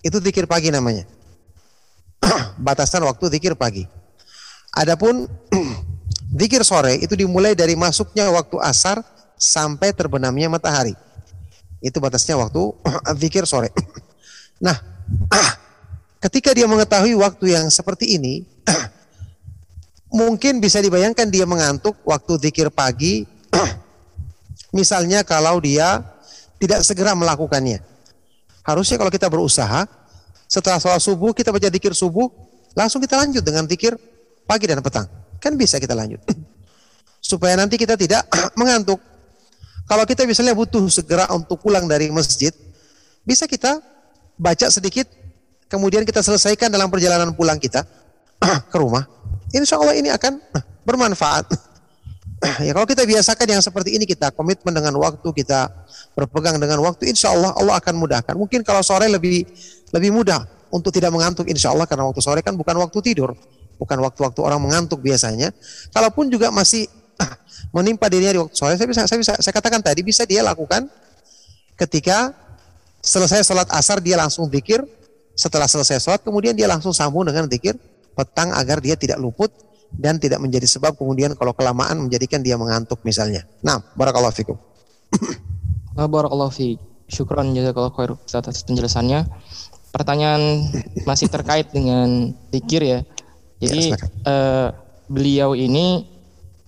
Itu 0.00 0.24
zikir 0.24 0.48
pagi 0.48 0.72
namanya. 0.72 1.04
Batasan 2.64 3.04
waktu 3.04 3.28
zikir 3.36 3.52
pagi. 3.52 3.84
Adapun 4.72 5.28
zikir 6.40 6.64
sore 6.64 6.96
itu 6.96 7.12
dimulai 7.12 7.52
dari 7.52 7.76
masuknya 7.76 8.24
waktu 8.32 8.56
asar 8.64 9.04
sampai 9.36 9.92
terbenamnya 9.92 10.48
matahari. 10.48 10.96
Itu 11.84 12.00
batasnya 12.00 12.40
waktu 12.40 12.72
zikir 13.20 13.44
sore. 13.44 13.68
Nah, 14.64 14.80
ketika 16.24 16.56
dia 16.56 16.64
mengetahui 16.64 17.12
waktu 17.20 17.52
yang 17.52 17.68
seperti 17.68 18.16
ini, 18.16 18.48
mungkin 20.20 20.56
bisa 20.56 20.80
dibayangkan 20.80 21.28
dia 21.28 21.44
mengantuk 21.44 22.00
waktu 22.08 22.40
zikir 22.48 22.72
pagi. 22.72 23.28
Misalnya 24.76 25.20
kalau 25.20 25.60
dia 25.60 26.00
tidak 26.56 26.80
segera 26.80 27.12
melakukannya. 27.12 27.84
Harusnya 28.64 28.96
kalau 28.96 29.12
kita 29.12 29.28
berusaha, 29.28 29.84
setelah 30.48 30.80
sholat 30.80 31.04
subuh 31.04 31.36
kita 31.36 31.52
baca 31.52 31.68
zikir 31.68 31.92
subuh, 31.92 32.32
langsung 32.72 33.04
kita 33.04 33.20
lanjut 33.20 33.44
dengan 33.44 33.68
zikir 33.68 33.92
pagi 34.48 34.64
dan 34.64 34.80
petang. 34.80 35.04
Kan 35.36 35.60
bisa 35.60 35.76
kita 35.76 35.92
lanjut. 35.92 36.24
Supaya 37.20 37.52
nanti 37.60 37.76
kita 37.76 38.00
tidak 38.00 38.24
mengantuk. 38.56 38.96
Kalau 39.84 40.08
kita 40.08 40.24
misalnya 40.24 40.56
butuh 40.56 40.88
segera 40.88 41.28
untuk 41.36 41.60
pulang 41.60 41.84
dari 41.84 42.08
masjid, 42.08 42.56
bisa 43.20 43.44
kita 43.44 43.84
baca 44.40 44.72
sedikit, 44.72 45.04
kemudian 45.74 46.06
kita 46.06 46.22
selesaikan 46.22 46.70
dalam 46.70 46.86
perjalanan 46.86 47.34
pulang 47.34 47.58
kita 47.58 47.82
ke 48.72 48.76
rumah. 48.78 49.02
Insya 49.50 49.74
Allah 49.82 49.98
ini 49.98 50.14
akan 50.14 50.38
bermanfaat. 50.88 51.50
ya 52.66 52.70
kalau 52.70 52.86
kita 52.86 53.02
biasakan 53.02 53.46
yang 53.58 53.62
seperti 53.62 53.98
ini 53.98 54.06
kita 54.06 54.30
komitmen 54.30 54.70
dengan 54.70 54.94
waktu 55.02 55.26
kita 55.26 55.66
berpegang 56.14 56.62
dengan 56.62 56.78
waktu 56.84 57.10
insya 57.10 57.32
Allah 57.32 57.56
Allah 57.56 57.80
akan 57.80 57.94
mudahkan 57.96 58.34
mungkin 58.36 58.60
kalau 58.60 58.84
sore 58.84 59.08
lebih 59.08 59.48
lebih 59.90 60.12
mudah 60.12 60.44
untuk 60.68 60.92
tidak 60.92 61.08
mengantuk 61.08 61.48
insya 61.48 61.72
Allah 61.72 61.88
karena 61.88 62.04
waktu 62.04 62.20
sore 62.20 62.44
kan 62.44 62.52
bukan 62.52 62.76
waktu 62.76 63.00
tidur 63.00 63.32
bukan 63.80 63.96
waktu-waktu 63.96 64.40
orang 64.44 64.60
mengantuk 64.60 65.00
biasanya 65.00 65.56
kalaupun 65.96 66.28
juga 66.28 66.52
masih 66.52 66.84
menimpa 67.74 68.12
dirinya 68.12 68.36
di 68.36 68.40
waktu 68.44 68.54
sore 68.54 68.76
saya 68.76 68.88
bisa 68.92 69.02
saya 69.08 69.18
bisa 69.24 69.32
saya 69.40 69.54
katakan 69.56 69.80
tadi 69.80 70.04
bisa 70.04 70.28
dia 70.28 70.44
lakukan 70.44 70.84
ketika 71.80 72.36
Selesai 73.04 73.44
sholat 73.44 73.68
asar 73.68 74.00
dia 74.00 74.16
langsung 74.16 74.48
zikir. 74.48 74.80
Setelah 75.34 75.66
selesai 75.66 75.98
sholat 75.98 76.22
kemudian 76.22 76.54
dia 76.54 76.70
langsung 76.70 76.94
sambung 76.94 77.26
dengan 77.26 77.50
zikir 77.50 77.74
petang 78.14 78.54
agar 78.54 78.78
dia 78.78 78.94
tidak 78.94 79.18
luput 79.18 79.50
dan 79.94 80.18
tidak 80.18 80.42
menjadi 80.42 80.66
sebab 80.66 80.94
kemudian 80.98 81.34
kalau 81.38 81.54
kelamaan 81.54 82.06
menjadikan 82.06 82.42
dia 82.42 82.58
mengantuk 82.58 83.02
misalnya. 83.06 83.46
Nah, 83.62 83.82
barakallahu 83.94 84.34
fikum. 84.34 84.58
Barakallahu 85.94 86.50
fiik. 86.50 86.78
Syukran 87.06 87.54
jazakallahu 87.54 87.94
khair 87.94 88.10
atas 88.18 88.66
penjelasannya. 88.66 89.30
Pertanyaan 89.94 90.66
masih 91.06 91.30
terkait 91.30 91.70
dengan 91.70 92.34
zikir 92.50 92.82
ya. 92.82 93.00
Jadi 93.62 93.94
Ya, 93.94 93.98
eh, 94.26 94.68
beliau 95.06 95.54
ini 95.54 96.10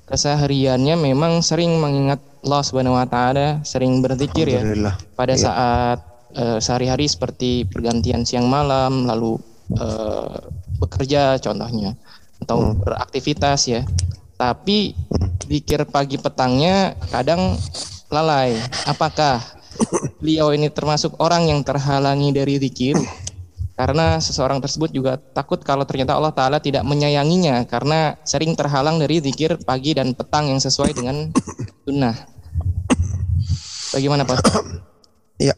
kesehariannya 0.06 0.94
memang 0.94 1.42
sering 1.42 1.74
mengingat 1.82 2.22
Allah 2.46 2.62
Subhanahu 2.62 2.94
wa 2.94 3.06
taala, 3.10 3.66
sering 3.66 3.98
berzikir 3.98 4.46
ya. 4.46 4.62
Pada 5.18 5.34
Iya. 5.34 5.42
saat 5.42 5.98
eh, 6.34 6.58
sehari-hari 6.58 7.06
seperti 7.06 7.68
pergantian 7.68 8.26
siang 8.26 8.50
malam, 8.50 9.06
lalu 9.06 9.38
eh, 9.76 10.36
bekerja 10.78 11.42
contohnya 11.42 11.94
atau 12.42 12.72
Hmm. 12.72 12.78
beraktivitas 12.82 13.60
ya. 13.66 13.82
Tapi 14.36 14.92
zikir 15.48 15.88
pagi 15.88 16.20
petangnya 16.20 16.92
kadang 17.08 17.56
lalai. 18.12 18.54
Apakah 18.84 19.40
beliau 20.20 20.52
ini 20.52 20.68
termasuk 20.68 21.16
orang 21.18 21.48
yang 21.48 21.60
terhalangi 21.64 22.30
dari 22.36 22.60
zikir? 22.60 22.96
Karena 23.76 24.16
seseorang 24.16 24.56
tersebut 24.64 24.88
juga 24.88 25.20
takut 25.20 25.60
kalau 25.60 25.84
ternyata 25.84 26.16
Allah 26.16 26.32
Ta'ala 26.32 26.64
tidak 26.64 26.80
menyayanginya 26.88 27.68
karena 27.68 28.16
sering 28.24 28.56
terhalang 28.56 28.96
dari 28.96 29.20
zikir 29.20 29.60
pagi 29.68 29.92
dan 29.92 30.16
petang 30.16 30.48
yang 30.48 30.56
sesuai 30.56 30.96
dengan 30.96 31.28
sunnah. 31.84 32.16
Bagaimana 33.92 34.24
Pak? 34.24 34.40
Ya. 35.36 35.54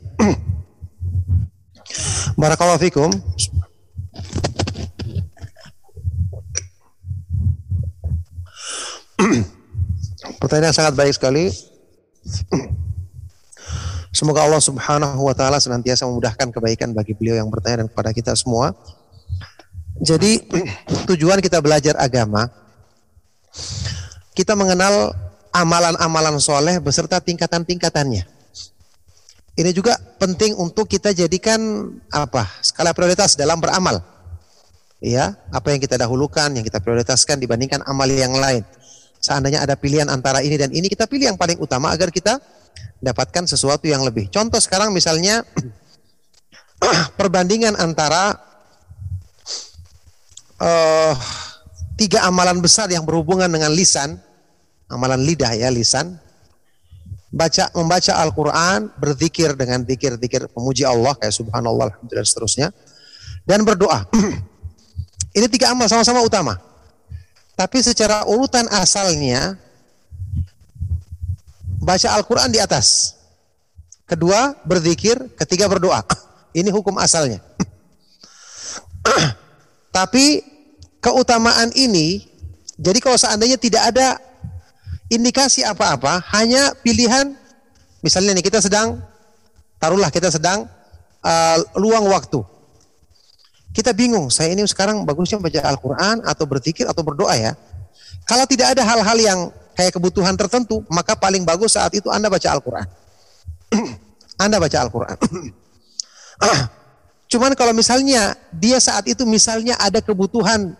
Barakallahu 2.39 2.83
fikum. 2.83 3.11
Pertanyaan 10.39 10.75
sangat 10.75 10.95
baik 10.95 11.15
sekali. 11.15 11.51
Semoga 14.15 14.43
Allah 14.43 14.63
Subhanahu 14.63 15.31
wa 15.31 15.35
taala 15.35 15.63
senantiasa 15.63 16.07
memudahkan 16.07 16.51
kebaikan 16.51 16.91
bagi 16.91 17.15
beliau 17.15 17.39
yang 17.39 17.51
bertanya 17.51 17.87
dan 17.87 17.89
kepada 17.91 18.11
kita 18.11 18.35
semua. 18.35 18.75
Jadi 19.99 20.43
tujuan 21.11 21.43
kita 21.43 21.59
belajar 21.59 21.99
agama 21.99 22.47
kita 24.39 24.55
mengenal 24.55 25.11
amalan-amalan 25.51 26.39
soleh 26.39 26.79
beserta 26.79 27.19
tingkatan-tingkatannya. 27.19 28.38
Ini 29.59 29.75
juga 29.75 29.99
penting 30.23 30.55
untuk 30.55 30.87
kita 30.87 31.11
jadikan 31.11 31.91
apa 32.15 32.47
skala 32.63 32.95
prioritas 32.95 33.35
dalam 33.35 33.59
beramal. 33.59 33.99
Ya, 35.03 35.35
apa 35.51 35.75
yang 35.75 35.83
kita 35.83 35.99
dahulukan, 35.99 36.51
yang 36.55 36.63
kita 36.63 36.79
prioritaskan 36.79 37.43
dibandingkan 37.43 37.83
amal 37.87 38.07
yang 38.07 38.35
lain. 38.35 38.63
Seandainya 39.19 39.63
ada 39.63 39.75
pilihan 39.75 40.07
antara 40.07 40.43
ini 40.47 40.55
dan 40.55 40.71
ini, 40.71 40.87
kita 40.87 41.11
pilih 41.11 41.35
yang 41.35 41.39
paling 41.39 41.59
utama 41.59 41.91
agar 41.91 42.11
kita 42.15 42.39
dapatkan 43.03 43.51
sesuatu 43.51 43.87
yang 43.87 44.03
lebih. 44.07 44.31
Contoh 44.31 44.59
sekarang 44.63 44.95
misalnya 44.95 45.43
perbandingan 47.19 47.75
antara 47.79 48.39
eh, 50.63 51.15
tiga 51.99 52.27
amalan 52.27 52.63
besar 52.63 52.87
yang 52.91 53.03
berhubungan 53.03 53.51
dengan 53.51 53.75
lisan, 53.75 54.19
amalan 54.87 55.19
lidah 55.23 55.51
ya 55.55 55.71
lisan, 55.71 56.19
baca 57.29 57.69
membaca 57.77 58.13
Al-Qur'an, 58.17 58.89
berzikir 58.97 59.53
dengan 59.53 59.85
zikir-zikir 59.85 60.49
memuji 60.57 60.89
Allah 60.89 61.13
kayak 61.17 61.35
subhanallah, 61.37 61.93
alhamdulillah 61.93 62.25
dan 62.25 62.29
seterusnya 62.29 62.67
dan 63.45 63.65
berdoa. 63.65 64.09
Ini 65.37 65.47
tiga 65.53 65.77
amal 65.77 65.87
sama-sama 65.89 66.25
utama. 66.25 66.57
Tapi 67.53 67.83
secara 67.85 68.25
urutan 68.25 68.65
asalnya 68.71 69.59
baca 71.83 72.09
Al-Qur'an 72.17 72.49
di 72.49 72.61
atas. 72.63 73.19
Kedua 74.09 74.57
berzikir, 74.65 75.21
ketiga 75.37 75.69
berdoa. 75.69 76.01
Ini 76.59 76.73
hukum 76.73 76.97
asalnya. 76.97 77.45
Tapi 79.99 80.41
keutamaan 81.01 81.73
ini 81.75 82.29
jadi 82.79 82.99
kalau 83.03 83.19
seandainya 83.19 83.59
tidak 83.59 83.91
ada 83.91 84.23
indikasi 85.09 85.65
apa-apa, 85.65 86.25
hanya 86.37 86.73
pilihan 86.81 87.37
misalnya 88.05 88.39
nih 88.39 88.45
kita 88.47 88.63
sedang 88.63 89.03
taruhlah 89.81 90.13
kita 90.13 90.31
sedang 90.33 90.69
uh, 91.25 91.59
luang 91.81 92.09
waktu. 92.09 92.41
Kita 93.69 93.93
bingung, 93.93 94.33
saya 94.33 94.57
ini 94.57 94.65
sekarang 94.65 95.05
bagusnya 95.05 95.39
baca 95.39 95.61
Al-Qur'an 95.61 96.25
atau 96.25 96.49
berzikir 96.49 96.89
atau 96.89 97.05
berdoa 97.05 97.37
ya. 97.37 97.53
Kalau 98.25 98.49
tidak 98.49 98.75
ada 98.75 98.83
hal-hal 98.83 99.19
yang 99.21 99.39
kayak 99.77 99.95
kebutuhan 99.95 100.35
tertentu, 100.35 100.83
maka 100.91 101.15
paling 101.15 101.45
bagus 101.47 101.77
saat 101.79 101.93
itu 101.95 102.09
Anda 102.11 102.33
baca 102.33 102.49
Al-Qur'an. 102.49 102.89
anda 104.39 104.57
baca 104.63 104.77
Al-Qur'an. 104.87 105.19
Cuman 107.31 107.53
kalau 107.59 107.77
misalnya 107.77 108.39
dia 108.55 108.81
saat 108.81 109.05
itu 109.11 109.27
misalnya 109.29 109.77
ada 109.77 110.01
kebutuhan 110.01 110.79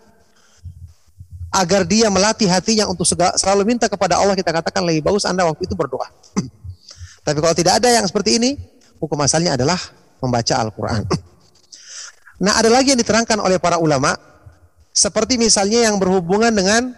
agar 1.49 1.81
dia 1.85 2.07
melatih 2.13 2.45
hatinya 2.45 2.85
untuk 2.85 3.05
segala, 3.05 3.33
selalu 3.33 3.73
minta 3.73 3.89
kepada 3.89 4.21
Allah 4.21 4.37
kita 4.37 4.53
katakan 4.53 4.85
lebih 4.85 5.01
bagus 5.01 5.25
Anda 5.25 5.45
waktu 5.49 5.65
itu 5.65 5.73
berdoa. 5.73 6.05
Tapi 7.25 7.37
kalau 7.41 7.55
tidak 7.57 7.81
ada 7.81 7.89
yang 7.89 8.05
seperti 8.05 8.37
ini, 8.37 8.55
hukum 9.01 9.17
asalnya 9.21 9.57
adalah 9.57 9.77
membaca 10.21 10.53
Al-Qur'an. 10.57 11.03
Nah, 12.39 12.55
ada 12.55 12.71
lagi 12.71 12.95
yang 12.95 13.01
diterangkan 13.03 13.35
oleh 13.43 13.59
para 13.59 13.83
ulama 13.83 14.15
seperti 14.95 15.35
misalnya 15.35 15.91
yang 15.91 15.99
berhubungan 15.99 16.55
dengan 16.55 16.95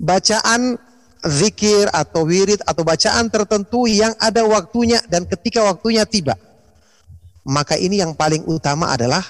bacaan 0.00 0.80
zikir 1.20 1.84
atau 1.92 2.24
wirid 2.24 2.64
atau 2.64 2.80
bacaan 2.80 3.28
tertentu 3.28 3.84
yang 3.84 4.16
ada 4.16 4.40
waktunya 4.48 5.04
dan 5.12 5.28
ketika 5.28 5.60
waktunya 5.60 6.08
tiba. 6.08 6.32
Maka 7.44 7.76
ini 7.76 8.00
yang 8.00 8.16
paling 8.16 8.44
utama 8.48 8.88
adalah 8.88 9.20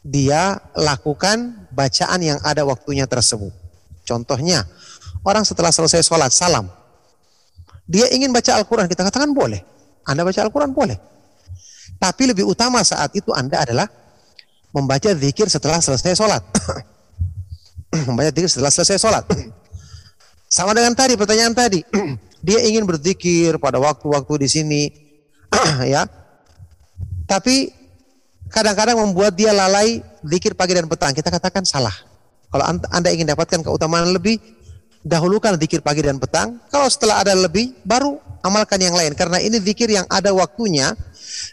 dia 0.00 0.56
lakukan 0.72 1.68
bacaan 1.72 2.20
yang 2.20 2.38
ada 2.40 2.64
waktunya 2.64 3.04
tersebut. 3.04 3.52
Contohnya, 4.08 4.64
orang 5.22 5.44
setelah 5.44 5.70
selesai 5.70 6.02
sholat 6.02 6.32
salam, 6.32 6.66
dia 7.84 8.08
ingin 8.10 8.32
baca 8.32 8.56
Al-Quran, 8.56 8.88
kita 8.88 9.04
katakan 9.06 9.30
boleh. 9.36 9.60
Anda 10.08 10.24
baca 10.24 10.40
Al-Quran 10.40 10.72
boleh. 10.72 10.96
Tapi 12.00 12.22
lebih 12.32 12.48
utama 12.48 12.80
saat 12.80 13.12
itu 13.12 13.28
Anda 13.36 13.60
adalah 13.60 13.86
membaca 14.72 15.12
zikir 15.12 15.52
setelah 15.52 15.84
selesai 15.84 16.16
sholat. 16.16 16.42
membaca 18.08 18.30
zikir 18.32 18.48
setelah 18.48 18.72
selesai 18.72 18.96
sholat. 18.96 19.24
Sama 20.56 20.74
dengan 20.74 20.96
tadi 20.96 21.14
pertanyaan 21.14 21.52
tadi, 21.52 21.84
dia 22.46 22.58
ingin 22.64 22.88
berzikir 22.88 23.60
pada 23.60 23.76
waktu-waktu 23.76 24.34
di 24.42 24.48
sini, 24.48 24.82
ya. 25.92 26.08
Tapi 27.28 27.70
kadang-kadang 28.50 28.98
membuat 28.98 29.32
dia 29.38 29.54
lalai 29.54 30.02
zikir 30.26 30.52
pagi 30.58 30.74
dan 30.76 30.90
petang. 30.90 31.14
Kita 31.14 31.30
katakan 31.30 31.62
salah. 31.62 31.94
Kalau 32.50 32.66
anda 32.90 33.08
ingin 33.14 33.30
dapatkan 33.30 33.62
keutamaan 33.62 34.10
lebih, 34.10 34.42
dahulukan 35.06 35.54
zikir 35.56 35.80
pagi 35.80 36.02
dan 36.02 36.18
petang. 36.18 36.58
Kalau 36.68 36.90
setelah 36.90 37.22
ada 37.22 37.32
lebih, 37.32 37.72
baru 37.86 38.18
amalkan 38.42 38.82
yang 38.82 38.92
lain. 38.92 39.14
Karena 39.14 39.38
ini 39.38 39.62
zikir 39.62 39.86
yang 39.88 40.04
ada 40.10 40.34
waktunya, 40.34 40.92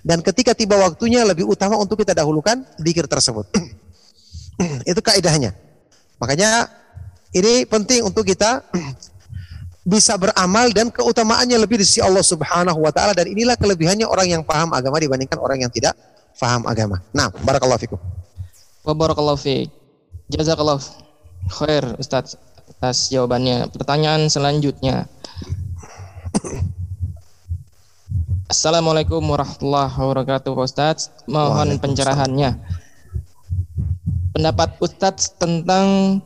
dan 0.01 0.25
ketika 0.25 0.57
tiba 0.57 0.73
waktunya 0.75 1.21
lebih 1.21 1.45
utama 1.45 1.77
untuk 1.77 2.01
kita 2.01 2.17
dahulukan 2.17 2.65
zikir 2.81 3.05
tersebut. 3.05 3.45
Itu 4.89 4.99
kaidahnya. 5.05 5.53
Makanya 6.17 6.65
ini 7.29 7.69
penting 7.69 8.01
untuk 8.01 8.25
kita 8.25 8.65
bisa 9.93 10.17
beramal 10.17 10.73
dan 10.73 10.89
keutamaannya 10.89 11.61
lebih 11.61 11.77
di 11.77 11.85
sisi 11.85 12.01
Allah 12.01 12.25
Subhanahu 12.25 12.81
wa 12.81 12.91
taala 12.91 13.13
dan 13.13 13.29
inilah 13.29 13.55
kelebihannya 13.55 14.09
orang 14.09 14.27
yang 14.27 14.41
paham 14.43 14.73
agama 14.73 14.97
dibandingkan 14.97 15.37
orang 15.39 15.63
yang 15.63 15.71
tidak 15.71 15.95
paham 16.37 16.63
agama. 16.69 17.01
Nah, 17.11 17.33
barakallahu 17.33 17.81
fikum. 17.81 17.99
Wa 18.85 18.93
barakallahu 18.93 19.37
fiik. 19.37 19.73
Jazakallahu 20.31 20.79
khair 21.51 21.83
Ustaz 21.97 22.37
atas 22.77 23.09
jawabannya. 23.09 23.67
Pertanyaan 23.73 24.29
selanjutnya. 24.29 25.09
Assalamualaikum 28.47 29.19
warahmatullahi 29.19 29.91
wabarakatuh 29.91 30.55
Ustaz. 30.55 31.11
Mohon 31.27 31.83
pencerahannya. 31.83 32.55
Pendapat 34.31 34.79
Ustaz 34.79 35.35
tentang 35.35 36.19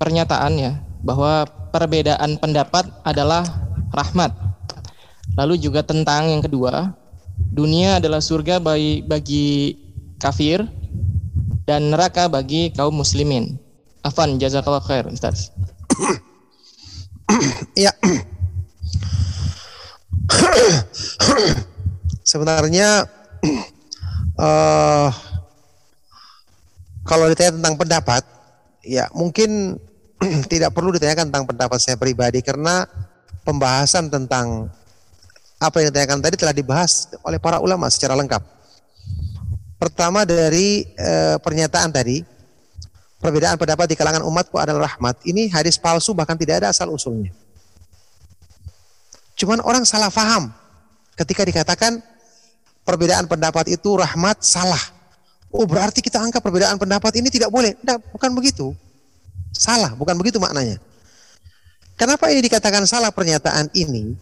pernyataan 0.00 0.54
ya 0.56 0.72
bahwa 1.04 1.44
perbedaan 1.68 2.40
pendapat 2.40 2.88
adalah 3.04 3.44
rahmat. 3.92 4.32
Lalu 5.34 5.58
juga 5.60 5.82
tentang 5.82 6.30
yang 6.30 6.40
kedua, 6.40 6.94
dunia 7.52 8.00
adalah 8.00 8.24
surga 8.24 8.62
bagi 8.62 9.04
bagi 9.04 9.76
kafir 10.16 10.64
dan 11.64 11.92
neraka 11.92 12.28
bagi 12.28 12.72
kaum 12.72 12.96
muslimin. 12.96 13.56
Afan 14.04 14.36
jazakallah 14.36 14.84
khair 14.84 15.08
Ustaz. 15.08 15.48
ya. 17.84 17.92
Sebenarnya 22.30 23.08
uh, 24.40 25.08
kalau 27.08 27.28
ditanya 27.32 27.56
tentang 27.60 27.76
pendapat, 27.80 28.22
ya 28.84 29.08
mungkin 29.16 29.80
tidak 30.52 30.72
perlu 30.72 30.92
ditanyakan 30.92 31.32
tentang 31.32 31.48
pendapat 31.48 31.78
saya 31.80 31.96
pribadi 31.96 32.44
karena 32.44 32.84
pembahasan 33.44 34.08
tentang 34.08 34.72
apa 35.64 35.80
yang 35.80 35.88
ditanyakan 35.90 36.20
tadi 36.20 36.36
telah 36.36 36.54
dibahas 36.54 37.08
oleh 37.24 37.40
para 37.40 37.58
ulama 37.58 37.88
secara 37.88 38.12
lengkap. 38.12 38.42
Pertama 39.80 40.24
dari 40.24 40.86
e, 40.96 41.36
pernyataan 41.40 41.90
tadi, 41.92 42.24
perbedaan 43.20 43.56
pendapat 43.56 43.90
di 43.90 43.96
kalangan 43.96 44.22
umatku 44.24 44.56
adalah 44.60 44.88
rahmat. 44.88 45.20
Ini 45.24 45.48
hadis 45.52 45.80
palsu 45.80 46.12
bahkan 46.12 46.36
tidak 46.36 46.64
ada 46.64 46.68
asal 46.72 46.88
usulnya. 46.92 47.32
Cuman 49.34 49.60
orang 49.64 49.82
salah 49.82 50.08
faham 50.08 50.52
ketika 51.18 51.42
dikatakan 51.42 51.98
perbedaan 52.86 53.26
pendapat 53.26 53.72
itu 53.72 53.98
rahmat 53.98 54.44
salah. 54.44 54.80
Oh 55.50 55.66
berarti 55.66 56.02
kita 56.02 56.18
anggap 56.18 56.42
perbedaan 56.42 56.78
pendapat 56.78 57.14
ini 57.18 57.30
tidak 57.30 57.50
boleh. 57.50 57.74
Tidak, 57.74 58.14
bukan 58.14 58.30
begitu. 58.34 58.74
Salah, 59.54 59.94
bukan 59.94 60.18
begitu 60.18 60.42
maknanya. 60.42 60.82
Kenapa 61.94 62.26
ini 62.34 62.42
dikatakan 62.42 62.82
salah 62.90 63.14
pernyataan 63.14 63.70
ini? 63.70 64.18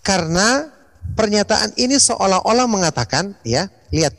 Karena 0.00 0.68
pernyataan 1.14 1.76
ini 1.76 2.00
seolah-olah 2.00 2.66
mengatakan, 2.66 3.36
ya, 3.44 3.68
lihat, 3.92 4.16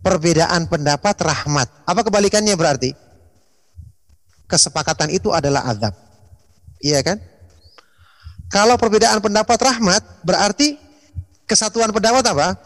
perbedaan 0.00 0.66
pendapat 0.70 1.16
rahmat. 1.20 1.68
Apa 1.84 2.00
kebalikannya 2.06 2.54
berarti? 2.56 2.94
Kesepakatan 4.50 5.14
itu 5.14 5.30
adalah 5.30 5.66
azab. 5.70 5.94
Iya 6.82 7.04
kan? 7.04 7.20
Kalau 8.50 8.74
perbedaan 8.74 9.22
pendapat 9.22 9.58
rahmat, 9.62 10.02
berarti 10.26 10.74
kesatuan 11.46 11.94
pendapat 11.94 12.24
apa? 12.34 12.58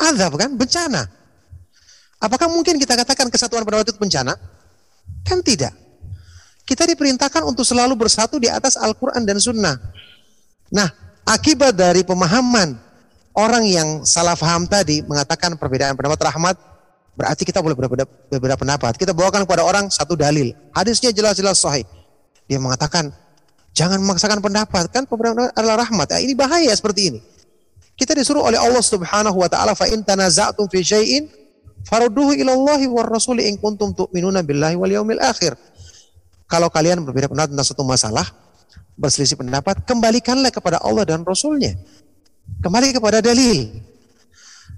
Azab 0.00 0.34
kan? 0.34 0.50
Bencana. 0.56 1.06
Apakah 2.20 2.50
mungkin 2.50 2.76
kita 2.76 2.98
katakan 2.98 3.30
kesatuan 3.30 3.62
pendapat 3.62 3.92
itu 3.92 3.96
bencana? 3.96 4.34
Kan 5.22 5.40
tidak. 5.46 5.72
Kita 6.66 6.86
diperintahkan 6.86 7.42
untuk 7.46 7.62
selalu 7.66 7.96
bersatu 7.96 8.38
di 8.38 8.50
atas 8.50 8.76
Al-Quran 8.78 9.22
dan 9.26 9.38
Sunnah. 9.38 9.74
Nah, 10.70 10.90
akibat 11.30 11.78
dari 11.78 12.02
pemahaman 12.02 12.74
orang 13.38 13.62
yang 13.62 13.88
salah 14.02 14.34
faham 14.34 14.66
tadi 14.66 15.06
mengatakan 15.06 15.54
perbedaan 15.54 15.94
pendapat 15.94 16.18
rahmat, 16.26 16.56
berarti 17.14 17.46
kita 17.46 17.62
boleh 17.62 17.78
berbeda, 17.78 18.04
berbeda 18.26 18.58
pendapat. 18.58 18.98
Kita 18.98 19.14
bawakan 19.14 19.46
kepada 19.46 19.62
orang 19.62 19.86
satu 19.86 20.18
dalil. 20.18 20.50
Hadisnya 20.74 21.14
jelas-jelas 21.14 21.62
sahih. 21.62 21.86
Dia 22.50 22.58
mengatakan, 22.58 23.14
jangan 23.70 24.02
memaksakan 24.02 24.42
pendapat. 24.42 24.90
Kan 24.90 25.06
perbedaan 25.06 25.54
adalah 25.54 25.86
rahmat. 25.86 26.10
Nah, 26.10 26.20
ini 26.20 26.34
bahaya 26.34 26.74
seperti 26.74 27.14
ini. 27.14 27.20
Kita 27.94 28.16
disuruh 28.16 28.42
oleh 28.42 28.58
Allah 28.58 28.82
Subhanahu 28.82 29.38
wa 29.38 29.46
taala 29.46 29.76
fa 29.76 29.86
in 29.86 30.00
tanaza'tum 30.00 30.66
fi 30.72 30.80
syai'in 30.80 31.28
Farudduhu 31.80 32.36
ilallahi 32.36 32.84
war 32.92 33.08
rasuli 33.08 33.48
in 33.48 33.56
kuntum 33.56 33.96
tu'minuna 33.96 34.44
billahi 34.44 34.76
wal 34.76 34.92
yaumil 34.92 35.20
akhir. 35.22 35.56
Kalau 36.44 36.68
kalian 36.68 37.00
berbeda 37.06 37.30
pendapat 37.30 37.56
tentang 37.56 37.68
satu 37.68 37.86
masalah, 37.86 38.26
berselisih 39.00 39.40
pendapat, 39.40 39.80
kembalikanlah 39.88 40.52
kepada 40.52 40.76
Allah 40.84 41.08
dan 41.08 41.24
Rasulnya. 41.24 41.72
Kembali 42.60 42.92
kepada 42.92 43.24
dalil. 43.24 43.72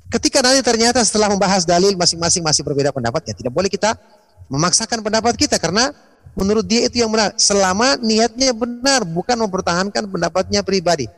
Ketika 0.06 0.44
nanti 0.44 0.62
ternyata 0.62 1.02
setelah 1.02 1.26
membahas 1.26 1.66
dalil 1.66 1.98
masing-masing 1.98 2.46
masih 2.46 2.62
berbeda 2.62 2.94
pendapat, 2.94 3.26
ya 3.26 3.34
tidak 3.34 3.50
boleh 3.50 3.66
kita 3.66 3.98
memaksakan 4.46 5.02
pendapat 5.02 5.34
kita 5.34 5.58
karena 5.58 5.90
menurut 6.38 6.62
dia 6.62 6.86
itu 6.86 7.02
yang 7.02 7.10
benar. 7.10 7.34
Selama 7.34 7.98
niatnya 7.98 8.54
benar, 8.54 9.02
bukan 9.02 9.34
mempertahankan 9.34 10.06
pendapatnya 10.06 10.62
pribadi. 10.62 11.10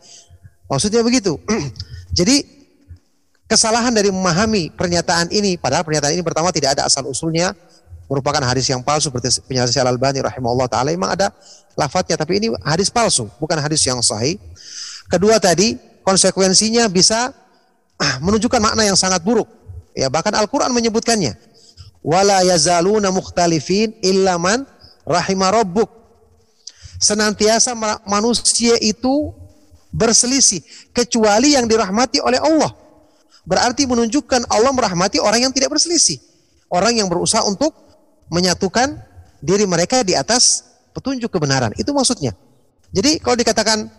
Maksudnya 0.71 1.05
begitu. 1.05 1.37
Jadi 2.19 2.47
kesalahan 3.45 3.93
dari 3.93 4.09
memahami 4.09 4.73
pernyataan 4.73 5.29
ini 5.29 5.61
padahal 5.61 5.85
pernyataan 5.85 6.17
ini 6.17 6.25
pertama 6.25 6.49
tidak 6.49 6.81
ada 6.81 6.89
asal 6.89 7.05
usulnya 7.05 7.53
merupakan 8.11 8.41
hadis 8.45 8.69
yang 8.69 8.85
palsu 8.85 9.09
seperti 9.09 9.41
penjelasan 9.49 9.85
Al-Albani 9.85 10.21
rahimahullah 10.21 10.69
taala 10.69 10.93
memang 10.93 11.17
ada 11.17 11.33
lafadznya 11.75 12.15
tapi 12.21 12.39
ini 12.41 12.49
hadis 12.63 12.93
palsu 12.93 13.29
bukan 13.41 13.57
hadis 13.59 13.81
yang 13.85 14.01
sahih. 14.05 14.37
Kedua 15.09 15.41
tadi 15.41 15.77
konsekuensinya 16.05 16.89
bisa 16.89 17.33
ah, 18.01 18.15
menunjukkan 18.21 18.61
makna 18.61 18.85
yang 18.85 18.97
sangat 18.97 19.21
buruk. 19.25 19.49
Ya 19.97 20.11
bahkan 20.13 20.35
Al-Qur'an 20.35 20.73
menyebutkannya. 20.73 21.37
Wala 22.05 22.45
yazaluna 22.45 23.09
mukhtalifin 23.09 23.97
illa 24.05 24.37
man 24.37 24.69
rahima 25.09 25.49
rabbuk. 25.49 25.89
Senantiasa 27.01 27.77
manusia 28.05 28.77
itu 28.81 29.33
berselisih 29.93 30.65
kecuali 30.93 31.53
yang 31.57 31.69
dirahmati 31.69 32.21
oleh 32.21 32.41
Allah 32.41 32.85
berarti 33.45 33.85
menunjukkan 33.85 34.49
Allah 34.49 34.73
merahmati 34.73 35.21
orang 35.21 35.49
yang 35.49 35.53
tidak 35.53 35.77
berselisih. 35.77 36.19
Orang 36.73 36.97
yang 36.97 37.07
berusaha 37.07 37.45
untuk 37.45 37.77
menyatukan 38.29 39.01
diri 39.41 39.65
mereka 39.69 40.01
di 40.01 40.17
atas 40.17 40.65
petunjuk 40.97 41.29
kebenaran. 41.29 41.73
Itu 41.77 41.93
maksudnya. 41.93 42.33
Jadi 42.95 43.19
kalau 43.19 43.37
dikatakan 43.37 43.91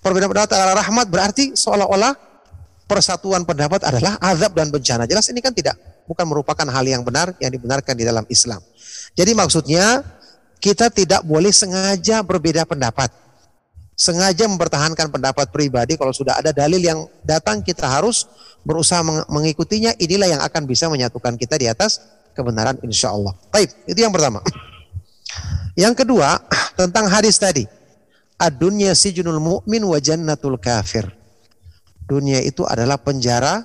perbedaan 0.00 0.30
pendapat 0.30 0.52
adalah 0.54 0.76
rahmat 0.80 1.06
berarti 1.10 1.52
seolah-olah 1.58 2.14
persatuan 2.86 3.42
pendapat 3.42 3.82
adalah 3.84 4.16
azab 4.22 4.54
dan 4.54 4.70
bencana. 4.70 5.04
Jelas 5.08 5.26
ini 5.32 5.42
kan 5.42 5.50
tidak 5.50 5.74
bukan 6.04 6.24
merupakan 6.28 6.64
hal 6.68 6.84
yang 6.84 7.02
benar 7.02 7.34
yang 7.40 7.50
dibenarkan 7.50 7.94
di 7.96 8.04
dalam 8.06 8.24
Islam. 8.30 8.60
Jadi 9.16 9.32
maksudnya 9.34 10.04
kita 10.62 10.88
tidak 10.88 11.24
boleh 11.26 11.50
sengaja 11.50 12.24
berbeda 12.24 12.64
pendapat 12.64 13.24
sengaja 13.94 14.50
mempertahankan 14.50 15.06
pendapat 15.06 15.54
pribadi 15.54 15.94
kalau 15.94 16.10
sudah 16.10 16.38
ada 16.42 16.50
dalil 16.50 16.82
yang 16.82 17.06
datang 17.22 17.62
kita 17.62 17.86
harus 17.86 18.26
berusaha 18.66 19.00
mengikutinya 19.30 19.94
inilah 20.02 20.28
yang 20.34 20.42
akan 20.42 20.66
bisa 20.66 20.90
menyatukan 20.90 21.38
kita 21.38 21.54
di 21.54 21.70
atas 21.70 22.02
kebenaran 22.34 22.76
insya 22.82 23.14
Allah. 23.14 23.32
Baik, 23.54 23.72
itu 23.86 23.98
yang 24.02 24.10
pertama. 24.10 24.42
Yang 25.78 26.04
kedua 26.04 26.42
tentang 26.80 27.06
hadis 27.08 27.38
tadi. 27.38 27.64
Ad-dunya 28.34 28.92
sijnul 28.92 29.38
mu'min 29.38 29.86
wa 29.86 29.98
jannatul 30.02 30.58
kafir. 30.58 31.06
Dunia 32.04 32.42
itu 32.42 32.66
adalah 32.66 32.98
penjara 32.98 33.62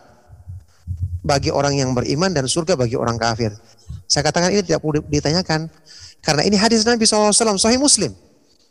bagi 1.25 1.51
orang 1.51 1.75
yang 1.75 1.91
beriman 1.91 2.31
dan 2.31 2.47
surga 2.47 2.77
bagi 2.79 2.95
orang 2.95 3.19
kafir. 3.19 3.51
Saya 4.05 4.23
katakan 4.29 4.53
ini 4.53 4.63
tidak 4.63 4.79
perlu 4.79 5.03
ditanyakan 5.09 5.67
karena 6.23 6.41
ini 6.45 6.55
hadis 6.55 6.85
Nabi 6.85 7.03
SAW 7.03 7.59
Sahih 7.59 7.81
Muslim. 7.81 8.13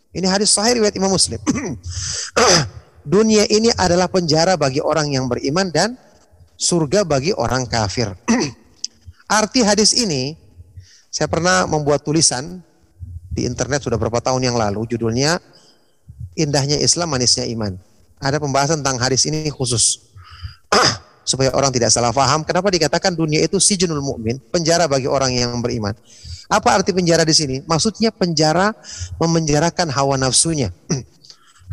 Ini 0.09 0.25
hadis 0.25 0.57
sahih 0.57 0.81
riwayat 0.81 0.97
Imam 0.97 1.13
Muslim. 1.13 1.37
Dunia 3.05 3.45
ini 3.53 3.69
adalah 3.77 4.09
penjara 4.09 4.57
bagi 4.57 4.81
orang 4.81 5.13
yang 5.13 5.29
beriman 5.29 5.69
dan 5.69 6.01
surga 6.57 7.05
bagi 7.05 7.37
orang 7.37 7.69
kafir. 7.69 8.17
Arti 9.29 9.61
hadis 9.61 9.93
ini 9.93 10.41
saya 11.13 11.29
pernah 11.29 11.69
membuat 11.69 12.01
tulisan 12.01 12.65
di 13.29 13.45
internet 13.45 13.85
sudah 13.85 14.01
berapa 14.01 14.25
tahun 14.25 14.41
yang 14.41 14.57
lalu 14.57 14.89
judulnya 14.89 15.37
Indahnya 16.33 16.81
Islam 16.81 17.13
Manisnya 17.13 17.45
Iman. 17.45 17.77
Ada 18.25 18.41
pembahasan 18.41 18.81
tentang 18.81 18.97
hadis 18.97 19.29
ini 19.29 19.53
khusus. 19.53 20.09
Supaya 21.29 21.53
orang 21.53 21.69
tidak 21.69 21.93
salah 21.93 22.09
paham 22.09 22.41
kenapa 22.41 22.73
dikatakan 22.73 23.13
dunia 23.13 23.45
itu 23.45 23.61
sijunul 23.61 24.01
mukmin, 24.01 24.41
penjara 24.49 24.89
bagi 24.89 25.05
orang 25.05 25.37
yang 25.37 25.61
beriman. 25.61 25.93
Apa 26.49 26.81
arti 26.81 26.97
penjara 26.97 27.21
di 27.29 27.37
sini? 27.37 27.61
Maksudnya 27.69 28.09
penjara 28.09 28.73
memenjarakan 29.21 29.93
hawa 29.93 30.17
nafsunya. 30.17 30.73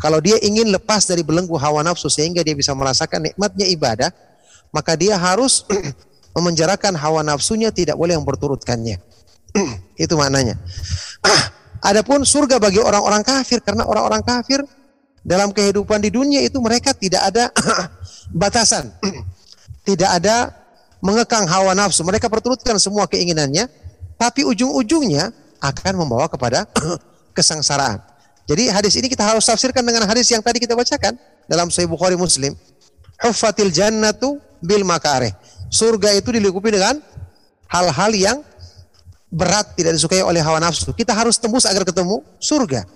Kalau 0.04 0.20
dia 0.20 0.36
ingin 0.44 0.68
lepas 0.68 1.08
dari 1.08 1.24
belenggu 1.24 1.56
hawa 1.56 1.80
nafsu 1.80 2.12
sehingga 2.12 2.44
dia 2.44 2.52
bisa 2.52 2.76
merasakan 2.76 3.32
nikmatnya 3.32 3.64
ibadah, 3.72 4.12
maka 4.68 4.92
dia 4.92 5.16
harus 5.16 5.64
memenjarakan 6.36 6.92
hawa 7.00 7.24
nafsunya 7.24 7.72
tidak 7.72 7.96
boleh 7.96 8.12
yang 8.12 8.26
berturutkannya. 8.28 9.00
Itu 10.04 10.20
maknanya. 10.20 10.60
Adapun 11.88 12.28
surga 12.28 12.60
bagi 12.60 12.76
orang-orang 12.76 13.24
kafir 13.24 13.64
karena 13.64 13.88
orang-orang 13.88 14.20
kafir 14.20 14.60
dalam 15.24 15.50
kehidupan 15.50 15.98
di 15.98 16.10
dunia 16.10 16.40
itu 16.42 16.58
mereka 16.58 16.94
tidak 16.94 17.30
ada 17.30 17.50
batasan. 18.42 18.90
tidak 19.86 20.10
ada 20.18 20.50
mengekang 20.98 21.46
hawa 21.46 21.72
nafsu. 21.78 22.02
Mereka 22.02 22.26
perturutkan 22.26 22.74
semua 22.82 23.06
keinginannya, 23.06 23.70
tapi 24.18 24.42
ujung-ujungnya 24.42 25.30
akan 25.62 25.94
membawa 25.94 26.26
kepada 26.26 26.66
kesengsaraan. 27.36 28.02
Jadi 28.50 28.66
hadis 28.70 28.94
ini 28.98 29.06
kita 29.06 29.22
harus 29.22 29.46
tafsirkan 29.46 29.82
dengan 29.86 30.06
hadis 30.10 30.26
yang 30.30 30.42
tadi 30.42 30.58
kita 30.58 30.74
bacakan 30.74 31.14
dalam 31.46 31.70
Sahih 31.70 31.86
Bukhari 31.86 32.18
Muslim. 32.18 32.54
Huffatil 33.22 33.70
jannatu 33.70 34.42
bil 34.62 34.82
makareh. 34.86 35.32
Surga 35.68 36.14
itu 36.14 36.30
dilingkupi 36.30 36.72
dengan 36.72 37.00
hal-hal 37.66 38.12
yang 38.14 38.38
berat 39.30 39.74
tidak 39.74 39.98
disukai 39.98 40.22
oleh 40.22 40.40
hawa 40.40 40.62
nafsu. 40.62 40.94
Kita 40.94 41.12
harus 41.12 41.36
tembus 41.36 41.66
agar 41.66 41.82
ketemu 41.82 42.22
surga. 42.38 42.86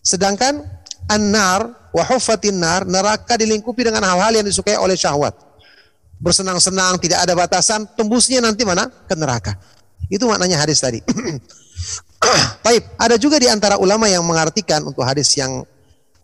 Sedangkan 0.00 0.62
an-nar 1.10 1.90
wa 1.90 2.02
huffatin 2.06 2.56
nar, 2.56 2.86
neraka 2.86 3.34
dilingkupi 3.34 3.82
dengan 3.86 4.06
hal-hal 4.06 4.38
yang 4.38 4.46
disukai 4.46 4.78
oleh 4.78 4.94
syahwat. 4.94 5.34
Bersenang-senang, 6.16 6.96
tidak 6.96 7.28
ada 7.28 7.36
batasan, 7.36 7.84
tembusnya 7.92 8.40
nanti 8.40 8.64
mana? 8.64 8.88
Ke 8.88 9.12
neraka. 9.12 9.52
Itu 10.08 10.24
maknanya 10.30 10.62
hadis 10.64 10.80
tadi. 10.80 11.02
Baik, 12.64 12.82
ada 12.96 13.20
juga 13.20 13.36
di 13.36 13.50
antara 13.50 13.76
ulama 13.76 14.08
yang 14.08 14.24
mengartikan 14.24 14.80
untuk 14.86 15.04
hadis 15.04 15.28
yang 15.36 15.60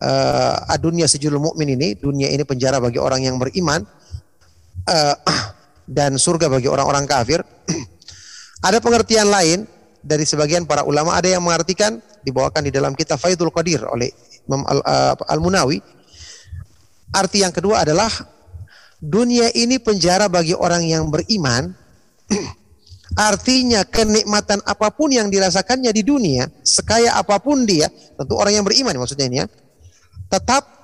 uh, 0.01 0.77
dunia 0.81 1.05
sejulul 1.05 1.43
mukmin 1.53 1.77
ini, 1.77 1.93
dunia 1.99 2.33
ini 2.33 2.43
penjara 2.43 2.81
bagi 2.81 2.97
orang 2.97 3.27
yang 3.29 3.37
beriman 3.37 3.85
uh, 4.89 5.17
dan 5.97 6.17
surga 6.17 6.49
bagi 6.49 6.67
orang-orang 6.71 7.05
kafir. 7.05 7.43
Ada 8.67 8.79
pengertian 8.79 9.27
lain 9.27 9.67
dari 10.03 10.27
sebagian 10.27 10.67
para 10.67 10.83
ulama 10.83 11.15
ada 11.15 11.31
yang 11.31 11.43
mengartikan 11.43 12.03
dibawakan 12.27 12.67
di 12.67 12.75
dalam 12.75 12.95
kitab 12.95 13.23
Faidul 13.23 13.55
Qadir 13.55 13.87
oleh 13.87 14.11
Imam 14.47 14.67
uh, 14.67 15.15
Al-Munawi. 15.31 15.79
Arti 17.15 17.43
yang 17.43 17.55
kedua 17.55 17.87
adalah 17.87 18.11
dunia 18.99 19.51
ini 19.55 19.79
penjara 19.79 20.31
bagi 20.31 20.55
orang 20.55 20.83
yang 20.87 21.11
beriman. 21.11 21.75
Artinya 23.13 23.85
kenikmatan 23.85 24.65
apa 24.65 24.89
pun 24.89 25.13
yang 25.13 25.29
dirasakannya 25.29 25.93
di 25.93 26.01
dunia, 26.01 26.49
sekaya 26.65 27.13
apa 27.19 27.37
pun 27.43 27.69
dia, 27.69 27.93
tentu 28.17 28.41
orang 28.41 28.57
yang 28.57 28.65
beriman 28.65 28.97
maksudnya 28.97 29.29
ini 29.29 29.39
ya, 29.45 29.47
tetap 30.33 30.82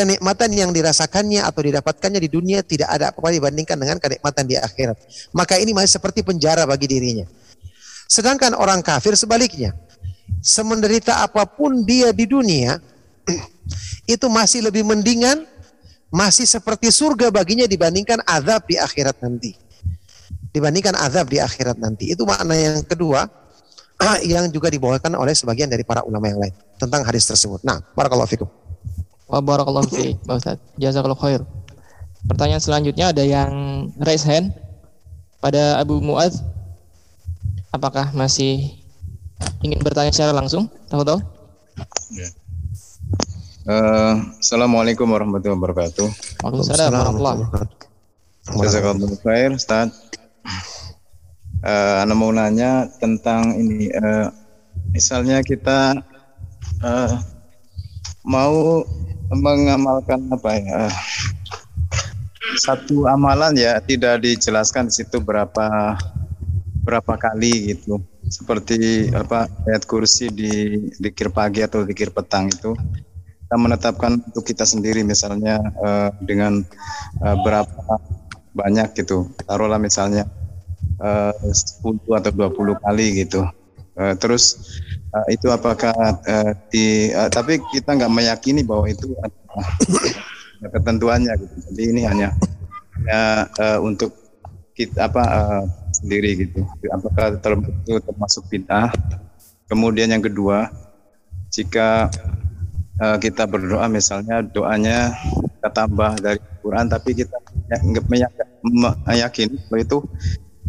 kenikmatan 0.00 0.48
yang 0.56 0.72
dirasakannya 0.72 1.44
atau 1.44 1.60
didapatkannya 1.60 2.24
di 2.24 2.30
dunia 2.32 2.64
tidak 2.64 2.88
ada 2.88 3.12
apa-apa 3.12 3.36
dibandingkan 3.36 3.76
dengan 3.76 4.00
kenikmatan 4.00 4.48
di 4.48 4.56
akhirat. 4.56 4.96
Maka 5.36 5.60
ini 5.60 5.76
masih 5.76 6.00
seperti 6.00 6.24
penjara 6.24 6.64
bagi 6.64 6.88
dirinya. 6.88 7.28
Sedangkan 8.08 8.56
orang 8.56 8.80
kafir 8.80 9.12
sebaliknya. 9.12 9.76
Semenderita 10.40 11.20
apa 11.20 11.44
pun 11.44 11.84
dia 11.84 12.16
di 12.16 12.24
dunia, 12.24 12.80
itu 14.14 14.26
masih 14.32 14.64
lebih 14.64 14.88
mendingan, 14.88 15.44
masih 16.08 16.48
seperti 16.48 16.88
surga 16.88 17.28
baginya 17.28 17.68
dibandingkan 17.68 18.24
azab 18.24 18.64
di 18.64 18.80
akhirat 18.80 19.20
nanti. 19.20 19.52
Dibandingkan 20.50 20.96
azab 20.96 21.28
di 21.28 21.44
akhirat 21.44 21.76
nanti. 21.76 22.08
Itu 22.08 22.24
makna 22.24 22.56
yang 22.56 22.80
kedua 22.88 23.28
yang 24.32 24.48
juga 24.48 24.72
dibawakan 24.72 25.12
oleh 25.20 25.36
sebagian 25.36 25.68
dari 25.68 25.84
para 25.84 26.00
ulama 26.08 26.24
yang 26.24 26.40
lain 26.40 26.54
tentang 26.80 27.04
hadis 27.04 27.28
tersebut. 27.28 27.60
Nah, 27.60 27.84
barakallahu 27.92 28.30
fikum. 28.32 28.48
Wa 29.30 29.38
barakallahu 29.38 29.86
fi, 29.86 30.18
Pak 30.26 30.36
Ustaz. 30.42 30.58
Jazakallahu 30.74 31.22
khair. 31.22 31.46
Pertanyaan 32.26 32.58
selanjutnya 32.58 33.14
ada 33.14 33.22
yang 33.22 33.50
raise 34.02 34.26
hand 34.26 34.50
pada 35.38 35.78
Abu 35.78 36.02
Muaz. 36.02 36.42
Apakah 37.70 38.10
masih 38.10 38.74
ingin 39.62 39.78
bertanya 39.80 40.10
secara 40.10 40.34
langsung? 40.34 40.66
Tahu-tahu? 40.90 41.22
Ya. 42.10 42.28
Uh, 43.70 44.34
Assalamualaikum 44.42 45.06
warahmatullahi 45.06 45.54
wabarakatuh. 45.62 46.06
Waalaikumsalam 46.42 46.90
warahmatullahi 46.90 47.38
wabarakatuh. 47.46 47.86
Jazakallahu 48.50 49.16
khair, 49.22 49.54
Ustaz. 49.54 49.94
Uh, 51.62 52.02
Anda 52.02 52.18
mau 52.18 52.34
nanya 52.34 52.90
tentang 52.98 53.54
ini, 53.54 53.94
uh, 53.94 54.32
misalnya 54.90 55.38
kita 55.46 56.02
uh, 56.82 57.14
mau 58.30 58.86
mengamalkan 59.34 60.30
apa 60.30 60.50
ya? 60.54 60.86
Satu 62.62 63.10
amalan 63.10 63.58
ya 63.58 63.82
tidak 63.82 64.22
dijelaskan 64.22 64.86
di 64.86 65.02
situ 65.02 65.18
berapa 65.18 65.98
berapa 66.86 67.14
kali 67.18 67.74
gitu. 67.74 67.98
Seperti 68.30 69.10
apa 69.10 69.50
ayat 69.66 69.82
kursi 69.90 70.30
di 70.30 70.78
dikir 71.02 71.34
pagi 71.34 71.66
atau 71.66 71.82
dikir 71.82 72.14
petang 72.14 72.46
itu. 72.46 72.78
Kita 73.50 73.58
menetapkan 73.58 74.22
untuk 74.22 74.46
kita 74.46 74.62
sendiri 74.62 75.02
misalnya 75.02 75.58
uh, 75.82 76.14
dengan 76.22 76.62
uh, 77.18 77.36
berapa 77.42 77.98
banyak 78.54 78.94
gitu. 79.02 79.26
Taruhlah 79.42 79.82
misalnya 79.82 80.30
uh, 81.02 81.34
10 81.34 81.98
atau 82.06 82.30
20 82.30 82.78
kali 82.78 83.06
gitu. 83.26 83.42
Uh, 83.98 84.14
terus 84.14 84.54
uh, 85.14 85.26
itu 85.30 85.46
apakah 85.50 85.94
uh, 86.24 86.52
di 86.70 87.10
uh, 87.14 87.30
tapi 87.30 87.58
kita 87.74 87.94
nggak 87.98 88.12
meyakini 88.12 88.62
bahwa 88.62 88.86
itu 88.86 89.12
adalah 89.18 89.66
ketentuannya 90.74 91.32
gitu. 91.40 91.54
Jadi 91.72 91.82
ini 91.90 92.00
hanya 92.06 92.28
hanya 92.98 93.48
uh, 93.58 93.78
untuk 93.82 94.14
kita 94.74 95.10
apa 95.10 95.22
uh, 95.22 95.62
sendiri 95.92 96.48
gitu. 96.48 96.64
Apakah 96.92 97.36
itu 97.36 97.94
termasuk 98.00 98.42
bid'ah? 98.48 98.90
Kemudian 99.70 100.10
yang 100.10 100.24
kedua, 100.24 100.66
jika 101.52 102.10
uh, 103.00 103.16
kita 103.18 103.46
berdoa 103.46 103.86
misalnya 103.90 104.42
doanya 104.42 105.14
kita 105.60 105.68
tambah 105.70 106.16
dari 106.18 106.40
Quran 106.60 106.86
tapi 106.88 107.10
kita 107.16 107.36
nggak 107.70 108.06
meyakini 109.06 109.56
bahwa 109.68 109.78
itu 109.80 109.98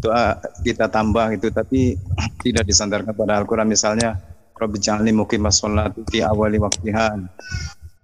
doa 0.02 0.38
kita 0.66 0.90
tambah 0.90 1.38
itu 1.38 1.48
tapi 1.54 1.96
tidak 2.46 2.66
disandarkan 2.66 3.14
pada 3.14 3.38
Al-Qur'an 3.42 3.70
misalnya 3.70 4.31
Rabbi 4.62 4.78
ja'alni 4.78 5.10
muqimas 5.10 5.58
sholati 5.58 6.06
fi 6.06 6.22
awali 6.22 6.62
waktiha 6.62 7.18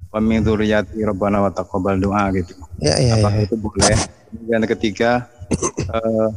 wa 0.10 0.18
min 0.18 0.42
dzurriyyati 0.42 0.98
rabbana 1.06 1.46
wa 1.46 1.54
taqabbal 1.54 2.02
doa 2.02 2.34
gitu. 2.34 2.58
Ya, 2.82 2.98
ya, 2.98 3.22
Apakah 3.22 3.38
ya. 3.38 3.46
itu 3.46 3.56
boleh? 3.62 3.98
Kemudian 4.34 4.64
ketiga 4.66 5.12
uh, 5.94 6.30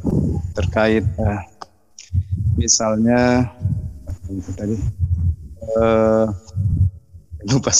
terkait 0.53 1.09
uh, 1.17 1.41
misalnya 2.61 3.49
itu 4.29 4.51
tadi 4.53 4.77
uh, 5.81 6.29
lupa 7.49 7.73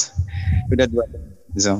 udah 0.73 0.87
dua 0.89 1.05
bisa 1.53 1.77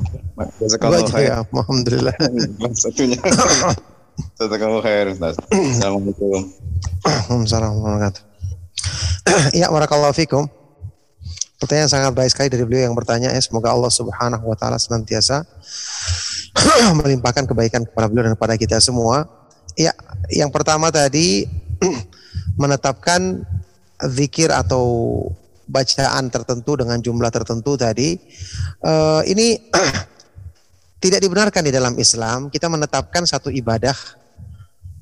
kalau 0.77 0.99
ya, 1.17 1.41
Alhamdulillah. 1.41 2.13
satunya 2.81 3.17
Jazakallahu 4.37 4.83
khair 4.83 5.09
Ustaz. 5.09 5.39
Assalamualaikum. 5.49 6.51
Waalaikumsalam 7.01 7.71
warahmatullahi 7.79 8.11
wabarakatuh. 8.11 8.30
Ya, 9.57 9.67
barakallahu 9.69 10.13
fikum. 10.15 10.49
Pertanyaan 11.61 11.89
sangat 11.89 12.11
baik 12.17 12.33
sekali 12.33 12.49
dari 12.49 12.65
beliau 12.65 12.89
yang 12.89 12.97
bertanya. 12.97 13.29
Ya, 13.29 13.41
semoga 13.41 13.69
Allah 13.69 13.93
Subhanahu 13.93 14.49
wa 14.49 14.57
taala 14.57 14.81
senantiasa 14.81 15.45
melimpahkan 16.99 17.45
kebaikan 17.45 17.85
kepada 17.85 18.09
beliau 18.09 18.25
dan 18.27 18.33
kepada 18.33 18.57
kita 18.57 18.77
semua. 18.81 19.29
Ya, 19.77 19.93
yang 20.33 20.49
pertama 20.49 20.89
tadi 20.89 21.45
menetapkan 22.61 23.45
zikir 24.09 24.49
atau 24.49 24.83
bacaan 25.69 26.27
tertentu 26.33 26.75
dengan 26.75 26.99
jumlah 26.99 27.31
tertentu 27.31 27.79
tadi 27.79 28.19
eh, 28.83 29.21
ini 29.29 29.55
tidak 31.01 31.19
dibenarkan 31.21 31.65
di 31.65 31.71
dalam 31.73 31.93
Islam. 31.97 32.53
Kita 32.53 32.69
menetapkan 32.69 33.25
satu 33.25 33.49
ibadah 33.49 34.20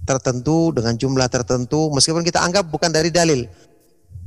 tertentu 0.10 0.74
dengan 0.74 0.98
jumlah 0.98 1.30
tertentu 1.30 1.94
meskipun 1.94 2.26
kita 2.26 2.42
anggap 2.42 2.66
bukan 2.66 2.90
dari 2.90 3.14
dalil. 3.14 3.46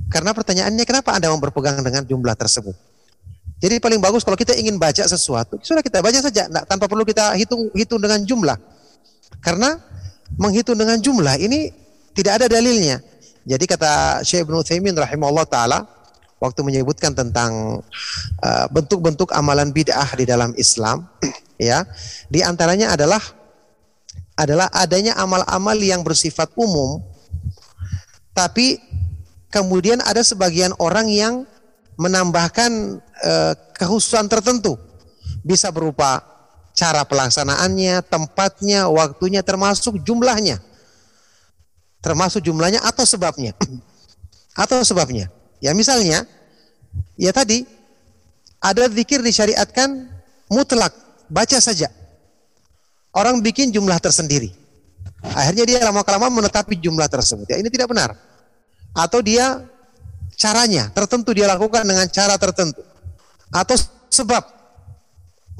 Karena 0.07 0.31
pertanyaannya 0.31 0.85
kenapa 0.87 1.19
Anda 1.19 1.35
mau 1.35 1.43
berpegang 1.43 1.83
dengan 1.83 2.07
jumlah 2.07 2.39
tersebut? 2.39 2.77
Jadi 3.59 3.79
paling 3.79 3.99
bagus 4.03 4.23
kalau 4.23 4.39
kita 4.39 4.55
ingin 4.59 4.79
baca 4.79 5.07
sesuatu, 5.07 5.59
sudah 5.63 5.83
kita 5.83 6.03
baca 6.03 6.19
saja, 6.19 6.51
nah, 6.51 6.67
tanpa 6.67 6.91
perlu 6.91 7.07
kita 7.07 7.35
hitung 7.39 7.71
hitung 7.75 8.03
dengan 8.03 8.23
jumlah. 8.23 8.59
Karena 9.39 9.79
menghitung 10.39 10.79
dengan 10.79 10.99
jumlah 10.99 11.39
ini 11.39 11.71
tidak 12.15 12.43
ada 12.43 12.47
dalilnya. 12.51 12.99
Jadi 13.43 13.65
kata 13.67 14.23
Syekh 14.23 14.47
Ibnu 14.47 14.63
Utsaimin 14.63 14.95
rahimahullah 14.95 15.47
taala 15.47 15.87
waktu 16.43 16.63
menyebutkan 16.67 17.15
tentang 17.15 17.83
uh, 18.43 18.67
bentuk-bentuk 18.71 19.31
amalan 19.31 19.71
bid'ah 19.71 20.11
di 20.19 20.27
dalam 20.27 20.51
Islam 20.59 21.07
ya, 21.59 21.87
di 22.27 22.43
antaranya 22.43 22.99
adalah 22.99 23.23
adalah 24.43 24.67
adanya 24.75 25.15
amal-amal 25.15 25.79
yang 25.79 26.03
bersifat 26.03 26.51
umum 26.59 26.99
tapi 28.35 28.81
kemudian 29.53 30.01
ada 30.03 30.25
sebagian 30.25 30.73
orang 30.81 31.07
yang 31.07 31.35
menambahkan 32.01 32.99
uh, 33.23 33.53
kekhususan 33.77 34.27
tertentu 34.27 34.81
bisa 35.45 35.69
berupa 35.69 36.25
cara 36.73 37.05
pelaksanaannya, 37.05 38.01
tempatnya, 38.09 38.89
waktunya 38.89 39.45
termasuk 39.45 40.01
jumlahnya. 40.01 40.59
Termasuk 42.03 42.43
jumlahnya 42.43 42.81
atau 42.83 43.05
sebabnya. 43.05 43.53
atau 44.63 44.83
sebabnya. 44.83 45.29
Ya 45.63 45.77
misalnya, 45.77 46.27
ya 47.15 47.31
tadi 47.31 47.69
ada 48.59 48.89
zikir 48.91 49.23
disyariatkan 49.23 50.11
mutlak, 50.51 50.97
baca 51.31 51.59
saja. 51.61 51.93
Orang 53.13 53.45
bikin 53.45 53.69
jumlah 53.69 54.01
tersendiri. 54.01 54.49
Akhirnya 55.23 55.69
dia 55.69 55.79
lama-kelamaan 55.85 56.33
menetapi 56.33 56.81
jumlah 56.81 57.07
tersebut. 57.07 57.47
Ya 57.47 57.61
ini 57.61 57.69
tidak 57.69 57.93
benar. 57.93 58.17
Atau 58.97 59.21
dia 59.21 59.63
caranya 60.35 60.89
tertentu 60.91 61.37
dia 61.37 61.47
lakukan 61.47 61.85
dengan 61.85 62.09
cara 62.09 62.35
tertentu. 62.41 62.81
Atau 63.53 63.77
sebab 64.09 64.63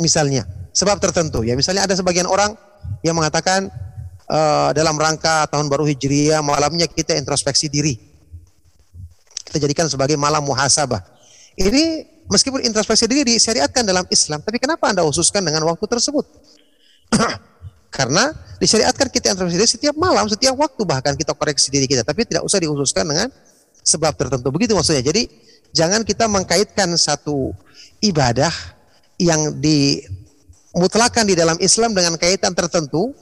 misalnya 0.01 0.49
sebab 0.73 0.97
tertentu 1.01 1.45
ya 1.45 1.53
misalnya 1.53 1.85
ada 1.85 1.93
sebagian 1.93 2.25
orang 2.25 2.57
yang 3.05 3.13
mengatakan 3.13 3.69
uh, 4.29 4.73
dalam 4.73 4.97
rangka 4.97 5.45
tahun 5.53 5.69
baru 5.69 5.85
hijriah 5.85 6.41
malamnya 6.41 6.89
kita 6.89 7.13
introspeksi 7.17 7.69
diri 7.69 8.01
kita 9.49 9.61
jadikan 9.61 9.87
sebagai 9.93 10.17
malam 10.17 10.41
muhasabah 10.49 11.05
ini 11.61 12.09
meskipun 12.33 12.65
introspeksi 12.65 13.05
diri 13.05 13.37
disyariatkan 13.37 13.85
dalam 13.85 14.09
Islam 14.09 14.41
tapi 14.41 14.57
kenapa 14.57 14.89
anda 14.89 15.05
khususkan 15.05 15.45
dengan 15.45 15.69
waktu 15.69 15.85
tersebut 15.85 16.25
karena 17.97 18.33
disyariatkan 18.59 19.13
kita 19.13 19.37
introspeksi 19.37 19.59
diri 19.59 19.69
setiap 19.69 19.97
malam 20.01 20.25
setiap 20.27 20.57
waktu 20.57 20.83
bahkan 20.89 21.13
kita 21.15 21.37
koreksi 21.37 21.69
diri 21.69 21.85
kita 21.85 22.03
tapi 22.03 22.25
tidak 22.25 22.43
usah 22.47 22.59
dikhususkan 22.59 23.05
dengan 23.05 23.29
sebab 23.83 24.17
tertentu 24.17 24.49
begitu 24.49 24.73
maksudnya 24.73 25.05
jadi 25.05 25.29
jangan 25.77 26.07
kita 26.07 26.25
mengkaitkan 26.31 26.95
satu 26.97 27.53
ibadah 28.01 28.53
yang 29.21 29.55
dimutlakan 29.63 31.25
di 31.29 31.35
dalam 31.39 31.57
Islam 31.63 31.95
dengan 31.95 32.19
kaitan 32.19 32.57
tertentu 32.57 33.15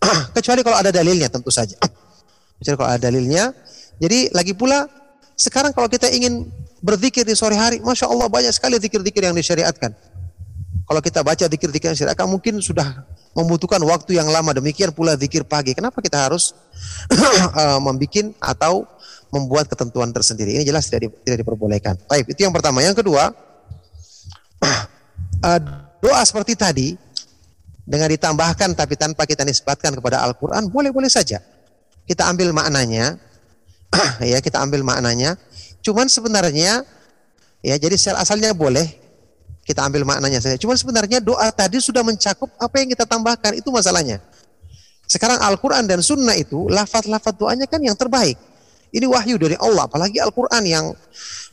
kecuali 0.36 0.60
kalau 0.64 0.76
ada 0.80 0.90
dalilnya 0.92 1.28
tentu 1.28 1.52
saja. 1.52 1.76
Kecuali 2.60 2.76
kalau 2.76 2.90
ada 2.92 3.00
dalilnya. 3.00 3.52
Jadi 4.00 4.32
lagi 4.32 4.52
pula 4.52 4.88
sekarang 5.36 5.72
kalau 5.72 5.88
kita 5.88 6.08
ingin 6.12 6.48
berzikir 6.84 7.24
di 7.24 7.36
sore 7.36 7.56
hari, 7.56 7.80
masya 7.80 8.08
Allah 8.08 8.28
banyak 8.28 8.52
sekali 8.52 8.76
zikir-zikir 8.80 9.24
yang 9.24 9.36
disyariatkan. 9.36 9.92
Kalau 10.84 11.00
kita 11.00 11.20
baca 11.24 11.44
zikir-zikir 11.48 11.92
yang 11.92 11.96
disyariatkan 11.96 12.28
mungkin 12.28 12.60
sudah 12.60 13.04
membutuhkan 13.34 13.80
waktu 13.86 14.18
yang 14.18 14.28
lama. 14.28 14.50
Demikian 14.54 14.90
pula 14.90 15.14
zikir 15.14 15.46
pagi. 15.46 15.74
Kenapa 15.74 16.02
kita 16.02 16.30
harus 16.30 16.52
uh, 17.60 17.78
membuat 17.78 18.34
atau 18.42 18.86
membuat 19.30 19.70
ketentuan 19.70 20.10
tersendiri? 20.10 20.58
Ini 20.58 20.64
jelas 20.66 20.90
tidak, 20.90 21.00
di, 21.06 21.08
tidak 21.22 21.46
diperbolehkan. 21.46 21.94
Baik, 22.10 22.34
itu 22.34 22.42
yang 22.42 22.54
pertama. 22.54 22.82
Yang 22.82 23.06
kedua, 23.06 23.30
uh, 24.62 24.82
doa 26.04 26.22
seperti 26.26 26.54
tadi 26.58 26.88
dengan 27.90 28.06
ditambahkan 28.06 28.78
tapi 28.78 28.94
tanpa 28.94 29.26
kita 29.26 29.42
nisbatkan 29.42 29.98
kepada 29.98 30.22
Al-Qur'an 30.22 30.70
boleh-boleh 30.70 31.10
saja. 31.10 31.42
Kita 32.06 32.26
ambil 32.26 32.50
maknanya 32.50 33.18
ya, 34.30 34.38
kita 34.42 34.62
ambil 34.62 34.82
maknanya. 34.82 35.38
Cuman 35.80 36.06
sebenarnya 36.06 36.84
ya 37.64 37.76
jadi 37.76 37.96
sel 37.96 38.16
asalnya 38.16 38.52
boleh 38.52 38.99
kita 39.64 39.86
ambil 39.86 40.02
maknanya 40.08 40.40
saja. 40.40 40.56
Cuman 40.56 40.74
sebenarnya 40.74 41.20
doa 41.20 41.48
tadi 41.52 41.78
sudah 41.78 42.00
mencakup 42.00 42.48
apa 42.56 42.74
yang 42.80 42.88
kita 42.90 43.04
tambahkan 43.04 43.54
itu 43.54 43.68
masalahnya. 43.68 44.18
Sekarang 45.10 45.42
Al-Quran 45.42 45.90
dan 45.90 46.00
Sunnah 46.00 46.38
itu 46.38 46.70
lafaz-lafaz 46.70 47.34
doanya 47.34 47.66
kan 47.66 47.82
yang 47.82 47.98
terbaik. 47.98 48.38
Ini 48.90 49.06
wahyu 49.06 49.38
dari 49.38 49.54
Allah, 49.58 49.86
apalagi 49.86 50.18
Al-Quran 50.18 50.62
yang 50.66 50.84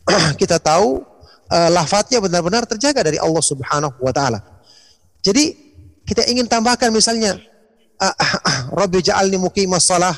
kita 0.41 0.58
tahu 0.62 1.01
uh, 1.49 1.70
lafadznya 1.74 2.22
benar-benar 2.22 2.66
terjaga 2.66 3.01
dari 3.05 3.18
Allah 3.18 3.43
Subhanahu 3.43 3.97
wa 4.01 4.14
taala. 4.14 4.41
Jadi 5.22 5.53
kita 6.05 6.24
ingin 6.30 6.45
tambahkan 6.45 6.93
misalnya 6.93 7.36
uh, 7.99 8.14
uh, 8.14 8.60
Rabbi 8.78 9.03
ja'alni 9.03 9.41
muqimas 9.41 9.89
shalah 9.89 10.16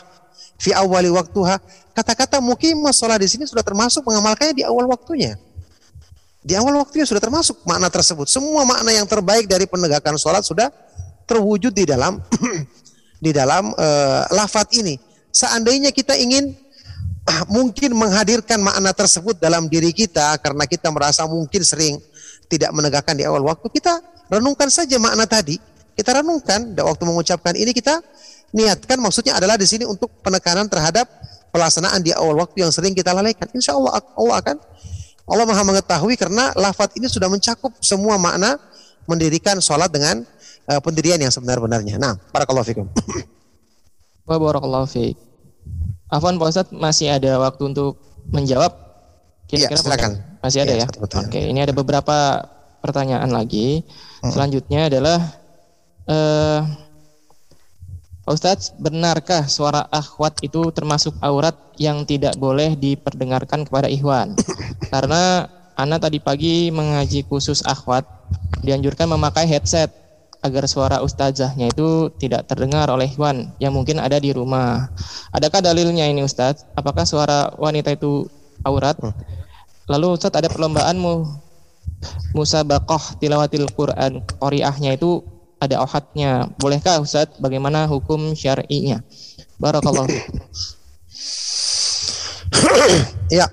fi 0.59 0.75
awali 0.75 1.09
waktuha. 1.09 1.57
Kata-kata 1.95 2.43
muqimas 2.43 2.99
shalah 2.99 3.19
di 3.19 3.27
sini 3.27 3.43
sudah 3.47 3.63
termasuk 3.63 4.03
mengamalkannya 4.03 4.55
di 4.55 4.63
awal 4.63 4.87
waktunya. 4.87 5.39
Di 6.49 6.57
awal 6.57 6.81
waktunya 6.81 7.05
sudah 7.05 7.21
termasuk 7.21 7.61
makna 7.61 7.93
tersebut. 7.93 8.25
Semua 8.25 8.65
makna 8.65 8.89
yang 8.89 9.05
terbaik 9.05 9.45
dari 9.45 9.69
penegakan 9.69 10.17
sholat 10.17 10.41
sudah 10.41 10.73
terwujud 11.29 11.69
di 11.69 11.85
dalam 11.85 12.17
di 13.25 13.29
dalam 13.29 13.69
uh, 13.77 14.25
lafat 14.33 14.73
ini. 14.81 14.97
Seandainya 15.29 15.93
kita 15.93 16.17
ingin 16.17 16.49
mungkin 17.53 17.93
menghadirkan 17.93 18.57
makna 18.65 18.89
tersebut 18.97 19.37
dalam 19.37 19.69
diri 19.69 19.93
kita 19.93 20.41
karena 20.41 20.65
kita 20.65 20.89
merasa 20.89 21.29
mungkin 21.29 21.61
sering 21.61 22.01
tidak 22.49 22.73
menegakkan 22.73 23.13
di 23.13 23.29
awal 23.29 23.45
waktu, 23.45 23.69
kita 23.69 24.01
renungkan 24.33 24.73
saja 24.73 24.97
makna 24.97 25.29
tadi. 25.29 25.61
Kita 25.93 26.17
renungkan 26.17 26.73
waktu 26.73 27.03
mengucapkan 27.05 27.53
ini 27.53 27.77
kita 27.77 28.01
niatkan 28.57 28.97
maksudnya 28.97 29.37
adalah 29.37 29.53
di 29.53 29.69
sini 29.69 29.85
untuk 29.85 30.09
penekanan 30.25 30.65
terhadap 30.65 31.05
pelaksanaan 31.53 32.01
di 32.01 32.09
awal 32.09 32.41
waktu 32.41 32.65
yang 32.65 32.73
sering 32.73 32.97
kita 32.97 33.13
lalaikan. 33.13 33.45
Insya 33.53 33.77
Allah 33.77 34.01
Allah 34.17 34.35
akan 34.41 34.57
Allah 35.29 35.45
maha 35.45 35.61
mengetahui 35.61 36.17
karena 36.17 36.49
lafat 36.57 36.97
ini 36.97 37.05
sudah 37.05 37.29
mencakup 37.29 37.71
semua 37.79 38.17
makna 38.17 38.57
mendirikan 39.05 39.61
sholat 39.61 39.93
dengan 39.93 40.25
uh, 40.69 40.81
pendirian 40.81 41.21
yang 41.21 41.29
sebenar-benarnya. 41.29 42.01
Nah, 42.01 42.17
barakallahu 42.33 42.65
fikum. 42.65 42.85
Wa 44.29 44.37
barakallahu 44.37 44.89
fiik. 44.89 45.17
Afwan 46.09 46.41
Pak 46.41 46.49
Ustadz 46.49 46.73
masih 46.73 47.13
ada 47.13 47.37
waktu 47.37 47.69
untuk 47.69 48.01
menjawab? 48.33 48.73
Iya, 49.49 49.69
silakan. 49.77 50.21
Masih 50.41 50.65
ada 50.65 50.73
ya? 50.77 50.85
ya? 50.85 51.21
Oke, 51.25 51.41
ini 51.41 51.61
ada 51.61 51.73
beberapa 51.73 52.45
pertanyaan 52.81 53.29
lagi. 53.29 53.85
Hmm. 54.21 54.33
Selanjutnya 54.33 54.89
adalah 54.89 55.19
uh, 56.05 56.59
Ustadz, 58.29 58.77
benarkah 58.77 59.49
suara 59.49 59.89
akhwat 59.89 60.45
itu 60.45 60.69
termasuk 60.69 61.17
aurat 61.17 61.57
yang 61.81 62.05
tidak 62.05 62.37
boleh 62.37 62.77
diperdengarkan 62.77 63.65
kepada 63.65 63.89
ikhwan? 63.89 64.37
Karena 64.93 65.49
Ana 65.79 65.95
tadi 65.95 66.19
pagi 66.19 66.67
mengaji 66.75 67.23
khusus 67.23 67.63
akhwat, 67.63 68.03
dianjurkan 68.59 69.15
memakai 69.15 69.47
headset 69.47 69.87
agar 70.43 70.67
suara 70.67 70.99
ustazahnya 70.99 71.71
itu 71.71 72.11
tidak 72.19 72.51
terdengar 72.51 72.91
oleh 72.91 73.07
Ikhwan 73.07 73.55
yang 73.63 73.71
mungkin 73.71 73.99
ada 73.99 74.19
di 74.19 74.35
rumah. 74.35 74.91
Adakah 75.31 75.63
dalilnya 75.63 76.03
ini 76.07 76.19
Ustadz? 76.23 76.67
Apakah 76.75 77.07
suara 77.07 77.55
wanita 77.55 77.95
itu 77.95 78.27
aurat? 78.63 78.99
Hmm. 78.99 79.15
Lalu 79.87 80.19
Ustadz 80.19 80.35
ada 80.35 80.51
perlombaan 80.51 80.99
mu 80.99 81.27
musabakoh 82.35 83.19
tilawatil 83.19 83.67
Quran 83.75 84.23
qoriahnya 84.39 84.95
itu 84.95 85.23
ada 85.59 85.83
ohadnya. 85.83 86.47
Bolehkah 86.55 87.03
Ustadz? 87.03 87.37
Bagaimana 87.43 87.85
hukum 87.85 88.33
syar'inya? 88.33 89.03
Barakallah. 89.59 90.07
ya. 93.39 93.47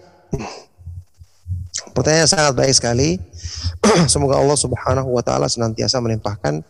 Pertanyaan 1.93 2.31
sangat 2.31 2.55
baik 2.55 2.75
sekali. 2.75 3.19
Semoga 4.13 4.39
Allah 4.39 4.59
Subhanahu 4.59 5.11
wa 5.11 5.23
taala 5.23 5.51
senantiasa 5.51 5.99
melimpahkan 5.99 6.63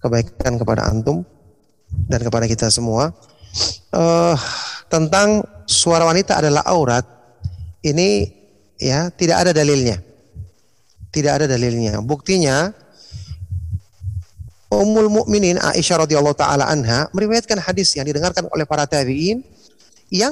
kebaikan 0.00 0.60
kepada 0.60 0.88
antum 0.88 1.24
dan 2.08 2.20
kepada 2.20 2.44
kita 2.44 2.68
semua. 2.68 3.12
Uh, 3.90 4.36
tentang 4.86 5.42
suara 5.66 6.06
wanita 6.06 6.38
adalah 6.38 6.62
aurat, 6.70 7.02
ini 7.82 8.30
ya 8.78 9.10
tidak 9.14 9.46
ada 9.46 9.52
dalilnya. 9.56 9.98
Tidak 11.10 11.32
ada 11.42 11.46
dalilnya. 11.50 11.98
Buktinya 12.02 12.70
Ummul 14.70 15.10
Mukminin 15.10 15.58
Aisyah 15.58 16.06
radhiyallahu 16.06 16.38
taala 16.38 16.70
anha 16.70 17.10
meriwayatkan 17.10 17.58
hadis 17.58 17.90
yang 17.98 18.06
didengarkan 18.06 18.46
oleh 18.54 18.62
para 18.62 18.86
tabi'in 18.86 19.42
yang 20.14 20.30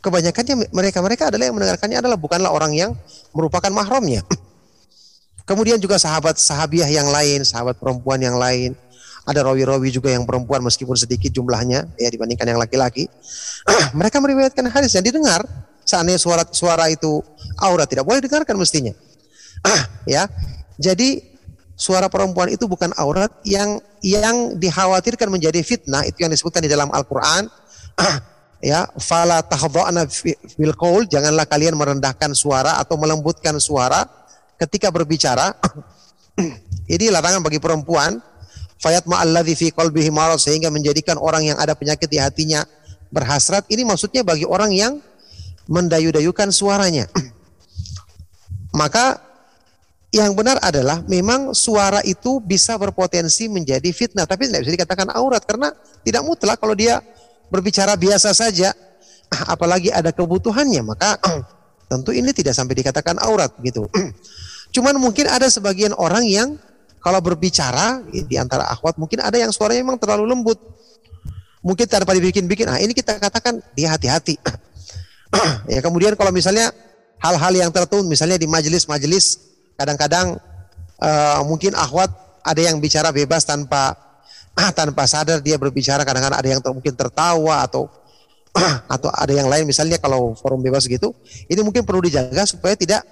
kebanyakannya 0.00 0.72
mereka 0.72 1.04
mereka 1.04 1.22
adalah 1.28 1.44
yang 1.44 1.56
mendengarkannya 1.60 1.98
adalah 2.00 2.16
bukanlah 2.16 2.48
orang 2.48 2.72
yang 2.72 2.90
merupakan 3.36 3.68
mahramnya. 3.68 4.24
Kemudian 5.48 5.76
juga 5.76 6.00
sahabat 6.00 6.40
sahabiah 6.40 6.88
yang 6.88 7.12
lain, 7.12 7.44
sahabat 7.44 7.76
perempuan 7.76 8.16
yang 8.16 8.40
lain. 8.40 8.72
Ada 9.26 9.42
rawi-rawi 9.42 9.90
juga 9.90 10.14
yang 10.14 10.22
perempuan 10.22 10.62
meskipun 10.62 10.94
sedikit 10.94 11.34
jumlahnya 11.34 11.90
ya 12.00 12.08
dibandingkan 12.08 12.48
yang 12.48 12.62
laki-laki. 12.62 13.12
Mereka 13.98 14.24
meriwayatkan 14.24 14.72
hadis 14.72 14.96
yang 14.96 15.04
didengar 15.04 15.44
seandainya 15.84 16.16
suara 16.16 16.48
suara 16.48 16.88
itu 16.88 17.20
aurat 17.60 17.84
tidak 17.90 18.08
boleh 18.08 18.24
dengarkan 18.24 18.56
mestinya. 18.56 18.96
ya. 20.08 20.30
Jadi 20.80 21.35
suara 21.76 22.08
perempuan 22.08 22.48
itu 22.48 22.64
bukan 22.64 22.90
aurat 22.96 23.28
yang 23.44 23.78
yang 24.00 24.56
dikhawatirkan 24.56 25.28
menjadi 25.28 25.60
fitnah. 25.60 26.02
Itu 26.08 26.24
yang 26.24 26.32
disebutkan 26.32 26.64
di 26.64 26.72
dalam 26.72 26.90
Al-Qur'an. 26.90 27.46
Ya 28.64 28.88
fala 28.96 29.44
tahdha'na 29.44 30.08
fi- 30.08 30.34
bil 30.56 30.72
qaul. 30.72 31.04
Janganlah 31.04 31.44
kalian 31.44 31.76
merendahkan 31.76 32.32
suara 32.32 32.80
atau 32.80 32.96
melembutkan 32.96 33.52
suara 33.60 34.08
ketika 34.56 34.88
berbicara. 34.88 35.52
Ini 36.96 37.12
larangan 37.12 37.44
bagi 37.44 37.60
perempuan 37.60 38.16
fayat 38.80 39.04
ma'alladzi 39.04 39.54
fi 39.60 39.66
qalbihi 39.76 40.08
marad 40.08 40.40
sehingga 40.40 40.72
menjadikan 40.72 41.20
orang 41.20 41.52
yang 41.52 41.60
ada 41.60 41.76
penyakit 41.76 42.08
di 42.08 42.16
hatinya 42.16 42.64
berhasrat. 43.12 43.68
Ini 43.68 43.84
maksudnya 43.84 44.24
bagi 44.24 44.48
orang 44.48 44.72
yang 44.72 45.04
mendayu-dayukan 45.68 46.48
suaranya. 46.48 47.12
Maka 48.80 49.25
yang 50.16 50.32
benar 50.32 50.56
adalah 50.64 51.04
memang 51.04 51.52
suara 51.52 52.00
itu 52.00 52.40
bisa 52.40 52.80
berpotensi 52.80 53.50
menjadi 53.52 53.84
fitnah 53.92 54.24
tapi 54.24 54.48
tidak 54.48 54.64
bisa 54.64 54.72
dikatakan 54.72 55.12
aurat 55.12 55.44
karena 55.44 55.74
tidak 56.00 56.22
mutlak 56.24 56.56
kalau 56.56 56.72
dia 56.72 57.04
berbicara 57.52 57.92
biasa 57.98 58.32
saja. 58.32 58.72
Apalagi 59.26 59.90
ada 59.90 60.14
kebutuhannya 60.14 60.86
maka 60.86 61.18
tentu 61.90 62.14
ini 62.14 62.30
tidak 62.30 62.54
sampai 62.54 62.78
dikatakan 62.78 63.18
aurat 63.20 63.50
gitu. 63.60 63.90
Cuman 64.74 64.96
mungkin 64.96 65.26
ada 65.28 65.50
sebagian 65.50 65.92
orang 65.98 66.24
yang 66.24 66.48
kalau 67.02 67.22
berbicara 67.22 68.02
di 68.10 68.34
antara 68.38 68.66
akhwat 68.66 68.98
mungkin 68.98 69.22
ada 69.22 69.38
yang 69.38 69.50
suaranya 69.50 69.82
memang 69.82 69.98
terlalu 69.98 70.26
lembut. 70.26 70.58
Mungkin 71.66 71.90
tanpa 71.90 72.14
dibikin-bikin 72.14 72.70
ah 72.70 72.78
ini 72.78 72.94
kita 72.94 73.18
katakan 73.18 73.58
dia 73.76 73.92
hati-hati. 73.92 74.38
Ya 75.68 75.84
kemudian 75.84 76.16
kalau 76.16 76.32
misalnya 76.32 76.72
hal-hal 77.20 77.52
yang 77.52 77.68
tertun 77.74 78.08
misalnya 78.08 78.40
di 78.40 78.48
majelis-majelis 78.48 79.55
kadang-kadang 79.76 80.40
eh, 81.00 81.40
mungkin 81.44 81.72
akhwat 81.76 82.10
ada 82.42 82.60
yang 82.60 82.80
bicara 82.82 83.12
bebas 83.12 83.44
tanpa 83.44 83.94
tanpa 84.72 85.04
sadar 85.04 85.44
dia 85.44 85.60
berbicara. 85.60 86.02
Kadang-kadang 86.02 86.38
ada 86.40 86.48
yang 86.48 86.60
ter- 86.64 86.72
mungkin 86.72 86.96
tertawa 86.96 87.62
atau 87.62 87.92
atau 88.94 89.08
ada 89.12 89.32
yang 89.32 89.46
lain. 89.46 89.68
Misalnya 89.68 90.00
kalau 90.00 90.32
forum 90.34 90.64
bebas 90.64 90.88
gitu 90.88 91.12
ini 91.46 91.60
mungkin 91.60 91.84
perlu 91.84 92.00
dijaga 92.00 92.48
supaya 92.48 92.72
tidak 92.72 93.04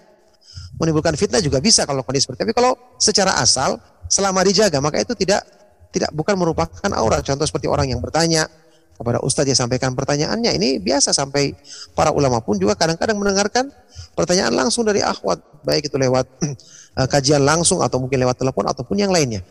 menimbulkan 0.78 1.14
fitnah 1.14 1.38
juga 1.38 1.62
bisa 1.62 1.86
kalau 1.86 2.02
kondisi 2.02 2.26
seperti 2.26 2.46
tapi 2.46 2.54
kalau 2.54 2.74
secara 2.98 3.38
asal 3.38 3.78
selama 4.10 4.42
dijaga 4.42 4.82
maka 4.82 4.98
itu 4.98 5.14
tidak 5.14 5.46
tidak 5.94 6.10
bukan 6.10 6.34
merupakan 6.34 6.90
aurat 6.98 7.22
contoh 7.22 7.46
seperti 7.46 7.70
orang 7.70 7.86
yang 7.94 8.02
bertanya 8.02 8.50
kepada 8.94 9.18
ustadz 9.20 9.50
dia 9.50 9.56
sampaikan 9.58 9.92
pertanyaannya. 9.92 10.54
Ini 10.54 10.68
biasa 10.78 11.10
sampai 11.10 11.52
para 11.92 12.14
ulama 12.14 12.38
pun 12.40 12.56
juga 12.56 12.78
kadang-kadang 12.78 13.18
mendengarkan 13.18 13.68
pertanyaan 14.14 14.54
langsung 14.54 14.86
dari 14.86 15.02
akhwat 15.02 15.42
baik 15.66 15.90
itu 15.90 15.96
lewat 15.98 16.26
eh, 17.02 17.06
kajian 17.10 17.42
langsung 17.42 17.82
atau 17.82 17.98
mungkin 17.98 18.22
lewat 18.22 18.38
telepon 18.38 18.70
ataupun 18.70 18.96
yang 18.98 19.10
lainnya. 19.10 19.42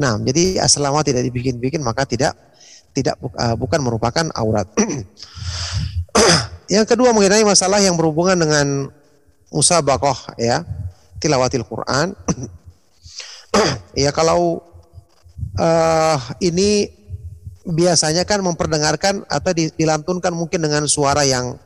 Nah 0.00 0.16
jadi 0.20 0.64
selama 0.64 1.04
tidak 1.04 1.26
dibikin-bikin 1.28 1.84
maka 1.84 2.08
tidak 2.08 2.32
tidak 2.96 3.20
eh, 3.20 3.54
bukan 3.54 3.80
merupakan 3.84 4.26
aurat. 4.34 4.66
Yang 6.70 6.86
kedua 6.94 7.10
mengenai 7.10 7.42
masalah 7.42 7.82
yang 7.82 7.98
berhubungan 7.98 8.38
dengan 8.38 8.86
musabakoh 9.50 10.14
ya 10.38 10.62
tilawatil 11.20 11.66
Quran. 11.66 12.14
Ya 13.90 14.14
kalau 14.14 14.62
eh 15.58 16.18
ini 16.46 16.99
biasanya 17.70 18.26
kan 18.26 18.42
memperdengarkan 18.42 19.22
atau 19.30 19.50
di- 19.54 19.72
dilantunkan 19.78 20.34
mungkin 20.34 20.60
dengan 20.60 20.84
suara 20.90 21.22
yang 21.22 21.56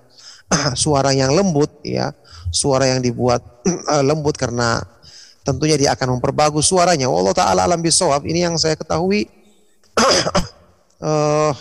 suara 0.76 1.10
yang 1.16 1.32
lembut 1.32 1.70
ya. 1.84 2.12
Suara 2.54 2.86
yang 2.86 3.02
dibuat 3.02 3.42
eh, 3.66 4.04
lembut 4.04 4.38
karena 4.38 4.84
tentunya 5.44 5.76
dia 5.76 5.90
akan 5.96 6.20
memperbagus 6.20 6.70
suaranya. 6.70 7.10
Allah 7.10 7.34
taala 7.34 7.60
alam 7.66 7.80
bisawab. 7.80 8.24
Ini 8.24 8.52
yang 8.52 8.56
saya 8.60 8.76
ketahui. 8.78 9.28
Eh, 11.04 11.52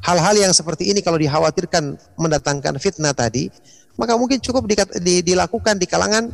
hal-hal 0.00 0.34
yang 0.36 0.52
seperti 0.56 0.88
ini 0.88 1.04
kalau 1.04 1.20
dikhawatirkan 1.20 1.96
mendatangkan 2.16 2.80
fitnah 2.80 3.12
tadi, 3.12 3.52
maka 4.00 4.16
mungkin 4.16 4.40
cukup 4.40 4.64
dikat- 4.64 4.96
di- 5.00 5.20
dilakukan 5.20 5.76
di 5.76 5.84
kalangan 5.84 6.32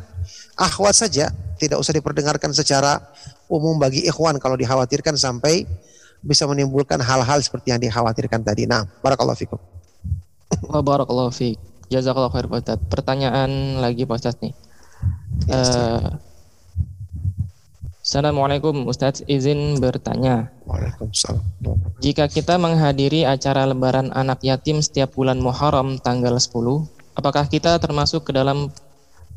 akhwat 0.55 0.95
saja, 0.95 1.35
tidak 1.59 1.83
usah 1.83 1.91
diperdengarkan 1.95 2.55
secara 2.55 2.99
umum 3.51 3.77
bagi 3.77 4.07
ikhwan 4.07 4.39
kalau 4.39 4.55
dikhawatirkan 4.55 5.19
sampai 5.19 5.67
bisa 6.23 6.47
menimbulkan 6.47 7.01
hal-hal 7.03 7.43
seperti 7.43 7.75
yang 7.75 7.81
dikhawatirkan 7.83 8.41
tadi. 8.45 8.69
Nah, 8.71 8.87
barakallahu 9.03 9.37
fikum. 9.37 9.59
Wa 10.71 10.81
barakallahu 10.85 11.33
fiik. 11.35 11.59
Jazakallahu 11.91 12.31
khair 12.31 12.47
Pak 12.47 12.59
Ustadz. 12.63 12.87
Pertanyaan 12.87 13.83
lagi 13.83 14.07
Pak 14.07 14.17
Ustadz 14.23 14.41
nih. 14.45 14.55
Ya, 15.49 15.59
Eh, 15.59 16.09
Assalamualaikum 18.01 18.89
Ustadz 18.91 19.23
izin 19.29 19.79
bertanya. 19.79 20.51
Waalaikumsalam. 20.67 21.45
Jika 22.01 22.27
kita 22.33 22.57
menghadiri 22.57 23.29
acara 23.29 23.69
lebaran 23.69 24.11
anak 24.11 24.41
yatim 24.41 24.81
setiap 24.81 25.15
bulan 25.15 25.39
Muharram 25.39 26.01
tanggal 26.01 26.35
10, 26.35 26.89
apakah 27.15 27.47
kita 27.47 27.77
termasuk 27.79 28.27
ke 28.27 28.33
dalam 28.35 28.73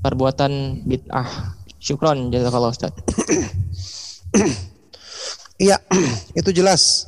perbuatan 0.02 0.84
bid'ah? 0.90 1.60
Syukron 1.78 2.32
jazakallahu 2.32 2.74
Ustadz. 2.74 3.04
Iya, 5.64 5.78
itu 6.40 6.50
jelas 6.50 7.08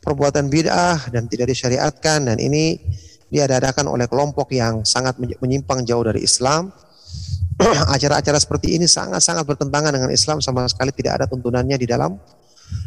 perbuatan 0.00 0.48
bid'ah 0.48 1.10
dan 1.10 1.26
tidak 1.26 1.50
disyariatkan 1.50 2.30
dan 2.30 2.38
ini 2.38 2.78
diadakan 3.26 3.90
oleh 3.90 4.06
kelompok 4.06 4.54
yang 4.54 4.86
sangat 4.86 5.18
menyi- 5.18 5.36
menyimpang 5.42 5.82
jauh 5.82 6.00
dari 6.00 6.22
Islam. 6.22 6.70
Acara-acara 7.94 8.38
seperti 8.38 8.78
ini 8.78 8.86
sangat-sangat 8.86 9.44
bertentangan 9.44 9.92
dengan 9.92 10.10
Islam 10.14 10.38
sama 10.40 10.64
sekali 10.70 10.94
tidak 10.94 11.20
ada 11.20 11.26
tuntunannya 11.28 11.76
di 11.76 11.84
dalam 11.84 12.16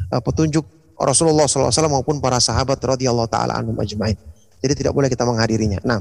uh, 0.09 0.21
petunjuk 0.23 0.63
Rasulullah 0.95 1.43
SAW 1.43 1.91
maupun 1.91 2.23
para 2.23 2.39
sahabat 2.39 2.79
radhiyallahu 2.79 3.27
taala 3.27 3.59
anhum 3.59 3.75
ajmain. 3.83 4.15
Jadi 4.63 4.73
tidak 4.79 4.95
boleh 4.95 5.11
kita 5.11 5.27
menghadirinya. 5.27 5.83
Nah, 5.83 5.99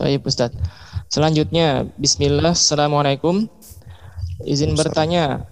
Baik 0.00 0.24
Ustadz. 0.24 0.56
Selanjutnya, 1.12 1.84
Bismillah, 2.00 2.56
Assalamualaikum. 2.56 3.44
Izin 4.44 4.72
bertanya, 4.72 5.44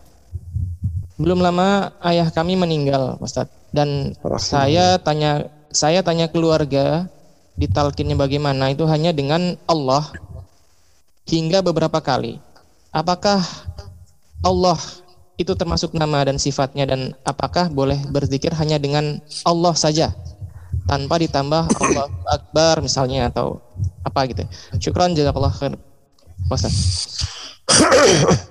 belum 1.18 1.42
lama 1.42 1.92
ayah 2.06 2.30
kami 2.30 2.54
meninggal, 2.56 3.18
Ustadz. 3.20 3.52
Dan 3.68 4.16
saya 4.40 4.96
tanya, 4.96 5.52
saya 5.68 6.00
tanya 6.00 6.32
keluarga, 6.32 7.10
ditalkinnya 7.58 8.16
bagaimana 8.16 8.72
itu 8.72 8.88
hanya 8.88 9.12
dengan 9.12 9.60
Allah 9.68 10.08
hingga 11.28 11.60
beberapa 11.60 12.00
kali. 12.00 12.40
Apakah 12.94 13.44
Allah 14.40 14.78
itu 15.36 15.52
termasuk 15.54 15.94
nama 15.94 16.24
dan 16.24 16.40
sifatnya 16.40 16.88
dan 16.88 17.14
apakah 17.22 17.68
boleh 17.70 17.98
berzikir 18.08 18.50
hanya 18.56 18.80
dengan 18.80 19.22
Allah 19.46 19.74
saja 19.76 20.10
tanpa 20.88 21.20
ditambah 21.20 21.68
Allah 21.68 22.06
Akbar 22.26 22.80
misalnya 22.80 23.28
atau 23.28 23.60
apa 24.02 24.24
gitu. 24.32 24.42
Syukran 24.80 25.12
jazakallah 25.12 25.52
khair. 25.52 25.76
Ustaz. 26.48 26.74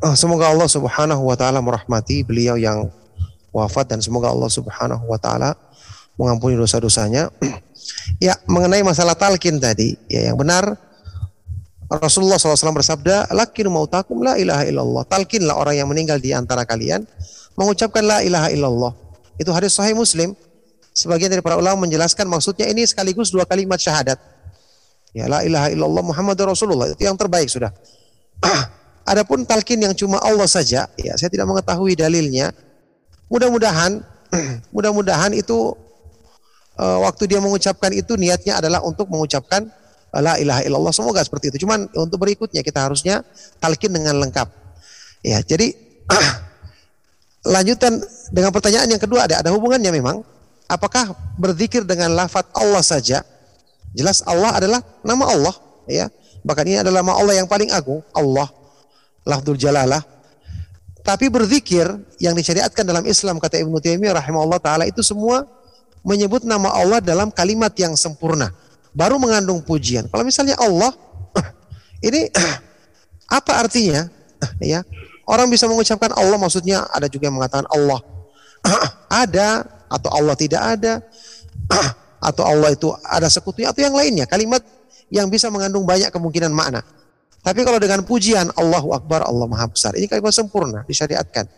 Eh, 0.00 0.16
semoga 0.16 0.48
Allah 0.48 0.64
Subhanahu 0.64 1.28
wa 1.28 1.36
taala 1.36 1.60
merahmati 1.60 2.24
beliau 2.24 2.56
yang 2.56 2.88
wafat 3.52 3.92
dan 3.92 4.00
semoga 4.00 4.32
Allah 4.32 4.48
Subhanahu 4.48 5.04
wa 5.04 5.20
taala 5.20 5.52
mengampuni 6.16 6.56
dosa-dosanya. 6.56 7.28
ya, 8.24 8.32
mengenai 8.48 8.80
masalah 8.80 9.12
talqin 9.12 9.60
tadi, 9.60 10.00
ya 10.08 10.32
yang 10.32 10.40
benar 10.40 10.72
Rasulullah 11.92 12.40
SAW 12.40 12.72
bersabda, 12.72 13.28
"Lakin 13.28 13.68
mautakum 13.68 14.24
la 14.24 14.40
ilaha 14.40 14.64
illallah." 14.64 15.04
Talqinlah 15.04 15.52
orang 15.52 15.84
yang 15.84 15.88
meninggal 15.92 16.16
di 16.16 16.32
antara 16.32 16.64
kalian 16.64 17.04
mengucapkan 17.60 18.00
la 18.00 18.24
ilaha 18.24 18.48
illallah. 18.48 18.96
Itu 19.36 19.52
hadis 19.52 19.76
sahih 19.76 19.92
Muslim. 19.92 20.32
Sebagian 20.96 21.28
dari 21.28 21.44
para 21.44 21.60
ulama 21.60 21.84
menjelaskan 21.84 22.24
maksudnya 22.24 22.72
ini 22.72 22.88
sekaligus 22.88 23.28
dua 23.28 23.44
kalimat 23.44 23.76
syahadat. 23.76 24.16
Ya 25.12 25.28
la 25.28 25.44
ilaha 25.44 25.68
illallah 25.68 26.02
Muhammadur 26.08 26.56
Rasulullah 26.56 26.88
itu 26.88 27.04
yang 27.04 27.20
terbaik 27.20 27.52
sudah. 27.52 27.68
Adapun 29.10 29.42
talqin 29.42 29.82
yang 29.82 29.90
cuma 29.90 30.22
Allah 30.22 30.46
saja, 30.46 30.86
ya 30.94 31.12
saya 31.18 31.26
tidak 31.26 31.50
mengetahui 31.50 31.98
dalilnya. 31.98 32.54
Mudah-mudahan, 33.26 34.06
mudah-mudahan 34.74 35.34
itu 35.34 35.74
eh, 36.78 36.98
waktu 37.02 37.26
dia 37.26 37.42
mengucapkan 37.42 37.90
itu 37.90 38.14
niatnya 38.14 38.62
adalah 38.62 38.78
untuk 38.86 39.10
mengucapkan 39.10 39.66
eh, 40.14 40.22
la 40.22 40.38
ilaha 40.38 40.62
illallah. 40.62 40.94
Semoga 40.94 41.26
seperti 41.26 41.50
itu. 41.50 41.66
Cuman 41.66 41.90
untuk 41.98 42.22
berikutnya 42.22 42.62
kita 42.62 42.86
harusnya 42.86 43.26
talqin 43.58 43.90
dengan 43.90 44.14
lengkap. 44.22 44.46
Ya, 45.26 45.42
jadi 45.42 45.74
lanjutan 47.54 47.98
dengan 48.30 48.54
pertanyaan 48.54 48.94
yang 48.94 49.02
kedua 49.02 49.26
ada 49.26 49.42
ada 49.42 49.50
hubungannya 49.50 49.90
memang. 49.90 50.22
Apakah 50.70 51.18
berzikir 51.34 51.82
dengan 51.82 52.14
lafaz 52.14 52.46
Allah 52.54 52.86
saja? 52.86 53.26
Jelas 53.90 54.22
Allah 54.22 54.54
adalah 54.54 54.78
nama 55.02 55.26
Allah, 55.26 55.54
ya. 55.90 56.06
Bahkan 56.46 56.62
ini 56.62 56.78
adalah 56.78 57.02
nama 57.02 57.18
Allah 57.18 57.42
yang 57.42 57.50
paling 57.50 57.74
agung, 57.74 58.06
Allah, 58.14 58.46
lafzul 59.26 59.56
jalalah. 59.56 60.02
Tapi 61.00 61.32
berzikir 61.32 61.88
yang 62.20 62.36
disyariatkan 62.36 62.84
dalam 62.84 63.02
Islam 63.08 63.40
kata 63.40 63.56
Ibnu 63.56 63.80
Taimiyah 63.80 64.20
rahimahullah 64.20 64.60
taala 64.60 64.84
itu 64.84 65.00
semua 65.00 65.48
menyebut 66.04 66.44
nama 66.44 66.72
Allah 66.76 67.00
dalam 67.00 67.32
kalimat 67.32 67.72
yang 67.76 67.96
sempurna, 67.96 68.52
baru 68.92 69.16
mengandung 69.16 69.64
pujian. 69.64 70.08
Kalau 70.12 70.24
misalnya 70.24 70.56
Allah 70.60 70.92
Ini 72.00 72.32
apa 73.38 73.52
artinya? 73.60 74.08
Ya, 74.60 74.80
orang 75.28 75.52
bisa 75.52 75.68
mengucapkan 75.68 76.16
Allah 76.16 76.40
maksudnya 76.40 76.88
ada 76.88 77.04
juga 77.12 77.28
yang 77.28 77.36
mengatakan 77.36 77.68
Allah 77.68 78.00
ada 79.12 79.68
atau 79.84 80.08
Allah 80.16 80.32
tidak 80.32 80.62
ada 80.64 81.04
atau 82.24 82.44
Allah 82.48 82.72
itu 82.72 82.88
ada 83.04 83.28
sekutunya 83.28 83.68
atau 83.68 83.84
yang 83.84 83.92
lainnya 83.92 84.24
kalimat 84.24 84.64
yang 85.12 85.28
bisa 85.28 85.52
mengandung 85.52 85.84
banyak 85.84 86.08
kemungkinan 86.08 86.48
makna. 86.56 86.80
Tapi 87.40 87.60
kalau 87.64 87.80
dengan 87.80 88.04
pujian 88.04 88.52
Allahu 88.52 88.92
Akbar 88.92 89.24
Allah 89.24 89.48
Maha 89.48 89.66
Besar 89.72 89.96
ini 89.96 90.04
kalimat 90.04 90.32
sempurna 90.36 90.84
disyariatkan. 90.84 91.48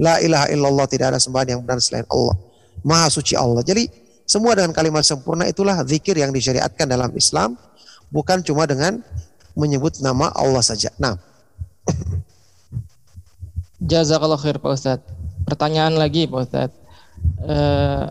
La 0.00 0.20
ilaha 0.20 0.48
illallah 0.52 0.86
tidak 0.88 1.16
ada 1.16 1.18
sembahan 1.20 1.56
yang 1.56 1.60
benar 1.64 1.80
selain 1.80 2.04
Allah. 2.12 2.36
Maha 2.84 3.08
suci 3.08 3.32
Allah. 3.36 3.64
Jadi 3.64 3.88
semua 4.28 4.56
dengan 4.56 4.72
kalimat 4.76 5.04
sempurna 5.04 5.48
itulah 5.48 5.80
zikir 5.84 6.16
yang 6.16 6.32
disyariatkan 6.32 6.84
dalam 6.88 7.12
Islam 7.16 7.56
bukan 8.12 8.44
cuma 8.44 8.68
dengan 8.68 9.00
menyebut 9.56 10.00
nama 10.00 10.32
Allah 10.32 10.60
saja. 10.64 10.92
Nah, 11.00 11.16
Jazakallah 13.82 14.38
khair 14.38 14.62
Pak 14.62 14.72
Ustadz. 14.72 15.08
Pertanyaan 15.42 15.98
lagi 15.98 16.30
Pak 16.30 16.38
Ustadz. 16.38 16.78
Eh, 17.42 18.04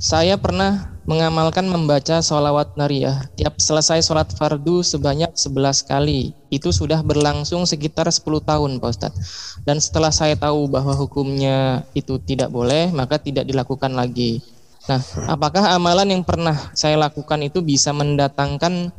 saya 0.00 0.36
pernah 0.36 0.94
mengamalkan 1.04 1.68
membaca 1.68 2.20
sholawat 2.24 2.76
nariyah 2.80 3.28
tiap 3.36 3.60
selesai 3.60 4.00
sholat 4.04 4.32
fardu 4.32 4.80
sebanyak 4.80 5.32
11 5.36 5.84
kali. 5.84 6.32
Itu 6.48 6.72
sudah 6.72 7.04
berlangsung 7.04 7.68
sekitar 7.68 8.08
10 8.08 8.24
tahun 8.44 8.70
Pak 8.80 8.90
Ustadz. 8.90 9.20
Dan 9.64 9.80
setelah 9.80 10.12
saya 10.12 10.36
tahu 10.36 10.68
bahwa 10.68 10.96
hukumnya 10.96 11.84
itu 11.92 12.16
tidak 12.20 12.48
boleh, 12.52 12.88
maka 12.92 13.20
tidak 13.20 13.44
dilakukan 13.44 13.92
lagi. 13.92 14.40
Nah, 14.84 15.00
apakah 15.28 15.72
amalan 15.72 16.12
yang 16.12 16.24
pernah 16.24 16.56
saya 16.76 17.00
lakukan 17.00 17.40
itu 17.40 17.64
bisa 17.64 17.92
mendatangkan 17.96 18.92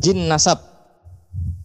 jin 0.00 0.28
nasab 0.28 0.64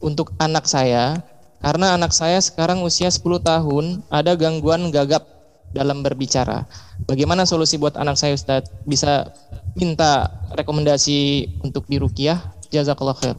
untuk 0.04 0.36
anak 0.40 0.68
saya 0.68 1.24
karena 1.64 1.96
anak 1.96 2.12
saya 2.12 2.42
sekarang 2.42 2.84
usia 2.84 3.08
10 3.08 3.22
tahun 3.40 3.86
ada 4.12 4.36
gangguan 4.36 4.92
gagap 4.92 5.24
dalam 5.72 6.04
berbicara. 6.04 6.68
Bagaimana 7.08 7.48
solusi 7.48 7.80
buat 7.80 7.96
anak 7.96 8.20
saya 8.20 8.36
Ustaz? 8.36 8.68
Bisa 8.84 9.32
minta 9.76 10.28
rekomendasi 10.56 11.48
untuk 11.64 11.88
dirukiah? 11.88 12.40
Jazakallah 12.72 13.16
khair. 13.16 13.38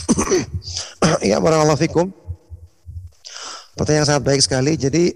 ya 1.30 1.38
barakallahu 1.38 1.80
fikum. 1.80 2.06
Pertanyaan 3.74 4.06
sangat 4.06 4.22
baik 4.26 4.42
sekali. 4.42 4.74
Jadi 4.76 5.14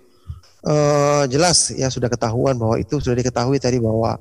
eh, 0.70 1.22
jelas 1.30 1.72
ya 1.74 1.88
sudah 1.88 2.10
ketahuan 2.10 2.58
bahwa 2.58 2.76
itu 2.76 2.98
sudah 2.98 3.16
diketahui 3.16 3.58
tadi 3.62 3.78
bahwa 3.78 4.18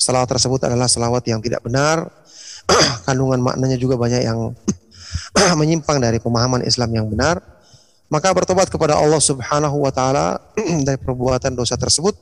salawat 0.00 0.28
tersebut 0.28 0.60
adalah 0.66 0.88
salawat 0.90 1.24
yang 1.28 1.40
tidak 1.44 1.62
benar. 1.62 2.08
Kandungan 3.06 3.40
maknanya 3.40 3.76
juga 3.76 4.00
banyak 4.00 4.24
yang 4.24 4.52
menyimpang 5.60 6.00
dari 6.00 6.18
pemahaman 6.18 6.64
Islam 6.64 6.90
yang 6.92 7.06
benar. 7.08 7.53
Maka 8.14 8.30
bertobat 8.30 8.70
kepada 8.70 8.94
Allah 8.94 9.18
Subhanahu 9.18 9.82
wa 9.82 9.90
taala 9.90 10.38
dari 10.86 10.94
perbuatan 11.02 11.58
dosa 11.58 11.74
tersebut 11.74 12.14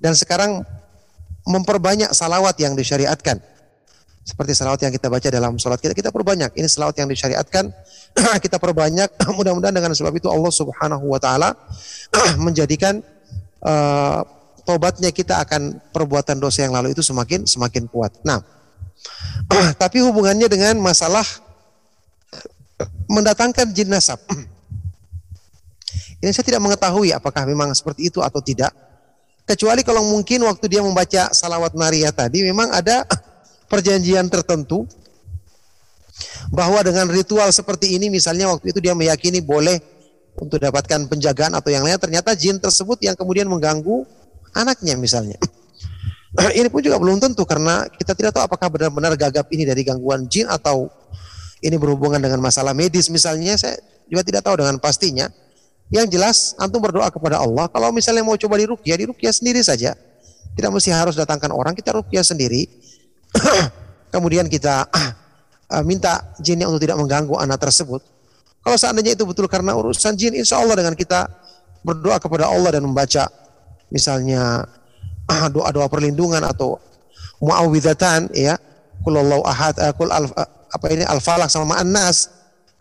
dan 0.00 0.16
sekarang 0.16 0.64
memperbanyak 1.44 2.08
salawat 2.16 2.56
yang 2.56 2.72
disyariatkan. 2.72 3.44
Seperti 4.24 4.56
salawat 4.56 4.80
yang 4.80 4.88
kita 4.88 5.12
baca 5.12 5.28
dalam 5.28 5.60
sholat 5.60 5.84
kita, 5.84 5.92
kita 5.92 6.08
perbanyak. 6.08 6.56
Ini 6.56 6.64
salawat 6.64 6.96
yang 6.96 7.12
disyariatkan, 7.12 7.68
kita 8.44 8.56
perbanyak. 8.56 9.12
Mudah-mudahan 9.36 9.76
dengan 9.76 9.92
sebab 9.92 10.16
itu 10.16 10.32
Allah 10.32 10.48
Subhanahu 10.48 11.12
wa 11.12 11.20
taala 11.20 11.52
menjadikan 12.40 13.04
uh, 13.60 14.24
tobatnya 14.64 15.12
kita 15.12 15.44
akan 15.44 15.76
perbuatan 15.92 16.40
dosa 16.40 16.64
yang 16.64 16.72
lalu 16.72 16.96
itu 16.96 17.04
semakin 17.04 17.44
semakin 17.44 17.84
kuat. 17.92 18.16
Nah, 18.24 18.40
tapi 19.76 20.00
hubungannya 20.00 20.48
dengan 20.48 20.80
masalah 20.80 21.28
mendatangkan 23.12 23.76
jin 23.76 23.92
nasab. 23.92 24.24
Ini 26.24 26.32
saya 26.32 26.48
tidak 26.48 26.64
mengetahui 26.64 27.12
apakah 27.12 27.44
memang 27.44 27.76
seperti 27.76 28.08
itu 28.08 28.24
atau 28.24 28.40
tidak. 28.40 28.72
Kecuali 29.44 29.84
kalau 29.84 30.00
mungkin 30.08 30.40
waktu 30.48 30.72
dia 30.72 30.80
membaca 30.80 31.28
salawat 31.36 31.76
Maria 31.76 32.08
tadi 32.08 32.40
memang 32.40 32.72
ada 32.72 33.04
perjanjian 33.70 34.24
tertentu 34.32 34.88
bahwa 36.48 36.80
dengan 36.80 37.12
ritual 37.12 37.52
seperti 37.52 37.92
ini 37.92 38.08
misalnya 38.08 38.48
waktu 38.48 38.72
itu 38.72 38.80
dia 38.80 38.96
meyakini 38.96 39.44
boleh 39.44 39.76
untuk 40.40 40.56
dapatkan 40.64 41.12
penjagaan 41.12 41.52
atau 41.52 41.68
yang 41.68 41.84
lain 41.84 42.00
ternyata 42.00 42.32
jin 42.32 42.56
tersebut 42.56 43.04
yang 43.04 43.12
kemudian 43.12 43.44
mengganggu 43.44 44.08
anaknya 44.56 44.96
misalnya. 44.96 45.36
ini 46.58 46.72
pun 46.72 46.80
juga 46.80 46.96
belum 46.96 47.20
tentu 47.20 47.44
karena 47.44 47.84
kita 48.00 48.16
tidak 48.16 48.32
tahu 48.32 48.48
apakah 48.48 48.72
benar-benar 48.72 49.12
gagap 49.20 49.44
ini 49.52 49.68
dari 49.68 49.84
gangguan 49.84 50.24
jin 50.24 50.48
atau 50.48 50.88
ini 51.60 51.76
berhubungan 51.76 52.16
dengan 52.16 52.40
masalah 52.40 52.72
medis 52.72 53.12
misalnya 53.12 53.60
saya 53.60 53.76
juga 54.08 54.24
tidak 54.24 54.42
tahu 54.48 54.64
dengan 54.64 54.80
pastinya. 54.80 55.28
Yang 55.92 56.06
jelas 56.16 56.36
antum 56.56 56.80
berdoa 56.80 57.12
kepada 57.12 57.40
Allah 57.40 57.68
kalau 57.68 57.92
misalnya 57.92 58.24
mau 58.24 58.34
coba 58.40 58.56
dirukyah 58.56 58.96
dirukyah 58.96 59.32
sendiri 59.32 59.60
saja. 59.60 59.92
Tidak 60.54 60.70
mesti 60.70 60.94
harus 60.94 61.18
datangkan 61.18 61.50
orang, 61.50 61.74
kita 61.74 61.90
rukyah 61.98 62.22
sendiri. 62.22 62.70
Kemudian 64.14 64.46
kita 64.46 64.86
uh, 64.86 65.82
minta 65.88 66.22
jinnya 66.38 66.70
untuk 66.70 66.86
tidak 66.86 66.96
mengganggu 67.02 67.34
anak 67.34 67.58
tersebut. 67.58 68.00
Kalau 68.64 68.76
seandainya 68.78 69.18
itu 69.18 69.26
betul 69.28 69.50
karena 69.50 69.76
urusan 69.76 70.14
jin, 70.16 70.32
insya 70.38 70.62
Allah 70.62 70.78
dengan 70.78 70.94
kita 70.96 71.28
berdoa 71.84 72.16
kepada 72.16 72.48
Allah 72.48 72.72
dan 72.72 72.86
membaca 72.86 73.28
misalnya 73.92 74.64
doa-doa 75.54 75.90
perlindungan 75.90 76.40
atau 76.46 76.78
muawwidatan 77.42 78.30
ya, 78.32 78.56
kulallahu 79.02 79.42
ahad, 79.44 79.76
kul 79.98 80.08
al, 80.08 80.30
uh, 80.32 80.48
apa 80.70 80.86
ini 80.90 81.02
al-falaq 81.04 81.50
sama 81.50 81.82
an-nas. 81.82 82.30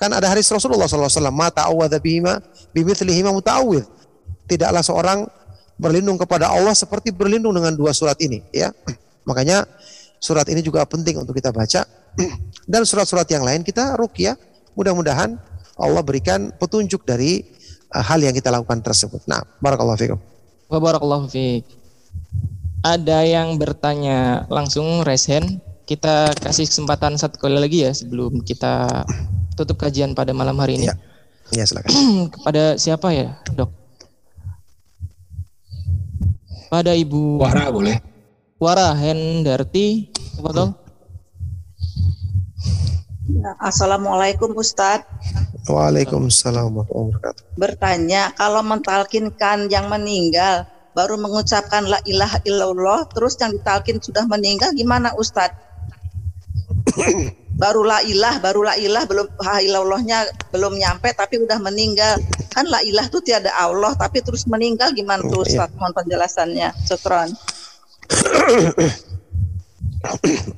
Kan 0.04 0.12
ada 0.12 0.28
hadis 0.28 0.52
Rasulullah 0.52 0.84
SAW, 0.84 1.32
ma 1.32 1.48
ta'awadha 1.48 1.96
bihima 2.04 2.44
bimithlihima 2.76 3.32
muta'awidh. 3.32 3.88
Tidaklah 4.52 4.84
seorang 4.84 5.24
berlindung 5.80 6.20
kepada 6.20 6.52
Allah 6.52 6.76
seperti 6.76 7.16
berlindung 7.16 7.56
dengan 7.56 7.72
dua 7.72 7.96
surat 7.96 8.20
ini 8.20 8.44
ya. 8.52 8.76
Makanya 9.30 9.64
surat 10.20 10.44
ini 10.52 10.60
juga 10.60 10.84
penting 10.84 11.24
untuk 11.24 11.32
kita 11.32 11.56
baca 11.56 11.88
dan 12.72 12.82
surat-surat 12.84 13.24
yang 13.32 13.48
lain 13.48 13.64
kita 13.64 13.96
rukyah 13.96 14.36
mudah-mudahan 14.76 15.40
Allah 15.80 16.04
berikan 16.04 16.52
petunjuk 16.52 17.08
dari 17.08 17.48
uh, 17.96 18.04
hal 18.04 18.20
yang 18.20 18.36
kita 18.36 18.52
lakukan 18.52 18.84
tersebut. 18.84 19.24
Nah, 19.26 19.40
barakallahu 19.64 19.98
fikum. 19.98 20.20
Wa 20.68 20.84
barakallahu 20.84 21.32
fiik. 21.32 21.64
Ada 22.84 23.24
yang 23.24 23.56
bertanya 23.56 24.44
langsung 24.52 25.08
resen. 25.08 25.64
Kita 25.84 26.32
kasih 26.40 26.64
kesempatan 26.64 27.20
satu 27.20 27.36
kali 27.36 27.60
lagi 27.60 27.84
ya 27.84 27.92
sebelum 27.92 28.40
kita 28.40 29.04
tutup 29.60 29.76
kajian 29.76 30.16
pada 30.16 30.32
malam 30.32 30.56
hari 30.56 30.80
ini. 30.80 30.88
Ya. 30.88 30.96
Ya, 31.52 31.64
silakan. 31.68 31.92
Kepada 32.40 32.80
siapa 32.80 33.12
ya, 33.12 33.36
Dok? 33.52 33.70
Pada 36.72 36.96
Ibu 36.96 37.38
Wara 37.44 37.70
boleh. 37.70 38.00
Wara 38.58 38.96
Hendarti, 38.96 40.10
betul? 40.40 40.74
Assalamualaikum 43.60 44.56
Ustadz. 44.56 45.04
Waalaikumsalam 45.68 46.72
warahmatullahi 46.72 47.12
wabarakatuh. 47.12 47.44
Bertanya, 47.60 48.32
kalau 48.40 48.64
mentalkinkan 48.64 49.68
yang 49.68 49.92
meninggal 49.92 50.68
baru 50.92 51.16
mengucapkan 51.20 51.88
la 51.88 52.00
ilaha 52.08 52.40
illallah, 52.48 53.08
terus 53.12 53.36
yang 53.40 53.56
ditalkin 53.56 54.00
sudah 54.00 54.28
meninggal 54.28 54.72
gimana 54.76 55.16
Ustadz? 55.16 55.63
Baru 57.54 57.82
la 57.86 58.04
ilah, 58.04 58.42
baru 58.44 58.62
la 58.66 58.74
ilah 58.76 59.04
belum 59.08 59.28
ha 59.40 59.62
ilallahnya 59.64 60.28
belum 60.52 60.74
nyampe 60.78 61.10
tapi 61.16 61.42
udah 61.42 61.60
meninggal. 61.64 62.20
Kan 62.52 62.68
la 62.70 62.84
ilah 62.84 63.08
tuh 63.10 63.24
tiada 63.24 63.50
Allah 63.56 63.96
tapi 63.96 64.20
terus 64.22 64.46
meninggal 64.46 64.92
gimana 64.94 65.24
tuh 65.26 65.46
Iya. 65.48 65.66
Ustadz? 65.66 65.78
Mohon 65.80 65.94
penjelasannya. 66.04 66.70
Syukron. 66.86 67.30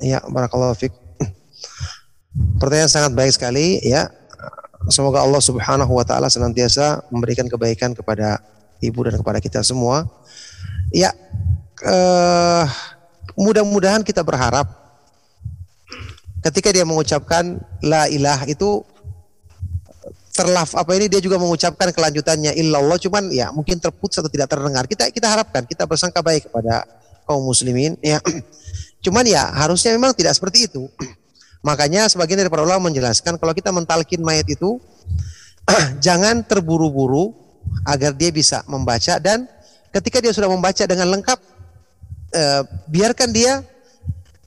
Ya, 0.02 0.18
barakallahu 0.26 0.74
fiik. 0.74 0.90
Pertanyaan 2.58 2.90
sangat 2.90 3.12
baik 3.14 3.32
sekali 3.32 3.78
ya. 3.80 4.10
Semoga 4.90 5.22
Allah 5.22 5.42
Subhanahu 5.42 5.94
wa 5.94 6.04
taala 6.06 6.30
senantiasa 6.30 7.02
memberikan 7.10 7.46
kebaikan 7.46 7.94
kepada 7.94 8.38
ibu 8.82 9.06
dan 9.06 9.18
kepada 9.18 9.38
kita 9.42 9.62
semua. 9.62 10.06
Ya, 10.94 11.10
eh, 11.82 12.64
mudah-mudahan 13.34 14.06
kita 14.06 14.22
berharap 14.22 14.85
ketika 16.46 16.70
dia 16.70 16.86
mengucapkan 16.86 17.58
la 17.82 18.06
ilah 18.06 18.46
itu 18.46 18.86
terlaf 20.30 20.76
apa 20.76 20.92
ini 20.94 21.08
dia 21.08 21.18
juga 21.18 21.40
mengucapkan 21.40 21.90
kelanjutannya 21.90 22.52
illallah 22.60 23.00
cuman 23.00 23.32
ya 23.32 23.50
mungkin 23.50 23.80
terputus 23.82 24.20
atau 24.22 24.30
tidak 24.30 24.52
terdengar. 24.52 24.84
Kita 24.86 25.10
kita 25.10 25.26
harapkan 25.26 25.66
kita 25.66 25.88
bersangka 25.88 26.22
baik 26.22 26.46
kepada 26.52 26.86
kaum 27.26 27.42
muslimin 27.42 27.98
ya. 28.04 28.20
Cuman 29.04 29.22
ya 29.26 29.48
harusnya 29.54 29.96
memang 29.96 30.12
tidak 30.14 30.36
seperti 30.36 30.68
itu. 30.70 30.86
Makanya 31.66 32.06
sebagian 32.06 32.44
dari 32.44 32.52
para 32.52 32.62
ulama 32.62 32.92
menjelaskan 32.92 33.40
kalau 33.40 33.56
kita 33.56 33.72
mentalkin 33.72 34.20
mayat 34.22 34.46
itu 34.46 34.78
jangan 36.04 36.44
terburu-buru 36.44 37.32
agar 37.82 38.14
dia 38.14 38.30
bisa 38.30 38.62
membaca 38.70 39.18
dan 39.18 39.50
ketika 39.90 40.22
dia 40.22 40.30
sudah 40.30 40.46
membaca 40.46 40.84
dengan 40.86 41.10
lengkap 41.10 41.38
eh, 42.36 42.62
biarkan 42.86 43.34
dia 43.34 43.64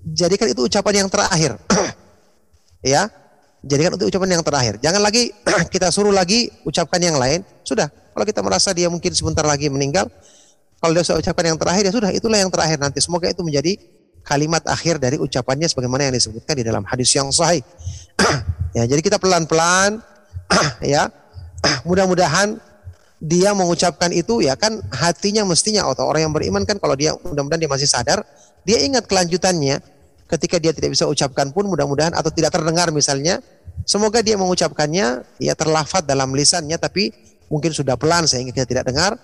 jadikan 0.06 0.48
itu 0.50 0.66
ucapan 0.66 1.06
yang 1.06 1.10
terakhir. 1.12 1.60
Ya. 2.84 3.08
Jadikan 3.60 4.00
itu 4.00 4.08
ucapan 4.08 4.40
yang 4.40 4.44
terakhir. 4.44 4.80
Jangan 4.80 5.02
lagi 5.04 5.36
kita 5.74 5.92
suruh 5.92 6.16
lagi 6.16 6.48
ucapkan 6.64 7.00
yang 7.04 7.20
lain. 7.20 7.44
Sudah. 7.68 7.92
Kalau 7.92 8.26
kita 8.26 8.40
merasa 8.40 8.72
dia 8.72 8.88
mungkin 8.88 9.12
sebentar 9.12 9.44
lagi 9.44 9.68
meninggal, 9.68 10.08
kalau 10.80 10.92
dia 10.96 11.04
sudah 11.04 11.20
ucapkan 11.20 11.56
yang 11.56 11.60
terakhir 11.60 11.88
ya 11.88 11.94
sudah 11.94 12.12
itulah 12.12 12.40
yang 12.40 12.52
terakhir 12.52 12.80
nanti. 12.80 13.04
Semoga 13.04 13.28
itu 13.28 13.44
menjadi 13.44 13.76
kalimat 14.24 14.64
akhir 14.68 15.00
dari 15.00 15.20
ucapannya 15.20 15.68
sebagaimana 15.68 16.08
yang 16.08 16.16
disebutkan 16.16 16.56
di 16.56 16.64
dalam 16.64 16.84
hadis 16.88 17.12
yang 17.12 17.28
sahih. 17.36 17.64
ya, 18.78 18.88
jadi 18.88 19.00
kita 19.04 19.20
pelan-pelan 19.20 20.00
ya. 20.96 21.12
Mudah-mudahan 21.84 22.56
dia 23.20 23.52
mengucapkan 23.52 24.16
itu 24.16 24.40
ya 24.40 24.56
kan 24.56 24.80
hatinya 24.96 25.44
mestinya 25.44 25.84
atau 25.84 26.08
orang 26.08 26.32
yang 26.32 26.34
beriman 26.34 26.64
kan 26.64 26.80
kalau 26.80 26.96
dia 26.96 27.12
mudah-mudahan 27.20 27.60
dia 27.60 27.72
masih 27.72 27.88
sadar, 27.92 28.24
dia 28.64 28.80
ingat 28.80 29.04
kelanjutannya 29.12 29.84
ketika 30.30 30.62
dia 30.62 30.72
tidak 30.72 30.94
bisa 30.94 31.10
ucapkan 31.10 31.50
pun 31.50 31.66
mudah-mudahan 31.66 32.14
atau 32.14 32.30
tidak 32.30 32.54
terdengar 32.54 32.94
misalnya, 32.94 33.42
semoga 33.84 34.22
dia 34.22 34.38
mengucapkannya 34.38 35.26
ya 35.42 35.54
terlafat 35.58 36.06
dalam 36.06 36.32
lisannya 36.38 36.78
tapi 36.78 37.10
mungkin 37.50 37.74
sudah 37.74 37.98
pelan 37.98 38.30
sehingga 38.30 38.54
kita 38.54 38.68
tidak 38.70 38.86
dengar 38.94 39.18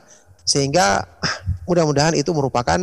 sehingga 0.45 1.05
mudah-mudahan 1.69 2.17
itu 2.17 2.33
merupakan 2.33 2.77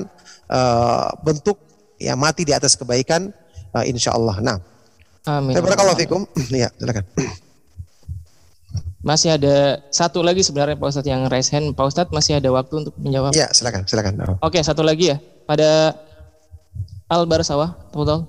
uh, 0.51 1.09
bentuk 1.23 1.59
ya 1.99 2.15
mati 2.19 2.47
di 2.47 2.55
atas 2.55 2.79
kebaikan 2.79 3.31
uh, 3.75 3.85
insya 3.87 4.15
Allah. 4.15 4.39
Nah, 4.43 4.59
Amin. 5.27 5.55
Barakallahu 5.55 5.99
fikum. 5.99 6.23
Ya, 6.51 6.71
silakan. 6.79 7.07
Masih 9.03 9.35
ada 9.35 9.83
satu 9.91 10.23
lagi 10.23 10.47
sebenarnya 10.47 10.79
Pak 10.79 10.87
Ustadz 10.95 11.11
yang 11.11 11.27
raise 11.27 11.51
hand. 11.51 11.75
Pak 11.75 11.91
Ustadz 11.91 12.15
masih 12.15 12.39
ada 12.39 12.51
waktu 12.55 12.87
untuk 12.87 12.95
menjawab. 12.99 13.35
Ya, 13.35 13.51
silakan, 13.51 13.83
silakan. 13.87 14.39
Oke, 14.39 14.63
satu 14.63 14.87
lagi 14.87 15.11
ya. 15.11 15.19
Pada 15.43 15.95
Al 17.13 17.29
Barsawah, 17.29 17.77
betul? 17.93 18.25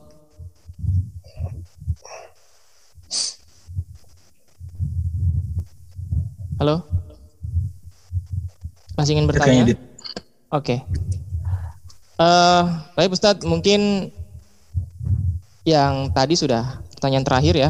Halo? 6.60 6.84
Masih 9.00 9.16
ingin 9.16 9.32
bertanya? 9.32 9.64
Kayaknya 9.64 9.66
di- 9.72 9.80
Oke. 10.52 10.76
Eh, 12.20 12.64
baik 13.00 13.16
Ustadz, 13.16 13.48
mungkin 13.48 14.12
yang 15.64 16.12
tadi 16.12 16.36
sudah 16.36 16.84
pertanyaan 16.92 17.24
terakhir 17.24 17.56
ya. 17.56 17.70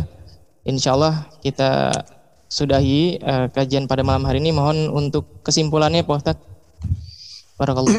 Insya 0.65 0.98
Allah 0.98 1.30
kita 1.45 1.94
sudahi 2.49 3.22
eh, 3.22 3.45
kajian 3.53 3.85
pada 3.85 4.02
malam 4.02 4.26
hari 4.26 4.41
ini. 4.41 4.49
Mohon 4.49 4.90
untuk 4.90 5.45
kesimpulannya 5.45 6.02
Pak 6.02 6.18
Ustadz. 6.26 6.45
Barakallah. 7.61 7.94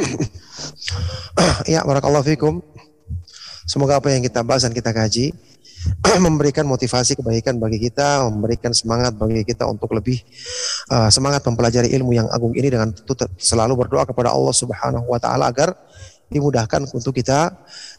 ya, 1.78 1.86
barakallahu 1.86 2.26
fikum. 2.26 2.58
Semoga 3.64 3.96
apa 3.96 4.12
yang 4.12 4.20
kita 4.20 4.44
bahas 4.44 4.64
dan 4.68 4.76
kita 4.76 4.92
kaji 4.92 5.32
memberikan 6.24 6.64
motivasi 6.64 7.16
kebaikan 7.16 7.60
bagi 7.60 7.80
kita, 7.80 8.24
memberikan 8.28 8.72
semangat 8.72 9.16
bagi 9.16 9.44
kita 9.44 9.68
untuk 9.68 9.92
lebih 9.92 10.20
uh, 10.92 11.08
semangat 11.12 11.44
mempelajari 11.44 11.92
ilmu 11.96 12.12
yang 12.16 12.28
agung 12.32 12.52
ini 12.56 12.72
dengan 12.72 12.92
selalu 13.36 13.84
berdoa 13.84 14.04
kepada 14.08 14.32
Allah 14.32 14.54
Subhanahu 14.54 15.08
wa 15.08 15.20
taala 15.20 15.48
agar 15.48 15.76
dimudahkan 16.32 16.88
untuk 16.88 17.12
kita 17.14 17.52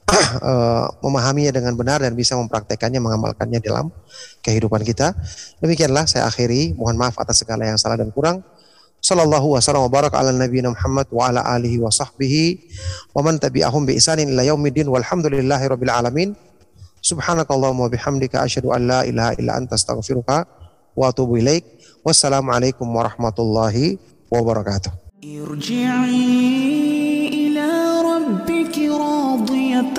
uh, 0.44 0.86
memahaminya 1.02 1.54
dengan 1.62 1.74
benar 1.78 2.02
dan 2.02 2.14
bisa 2.18 2.34
mempraktekannya, 2.38 3.02
mengamalkannya 3.02 3.62
dalam 3.62 3.94
kehidupan 4.42 4.82
kita. 4.82 5.14
Demikianlah 5.62 6.10
saya 6.10 6.30
akhiri. 6.30 6.74
Mohon 6.78 7.06
maaf 7.06 7.16
atas 7.22 7.42
segala 7.42 7.66
yang 7.70 7.78
salah 7.78 7.98
dan 7.98 8.10
kurang. 8.14 8.42
Sallallahu 9.02 9.58
wasallam 9.58 9.86
wa 9.86 9.92
baraka 9.92 10.18
ala 10.18 10.34
nabiyina 10.34 10.74
Muhammad 10.74 11.06
wa 11.12 11.30
ala 11.30 11.46
alihi 11.46 11.78
wa 11.78 11.94
sahbihi 11.94 12.58
wa 13.14 13.22
man 13.22 13.38
tabi'ahum 13.38 13.86
bi 13.86 13.94
ihsanin 13.96 14.34
ila 14.34 14.44
yaumiddin 14.44 14.90
walhamdulillahi 14.90 15.66
rabbil 15.70 15.94
alamin. 15.94 16.30
Subhanakallahumma 17.06 17.86
wa 17.86 17.92
bihamdika 17.94 18.42
asyhadu 18.42 18.74
an 18.74 18.90
la 18.90 19.00
ilaha 19.06 19.38
illa 19.38 19.62
anta 19.62 19.78
astaghfiruka 19.78 20.50
wa 20.98 21.10
atubu 21.10 21.38
ilaik. 21.38 21.66
Wassalamualaikum 22.06 22.86
warahmatullahi 22.90 23.98
wabarakatuh. 24.30 24.94
ارجعي 25.26 26.38
إلى 27.34 27.70
ربك 28.06 28.76
راضية 28.78 29.98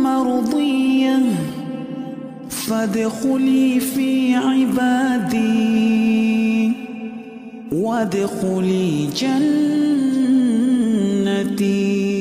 مرضية 0.00 1.18
فادخلي 2.48 3.80
في 3.80 4.34
عبادي 4.34 6.45
وادخلي 7.72 9.06
جنتي. 11.46 12.15